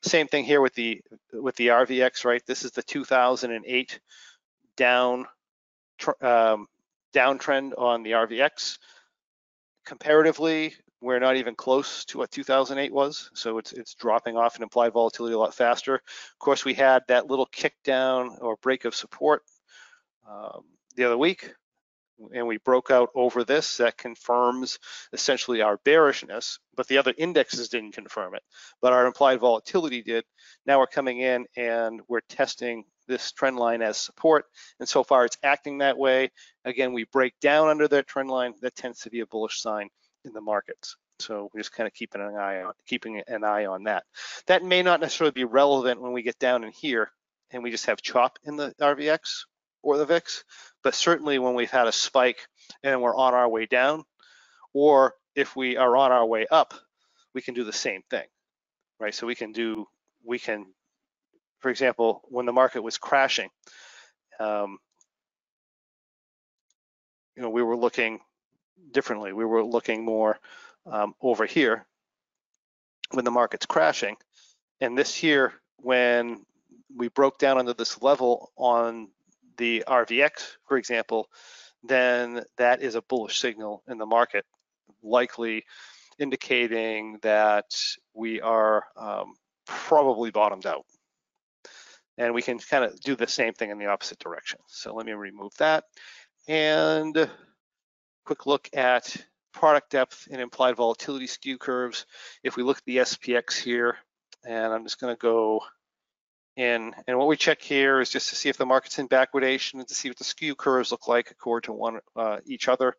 Same 0.02 0.28
thing 0.28 0.44
here 0.44 0.60
with 0.60 0.74
the 0.74 1.00
with 1.32 1.56
the 1.56 1.68
RVX, 1.68 2.26
right? 2.26 2.42
This 2.46 2.62
is 2.62 2.72
the 2.72 2.82
2008 2.82 4.00
down 4.76 5.26
um, 6.20 6.66
downtrend 7.14 7.72
on 7.78 8.02
the 8.02 8.10
RVX. 8.10 8.76
Comparatively, 9.90 10.72
we're 11.00 11.18
not 11.18 11.34
even 11.34 11.56
close 11.56 12.04
to 12.04 12.18
what 12.18 12.30
2008 12.30 12.92
was, 12.92 13.28
so 13.34 13.58
it's 13.58 13.72
it's 13.72 13.94
dropping 13.94 14.36
off 14.36 14.54
and 14.54 14.62
implied 14.62 14.92
volatility 14.92 15.34
a 15.34 15.38
lot 15.38 15.52
faster. 15.52 15.96
Of 15.96 16.38
course, 16.38 16.64
we 16.64 16.74
had 16.74 17.02
that 17.08 17.26
little 17.26 17.46
kick 17.46 17.74
down 17.82 18.38
or 18.40 18.54
break 18.62 18.84
of 18.84 18.94
support 18.94 19.42
um, 20.30 20.62
the 20.94 21.06
other 21.06 21.18
week, 21.18 21.52
and 22.32 22.46
we 22.46 22.58
broke 22.58 22.92
out 22.92 23.08
over 23.16 23.42
this. 23.42 23.78
That 23.78 23.98
confirms 23.98 24.78
essentially 25.12 25.60
our 25.60 25.78
bearishness, 25.78 26.60
but 26.76 26.86
the 26.86 26.98
other 26.98 27.12
indexes 27.18 27.68
didn't 27.68 27.94
confirm 27.94 28.36
it, 28.36 28.44
but 28.80 28.92
our 28.92 29.06
implied 29.06 29.40
volatility 29.40 30.02
did. 30.02 30.24
Now 30.66 30.78
we're 30.78 30.86
coming 30.86 31.18
in 31.18 31.46
and 31.56 32.00
we're 32.06 32.20
testing 32.28 32.84
this 33.10 33.32
trend 33.32 33.56
line 33.56 33.82
as 33.82 33.98
support, 33.98 34.46
and 34.78 34.88
so 34.88 35.04
far 35.04 35.24
it's 35.24 35.38
acting 35.42 35.78
that 35.78 35.98
way. 35.98 36.30
Again, 36.64 36.92
we 36.92 37.04
break 37.04 37.38
down 37.40 37.68
under 37.68 37.86
that 37.88 38.06
trend 38.06 38.30
line, 38.30 38.54
that 38.62 38.74
tends 38.74 39.00
to 39.00 39.10
be 39.10 39.20
a 39.20 39.26
bullish 39.26 39.60
sign 39.60 39.88
in 40.24 40.32
the 40.32 40.40
markets. 40.40 40.96
So 41.18 41.50
we're 41.52 41.60
just 41.60 41.72
kind 41.72 41.86
of 41.86 41.92
keeping 41.92 42.22
an 42.22 42.34
eye 42.36 42.62
on 42.62 42.72
keeping 42.86 43.22
an 43.26 43.44
eye 43.44 43.66
on 43.66 43.84
that. 43.84 44.04
That 44.46 44.64
may 44.64 44.82
not 44.82 45.00
necessarily 45.00 45.32
be 45.32 45.44
relevant 45.44 46.00
when 46.00 46.12
we 46.12 46.22
get 46.22 46.38
down 46.38 46.64
in 46.64 46.72
here 46.72 47.10
and 47.50 47.62
we 47.62 47.70
just 47.70 47.86
have 47.86 48.00
chop 48.00 48.38
in 48.44 48.56
the 48.56 48.74
RVX 48.80 49.44
or 49.82 49.98
the 49.98 50.06
VIX, 50.06 50.44
but 50.82 50.94
certainly 50.94 51.38
when 51.38 51.54
we've 51.54 51.70
had 51.70 51.86
a 51.86 51.92
spike 51.92 52.46
and 52.82 53.02
we're 53.02 53.16
on 53.16 53.34
our 53.34 53.48
way 53.48 53.66
down, 53.66 54.04
or 54.72 55.14
if 55.34 55.56
we 55.56 55.76
are 55.76 55.96
on 55.96 56.12
our 56.12 56.26
way 56.26 56.46
up, 56.50 56.74
we 57.34 57.42
can 57.42 57.54
do 57.54 57.64
the 57.64 57.72
same 57.72 58.02
thing, 58.10 58.26
right? 58.98 59.14
So 59.14 59.26
we 59.26 59.34
can 59.34 59.52
do, 59.52 59.86
we 60.24 60.38
can, 60.38 60.66
for 61.60 61.70
example, 61.70 62.22
when 62.24 62.46
the 62.46 62.52
market 62.52 62.82
was 62.82 62.98
crashing, 62.98 63.50
um, 64.38 64.78
you 67.36 67.42
know, 67.42 67.50
we 67.50 67.62
were 67.62 67.76
looking 67.76 68.20
differently. 68.90 69.32
We 69.32 69.44
were 69.44 69.64
looking 69.64 70.04
more 70.04 70.38
um, 70.86 71.14
over 71.20 71.46
here 71.46 71.86
when 73.12 73.24
the 73.24 73.30
market's 73.30 73.66
crashing. 73.66 74.16
And 74.80 74.96
this 74.96 75.22
year, 75.22 75.54
when 75.76 76.44
we 76.94 77.08
broke 77.08 77.38
down 77.38 77.58
under 77.58 77.74
this 77.74 78.02
level 78.02 78.50
on 78.56 79.08
the 79.56 79.84
RVX, 79.86 80.32
for 80.66 80.76
example, 80.76 81.28
then 81.82 82.42
that 82.56 82.82
is 82.82 82.94
a 82.94 83.02
bullish 83.02 83.38
signal 83.38 83.82
in 83.88 83.98
the 83.98 84.06
market, 84.06 84.44
likely 85.02 85.64
indicating 86.18 87.18
that 87.22 87.74
we 88.14 88.40
are 88.40 88.84
um, 88.96 89.34
probably 89.66 90.30
bottomed 90.30 90.66
out. 90.66 90.84
And 92.20 92.34
we 92.34 92.42
can 92.42 92.58
kind 92.58 92.84
of 92.84 93.00
do 93.00 93.16
the 93.16 93.26
same 93.26 93.54
thing 93.54 93.70
in 93.70 93.78
the 93.78 93.86
opposite 93.86 94.18
direction. 94.18 94.58
So 94.66 94.94
let 94.94 95.06
me 95.06 95.12
remove 95.12 95.54
that. 95.56 95.84
And 96.46 97.30
quick 98.26 98.44
look 98.44 98.68
at 98.74 99.16
product 99.54 99.90
depth 99.90 100.28
and 100.30 100.38
implied 100.38 100.76
volatility 100.76 101.26
skew 101.26 101.56
curves. 101.56 102.04
If 102.44 102.56
we 102.56 102.62
look 102.62 102.76
at 102.76 102.84
the 102.84 102.98
SPX 102.98 103.58
here, 103.58 103.96
and 104.46 104.70
I'm 104.70 104.84
just 104.84 105.00
going 105.00 105.14
to 105.14 105.18
go 105.18 105.62
in, 106.56 106.94
and 107.06 107.16
what 107.16 107.26
we 107.26 107.38
check 107.38 107.62
here 107.62 108.00
is 108.00 108.10
just 108.10 108.28
to 108.28 108.36
see 108.36 108.50
if 108.50 108.58
the 108.58 108.66
market's 108.66 108.98
in 108.98 109.08
backwardation 109.08 109.78
and 109.78 109.88
to 109.88 109.94
see 109.94 110.10
what 110.10 110.18
the 110.18 110.24
skew 110.24 110.54
curves 110.54 110.90
look 110.90 111.08
like 111.08 111.30
according 111.30 111.68
to 111.68 111.72
one 111.72 112.00
uh, 112.16 112.36
each 112.44 112.68
other. 112.68 112.96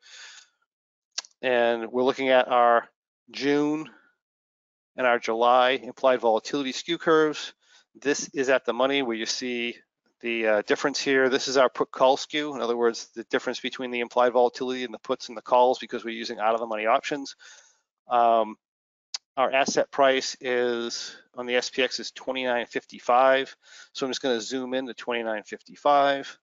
And 1.43 1.91
we're 1.91 2.03
looking 2.03 2.30
at 2.30 2.47
our 2.47 2.89
June 3.30 3.88
and 4.97 5.05
our 5.05 5.19
July 5.19 5.72
implied 5.72 6.22
volatility 6.22 6.72
skew 6.72 6.97
curves. 6.97 7.53
This 7.96 8.30
is 8.34 8.50
at 8.50 8.66
the 8.66 8.74
money 8.74 9.02
where 9.02 9.16
you 9.16 9.26
see 9.26 9.76
the 10.22 10.48
uh, 10.48 10.62
difference 10.64 11.00
here, 11.00 11.30
this 11.30 11.48
is 11.48 11.58
our 11.58 11.70
put 11.70 11.92
call 11.92 12.16
skew. 12.16 12.56
In 12.56 12.62
other 12.62 12.78
words, 12.78 13.10
the 13.16 13.24
difference 13.26 13.60
between 13.60 13.92
the 13.92 14.00
implied 14.00 14.34
volatility 14.34 14.84
and 14.84 14.94
the 14.94 15.00
puts 15.00 15.30
and 15.30 15.38
the 15.38 15.42
calls 15.42 15.80
because 15.80 16.06
we're 16.06 16.16
using 16.16 16.39
out 16.39 16.54
of 16.54 16.60
the 16.60 16.68
money 16.68 16.86
options. 16.86 17.36
Um, 18.08 18.56
our 19.38 19.52
asset 19.52 19.89
price 19.92 20.38
is 20.39 21.16
on 21.36 21.46
the 21.46 21.54
SPX 21.54 22.00
is 22.00 22.12
29.55. 22.12 23.56
So 23.94 24.06
I'm 24.06 24.12
just 24.12 24.22
going 24.22 24.38
to 24.38 24.46
zoom 24.46 24.74
in 24.74 24.88
to 24.88 24.94
29.55 24.94 26.36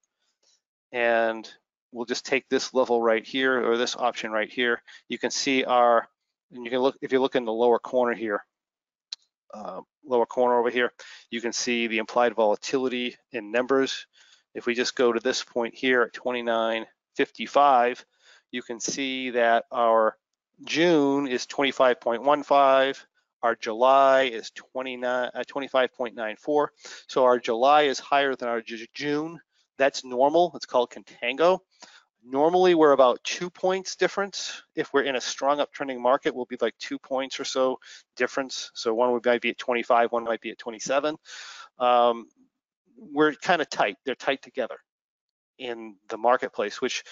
and 0.92 1.48
we'll 1.92 2.06
just 2.06 2.26
take 2.26 2.48
this 2.48 2.74
level 2.74 3.00
right 3.00 3.24
here 3.24 3.64
or 3.64 3.76
this 3.76 3.96
option 3.96 4.32
right 4.32 4.50
here. 4.50 4.82
You 5.08 5.18
can 5.18 5.30
see 5.30 5.64
our, 5.64 6.08
and 6.52 6.64
you 6.64 6.70
can 6.70 6.80
look, 6.80 6.96
if 7.02 7.12
you 7.12 7.20
look 7.20 7.36
in 7.36 7.44
the 7.44 7.52
lower 7.52 7.78
corner 7.78 8.14
here, 8.14 8.44
uh, 9.52 9.80
lower 10.04 10.26
corner 10.26 10.58
over 10.58 10.70
here, 10.70 10.92
you 11.30 11.40
can 11.40 11.52
see 11.52 11.86
the 11.86 11.98
implied 11.98 12.34
volatility 12.34 13.16
in 13.32 13.50
numbers. 13.50 14.06
If 14.54 14.66
we 14.66 14.74
just 14.74 14.94
go 14.94 15.12
to 15.12 15.20
this 15.20 15.44
point 15.44 15.74
here 15.74 16.02
at 16.02 16.12
29.55, 16.12 18.04
you 18.50 18.62
can 18.62 18.80
see 18.80 19.30
that 19.30 19.64
our 19.70 20.16
June 20.64 21.28
is 21.28 21.46
25.15, 21.46 23.04
our 23.42 23.54
July 23.54 24.22
is 24.22 24.50
29, 24.50 25.30
uh, 25.32 25.44
25.94. 25.46 26.66
So 27.06 27.24
our 27.24 27.38
July 27.38 27.82
is 27.82 27.98
higher 28.00 28.34
than 28.34 28.48
our 28.48 28.62
June. 28.94 29.40
That's 29.78 30.04
normal. 30.04 30.52
It's 30.56 30.66
called 30.66 30.90
contango. 30.90 31.60
Normally 32.30 32.74
we're 32.74 32.92
about 32.92 33.24
two 33.24 33.48
points 33.48 33.96
difference. 33.96 34.62
If 34.74 34.92
we're 34.92 35.04
in 35.04 35.16
a 35.16 35.20
strong 35.20 35.58
uptrending 35.58 35.98
market, 35.98 36.34
we'll 36.34 36.44
be 36.44 36.58
like 36.60 36.76
two 36.78 36.98
points 36.98 37.40
or 37.40 37.44
so 37.44 37.78
difference. 38.16 38.70
So 38.74 38.92
one 38.92 39.12
would 39.12 39.24
might 39.24 39.40
be 39.40 39.50
at 39.50 39.58
25, 39.58 40.12
one 40.12 40.24
might 40.24 40.42
be 40.42 40.50
at 40.50 40.58
27. 40.58 41.16
Um, 41.78 42.28
we're 42.98 43.32
kind 43.32 43.62
of 43.62 43.70
tight. 43.70 43.96
They're 44.04 44.14
tight 44.14 44.42
together 44.42 44.76
in 45.58 45.96
the 46.10 46.18
marketplace, 46.18 46.82
which 46.82 47.02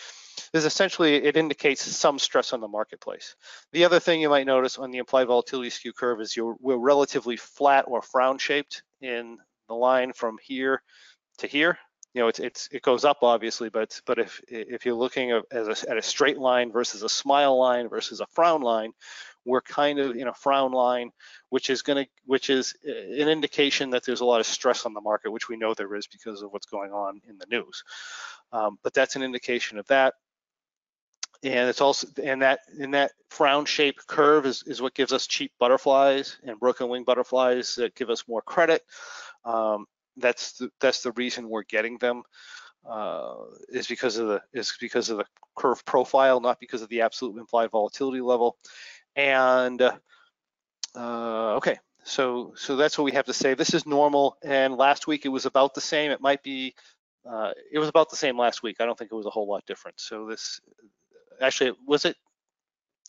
is 0.52 0.66
essentially, 0.66 1.14
it 1.16 1.36
indicates 1.36 1.82
some 1.82 2.18
stress 2.18 2.52
on 2.52 2.60
the 2.60 2.68
marketplace. 2.68 3.36
The 3.72 3.86
other 3.86 4.00
thing 4.00 4.20
you 4.20 4.28
might 4.28 4.46
notice 4.46 4.76
on 4.76 4.90
the 4.90 4.98
implied 4.98 5.28
volatility 5.28 5.70
skew 5.70 5.94
curve 5.94 6.20
is 6.20 6.36
you're, 6.36 6.56
we're 6.60 6.76
relatively 6.76 7.36
flat 7.36 7.86
or 7.88 8.02
frown 8.02 8.36
shaped 8.36 8.82
in 9.00 9.38
the 9.68 9.74
line 9.74 10.12
from 10.12 10.36
here 10.42 10.82
to 11.38 11.46
here 11.46 11.78
you 12.16 12.22
know, 12.22 12.28
it's, 12.28 12.40
it's 12.40 12.68
it 12.72 12.80
goes 12.80 13.04
up 13.04 13.18
obviously, 13.20 13.68
but 13.68 14.00
but 14.06 14.18
if 14.18 14.40
if 14.48 14.86
you're 14.86 14.94
looking 14.94 15.32
at 15.32 15.44
a, 15.52 15.76
at 15.86 15.98
a 15.98 16.02
straight 16.02 16.38
line 16.38 16.72
versus 16.72 17.02
a 17.02 17.10
smile 17.10 17.58
line 17.58 17.90
versus 17.90 18.20
a 18.20 18.26
frown 18.28 18.62
line, 18.62 18.92
we're 19.44 19.60
kind 19.60 19.98
of 19.98 20.16
in 20.16 20.26
a 20.26 20.32
frown 20.32 20.72
line, 20.72 21.10
which 21.50 21.68
is 21.68 21.82
going 21.82 22.02
to 22.02 22.10
which 22.24 22.48
is 22.48 22.74
an 22.84 23.28
indication 23.28 23.90
that 23.90 24.02
there's 24.06 24.22
a 24.22 24.24
lot 24.24 24.40
of 24.40 24.46
stress 24.46 24.86
on 24.86 24.94
the 24.94 25.00
market, 25.02 25.30
which 25.30 25.50
we 25.50 25.58
know 25.58 25.74
there 25.74 25.94
is 25.94 26.06
because 26.06 26.40
of 26.40 26.50
what's 26.54 26.64
going 26.64 26.90
on 26.90 27.20
in 27.28 27.36
the 27.36 27.46
news. 27.50 27.84
Um, 28.50 28.78
but 28.82 28.94
that's 28.94 29.16
an 29.16 29.22
indication 29.22 29.78
of 29.78 29.86
that. 29.88 30.14
And 31.42 31.68
it's 31.68 31.82
also 31.82 32.08
and 32.24 32.40
that 32.40 32.60
in 32.78 32.92
that 32.92 33.10
frown 33.28 33.66
shape 33.66 33.98
curve 34.06 34.46
is, 34.46 34.62
is 34.62 34.80
what 34.80 34.94
gives 34.94 35.12
us 35.12 35.26
cheap 35.26 35.52
butterflies 35.60 36.38
and 36.44 36.58
broken 36.58 36.88
wing 36.88 37.04
butterflies 37.04 37.74
that 37.74 37.94
give 37.94 38.08
us 38.08 38.26
more 38.26 38.40
credit. 38.40 38.82
Um, 39.44 39.84
that's 40.16 40.52
the, 40.52 40.70
that's 40.80 41.02
the 41.02 41.12
reason 41.12 41.48
we're 41.48 41.64
getting 41.64 41.98
them 41.98 42.22
uh, 42.88 43.34
is 43.68 43.86
because 43.86 44.16
of 44.16 44.28
the 44.28 44.42
is 44.52 44.76
because 44.80 45.10
of 45.10 45.18
the 45.18 45.24
curve 45.56 45.84
profile, 45.84 46.40
not 46.40 46.60
because 46.60 46.82
of 46.82 46.88
the 46.88 47.00
absolute 47.00 47.38
implied 47.38 47.70
volatility 47.70 48.20
level. 48.20 48.56
And 49.16 49.80
uh, 50.94 51.54
okay, 51.56 51.78
so 52.04 52.52
so 52.56 52.76
that's 52.76 52.96
what 52.96 53.04
we 53.04 53.12
have 53.12 53.26
to 53.26 53.32
say. 53.32 53.54
This 53.54 53.74
is 53.74 53.86
normal, 53.86 54.36
and 54.42 54.76
last 54.76 55.06
week 55.06 55.24
it 55.24 55.30
was 55.30 55.46
about 55.46 55.74
the 55.74 55.80
same. 55.80 56.10
It 56.10 56.20
might 56.20 56.42
be 56.42 56.74
uh, 57.28 57.52
it 57.72 57.78
was 57.78 57.88
about 57.88 58.10
the 58.10 58.16
same 58.16 58.38
last 58.38 58.62
week. 58.62 58.76
I 58.80 58.86
don't 58.86 58.98
think 58.98 59.10
it 59.10 59.16
was 59.16 59.26
a 59.26 59.30
whole 59.30 59.48
lot 59.48 59.66
different. 59.66 60.00
So 60.00 60.26
this 60.26 60.60
actually 61.40 61.72
was 61.86 62.04
it 62.04 62.16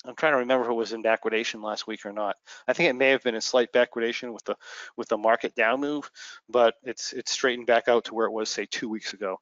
I'm 0.07 0.15
trying 0.15 0.33
to 0.33 0.39
remember 0.39 0.65
if 0.65 0.71
it 0.71 0.73
was 0.73 0.93
in 0.93 1.03
backwardation 1.03 1.61
last 1.61 1.85
week 1.85 2.05
or 2.05 2.13
not. 2.13 2.37
I 2.67 2.73
think 2.73 2.89
it 2.89 2.95
may 2.95 3.09
have 3.09 3.23
been 3.23 3.35
a 3.35 3.41
slight 3.41 3.73
backwardation 3.73 4.33
with 4.33 4.45
the 4.45 4.55
with 4.95 5.09
the 5.09 5.17
market 5.17 5.53
down 5.53 5.81
move, 5.81 6.09
but 6.49 6.75
it's 6.83 7.11
it's 7.13 7.31
straightened 7.31 7.67
back 7.67 7.87
out 7.87 8.05
to 8.05 8.15
where 8.15 8.27
it 8.27 8.31
was 8.31 8.49
say 8.49 8.65
two 8.65 8.87
weeks 8.89 9.13
ago. 9.13 9.39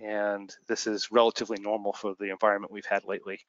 And 0.00 0.54
this 0.68 0.86
is 0.86 1.10
relatively 1.10 1.58
normal 1.60 1.92
for 1.92 2.14
the 2.18 2.30
environment 2.30 2.72
we've 2.72 2.86
had 2.86 3.04
lately. 3.04 3.40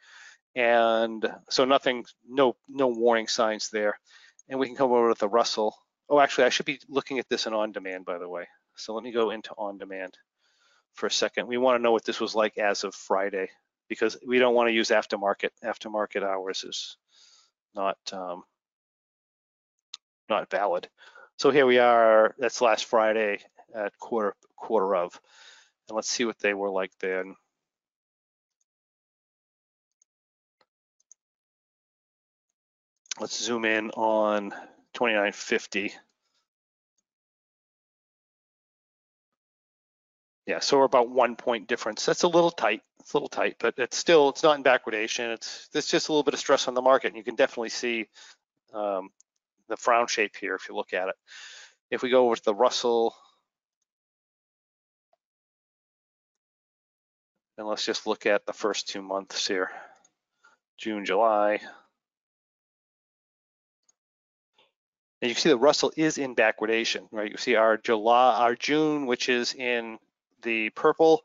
And 0.56 1.32
so 1.50 1.66
nothing, 1.66 2.06
no 2.28 2.56
no 2.68 2.88
warning 2.88 3.28
signs 3.28 3.70
there. 3.70 4.00
And 4.50 4.60
we 4.60 4.68
can 4.68 4.76
come 4.76 4.92
over 4.92 5.10
with 5.10 5.20
the 5.20 5.30
Russell. 5.30 5.76
Oh, 6.10 6.20
actually, 6.20 6.46
I 6.46 6.50
should 6.50 6.66
be 6.66 6.80
looking 6.88 7.20
at 7.20 7.30
this 7.30 7.46
in 7.46 7.54
on 7.54 7.72
demand, 7.72 8.06
by 8.06 8.18
the 8.18 8.30
way. 8.30 8.48
So 8.76 8.96
let 8.96 9.04
me 9.04 9.12
go 9.12 9.30
into 9.30 9.52
on 9.58 9.78
demand 9.78 10.18
for 10.94 11.06
a 11.06 11.12
second. 11.12 11.48
We 11.48 11.58
want 11.58 11.78
to 11.78 11.84
know 11.84 11.92
what 11.92 12.06
this 12.06 12.20
was 12.20 12.34
like 12.34 12.58
as 12.58 12.84
of 12.84 12.96
Friday 12.96 13.50
because 13.88 14.18
we 14.26 14.40
don't 14.40 14.56
want 14.56 14.70
to 14.70 14.74
use 14.74 14.90
aftermarket. 14.90 15.50
Aftermarket 15.64 16.24
hours 16.24 16.64
is 16.64 16.98
not 17.76 17.98
um, 18.12 18.44
not 20.30 20.50
valid. 20.50 20.88
So 21.38 21.52
here 21.52 21.66
we 21.66 21.80
are. 21.80 22.36
That's 22.38 22.62
last 22.62 22.86
Friday 22.86 23.40
at 23.74 23.98
quarter 24.00 24.36
quarter 24.56 24.96
of, 24.96 25.20
and 25.88 25.96
let's 25.96 26.10
see 26.10 26.26
what 26.26 26.40
they 26.40 26.54
were 26.54 26.70
like 26.70 26.92
then. 27.00 27.36
Let's 33.20 33.44
zoom 33.44 33.66
in 33.66 33.90
on 33.92 34.52
2950. 34.94 35.94
Yeah, 40.48 40.60
so 40.60 40.78
we're 40.78 40.86
about 40.86 41.10
one 41.10 41.36
point 41.36 41.68
difference. 41.68 42.06
That's 42.06 42.24
a 42.24 42.28
little 42.28 42.52
tight. 42.52 42.82
It's 43.02 43.14
a 43.14 43.18
little 43.18 43.28
tight, 43.28 43.58
but 43.60 43.74
it's 43.78 43.98
still 43.98 44.30
it's 44.30 44.44
not 44.44 44.58
in 44.58 44.64
backwardation. 44.64 45.34
It's 45.34 45.68
there's 45.74 45.88
just 45.88 46.08
a 46.08 46.14
little 46.14 46.24
bit 46.24 46.34
of 46.34 46.40
stress 46.40 46.70
on 46.70 46.74
the 46.74 46.82
market, 46.82 47.08
and 47.08 47.18
you 47.18 47.24
can 47.24 47.36
definitely 47.36 47.70
see 47.70 48.08
um, 48.74 49.10
the 49.68 49.76
frown 49.76 50.08
shape 50.08 50.38
here 50.40 50.56
if 50.56 50.70
you 50.70 50.76
look 50.76 50.94
at 50.94 51.10
it. 51.10 51.16
If 51.92 52.02
we 52.02 52.10
go 52.10 52.26
over 52.26 52.38
to 52.38 52.44
the 52.44 52.56
Russell, 52.56 53.14
and 57.58 57.68
let's 57.68 57.86
just 57.86 58.08
look 58.08 58.26
at 58.26 58.46
the 58.46 58.54
first 58.54 58.88
two 58.88 59.02
months 59.02 59.46
here, 59.46 59.70
June, 60.78 61.04
July. 61.04 61.60
And 65.22 65.30
you 65.30 65.36
can 65.36 65.42
see 65.42 65.50
the 65.50 65.58
Russell 65.58 65.92
is 65.98 66.18
in 66.18 66.36
backwardation, 66.36 67.08
right? 67.12 67.32
You 67.32 67.38
see 67.38 67.56
our 67.56 67.76
July, 67.76 68.36
our 68.36 68.56
June, 68.56 69.08
which 69.08 69.28
is 69.30 69.54
in 69.54 69.98
the 70.42 70.70
purple, 70.72 71.24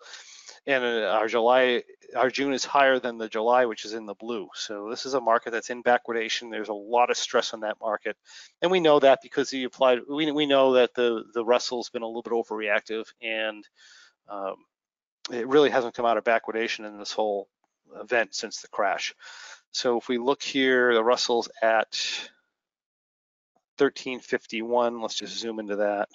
and 0.66 0.84
uh, 0.84 1.08
our 1.08 1.28
July, 1.28 1.82
our 2.16 2.30
June 2.30 2.52
is 2.52 2.64
higher 2.64 2.98
than 2.98 3.18
the 3.18 3.28
July, 3.28 3.66
which 3.66 3.84
is 3.84 3.94
in 3.94 4.06
the 4.06 4.14
blue. 4.14 4.48
So 4.54 4.88
this 4.90 5.06
is 5.06 5.14
a 5.14 5.20
market 5.20 5.50
that's 5.50 5.70
in 5.70 5.82
backwardation. 5.82 6.50
There's 6.50 6.68
a 6.68 6.74
lot 6.74 7.10
of 7.10 7.16
stress 7.16 7.52
on 7.54 7.60
that 7.60 7.80
market, 7.80 8.16
and 8.60 8.70
we 8.70 8.80
know 8.80 9.00
that 9.00 9.20
because 9.22 9.50
the 9.50 9.64
applied. 9.64 10.00
We 10.08 10.30
we 10.30 10.46
know 10.46 10.74
that 10.74 10.94
the 10.94 11.24
the 11.34 11.44
Russell's 11.44 11.90
been 11.90 12.02
a 12.02 12.06
little 12.06 12.22
bit 12.22 12.32
overreactive, 12.32 13.06
and 13.20 13.66
um, 14.28 14.56
it 15.30 15.46
really 15.48 15.70
hasn't 15.70 15.94
come 15.94 16.06
out 16.06 16.16
of 16.16 16.24
backwardation 16.24 16.86
in 16.86 16.98
this 16.98 17.12
whole 17.12 17.48
event 18.00 18.34
since 18.34 18.60
the 18.60 18.68
crash. 18.68 19.14
So 19.72 19.98
if 19.98 20.08
we 20.08 20.18
look 20.18 20.42
here, 20.42 20.94
the 20.94 21.04
Russell's 21.04 21.48
at 21.62 21.96
1351. 23.78 25.00
Let's 25.00 25.14
just 25.14 25.38
zoom 25.38 25.58
into 25.58 25.76
that. 25.76 26.08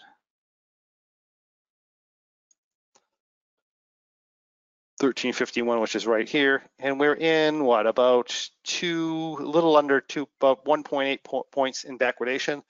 1351, 4.99 5.79
which 5.79 5.95
is 5.95 6.07
right 6.07 6.27
here. 6.27 6.63
And 6.79 6.99
we're 6.99 7.15
in 7.15 7.63
what, 7.63 7.85
about 7.85 8.49
two, 8.63 9.37
a 9.39 9.43
little 9.43 9.77
under 9.77 10.01
two, 10.01 10.27
about 10.41 10.65
1.8 10.65 11.23
po 11.23 11.45
points 11.51 11.83
in 11.83 11.99
backwardation. 11.99 12.63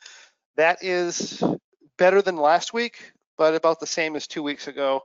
That 0.57 0.83
is 0.83 1.41
better 1.97 2.21
than 2.21 2.35
last 2.35 2.73
week, 2.73 3.13
but 3.37 3.55
about 3.55 3.79
the 3.79 3.87
same 3.87 4.15
as 4.15 4.27
two 4.27 4.43
weeks 4.43 4.67
ago. 4.67 5.03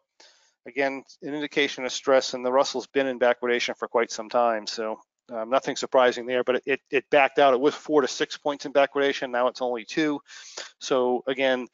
Again, 0.66 1.04
an 1.22 1.34
indication 1.34 1.84
of 1.84 1.92
stress, 1.92 2.34
and 2.34 2.44
the 2.44 2.52
Russell's 2.52 2.86
been 2.86 3.06
in 3.06 3.18
backwardation 3.18 3.76
for 3.76 3.86
quite 3.86 4.10
some 4.10 4.28
time. 4.28 4.66
So 4.66 4.98
um, 5.32 5.48
nothing 5.48 5.76
surprising 5.76 6.26
there, 6.26 6.42
but 6.44 6.62
it, 6.66 6.80
it 6.90 7.04
backed 7.10 7.38
out. 7.38 7.54
It 7.54 7.60
was 7.60 7.74
four 7.74 8.02
to 8.02 8.08
six 8.08 8.36
points 8.36 8.66
in 8.66 8.72
backwardation. 8.72 9.30
Now 9.30 9.46
it's 9.46 9.62
only 9.62 9.84
two. 9.84 10.20
So 10.80 11.22
again, 11.26 11.68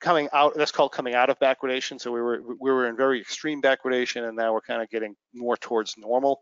coming 0.00 0.28
out, 0.32 0.54
that's 0.56 0.72
called 0.72 0.92
coming 0.92 1.14
out 1.14 1.30
of 1.30 1.38
backwardation. 1.38 2.00
So 2.00 2.10
we 2.10 2.20
were 2.20 2.42
we 2.58 2.70
were 2.70 2.88
in 2.88 2.96
very 2.96 3.20
extreme 3.20 3.62
backwardation, 3.62 4.26
and 4.26 4.36
now 4.36 4.52
we're 4.52 4.60
kind 4.60 4.82
of 4.82 4.90
getting 4.90 5.14
more 5.34 5.56
towards 5.56 5.96
normal. 5.96 6.40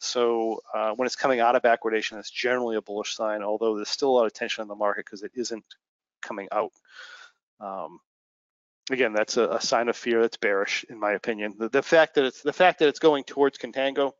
So 0.00 0.60
uh, 0.74 0.92
when 0.92 1.06
it's 1.06 1.16
coming 1.16 1.40
out 1.40 1.56
of 1.56 1.62
backwardation, 1.62 2.12
that's 2.12 2.30
generally 2.30 2.76
a 2.76 2.82
bullish 2.82 3.14
sign. 3.14 3.42
Although 3.42 3.76
there's 3.76 3.88
still 3.88 4.10
a 4.10 4.16
lot 4.16 4.26
of 4.26 4.34
tension 4.34 4.62
in 4.62 4.68
the 4.68 4.74
market 4.74 5.06
because 5.06 5.22
it 5.22 5.32
isn't 5.34 5.64
coming 6.20 6.48
out. 6.52 6.72
Um, 7.60 8.00
again, 8.90 9.12
that's 9.12 9.36
a, 9.36 9.48
a, 9.48 9.60
sign 9.60 9.88
of 9.88 9.96
fear. 9.96 10.20
That's 10.20 10.36
bearish, 10.36 10.84
in 10.90 11.00
my 11.00 11.12
opinion. 11.12 11.54
The, 11.58 11.68
the 11.68 11.82
fact 11.82 12.16
that 12.16 12.24
it's 12.24 12.42
the 12.42 12.52
fact 12.52 12.80
that 12.80 12.88
it's 12.88 12.98
going 12.98 13.24
towards 13.24 13.58
contango 13.58 14.12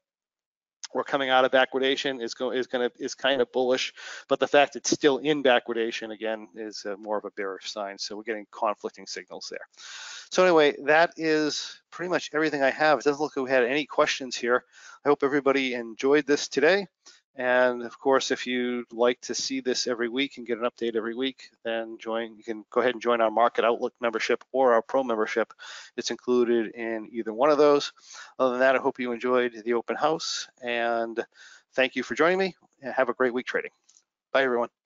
we're 0.97 1.05
coming 1.05 1.29
out 1.29 1.45
of 1.45 1.53
backwardation 1.53 2.23
is 2.23 2.35
going 2.35 2.59
is 2.59 2.67
going 2.67 2.89
to 2.89 3.05
is 3.05 3.15
kind 3.15 3.41
of 3.41 3.53
bullish, 3.53 3.93
but 4.29 4.41
the 4.41 4.47
fact 4.47 4.77
it's 4.77 4.91
still 4.91 5.19
in 5.19 5.43
backwardation 5.43 6.13
again 6.13 6.49
is 6.57 6.85
uh, 6.87 6.97
more 6.99 7.19
of 7.19 7.25
a 7.25 7.31
bearish 7.33 7.71
sign. 7.71 7.99
So 7.99 8.17
we're 8.17 8.23
getting 8.23 8.47
conflicting 8.51 9.07
signals 9.07 9.49
there. 9.51 9.67
So 10.31 10.43
anyway, 10.43 10.75
that 10.85 11.13
is 11.17 11.81
pretty 11.91 12.09
much 12.09 12.31
everything 12.33 12.63
I 12.63 12.71
have. 12.71 12.99
It 12.99 13.05
doesn't 13.05 13.21
look 13.21 13.37
like 13.37 13.45
we 13.45 13.51
had 13.51 13.65
any 13.65 13.87
questions 13.87 14.37
here. 14.37 14.65
I 15.05 15.09
hope 15.09 15.23
everybody 15.23 15.75
enjoyed 15.75 16.27
this 16.27 16.49
today. 16.49 16.87
And 17.37 17.83
of 17.83 17.99
course, 17.99 18.31
if 18.31 18.47
you'd 18.47 18.93
like 18.93 19.21
to 19.23 19.35
see 19.35 19.61
this 19.61 19.87
every 19.87 20.09
week 20.09 20.39
and 20.39 20.47
get 20.47 20.59
an 20.59 20.65
update 20.65 20.97
every 20.97 21.15
week, 21.15 21.51
then 21.65 21.99
join. 21.99 22.35
You 22.37 22.43
can 22.43 22.65
go 22.71 22.81
ahead 22.81 22.95
and 22.95 23.03
join 23.03 23.21
our 23.21 23.31
Market 23.31 23.65
Outlook 23.65 23.93
membership 24.01 24.43
or 24.53 24.73
our 24.73 24.81
Pro 24.81 25.05
membership. 25.05 25.53
It's 25.99 26.11
included 26.11 26.75
in 26.75 27.09
either 27.13 27.35
one 27.35 27.51
of 27.51 27.59
those. 27.59 27.93
Other 28.39 28.53
than 28.53 28.61
that, 28.61 28.75
I 28.75 28.79
hope 28.79 28.99
you 28.99 29.13
enjoyed 29.13 29.53
the 29.65 29.75
open 29.75 29.97
house 29.97 30.49
and 30.63 31.23
thank 31.75 31.95
you 31.95 32.03
for 32.03 32.15
joining 32.15 32.39
me. 32.39 32.57
Have 32.83 33.11
a 33.11 33.15
great 33.15 33.35
week 33.35 33.47
trading. 33.47 33.73
Bye, 34.33 34.45
everyone. 34.45 34.77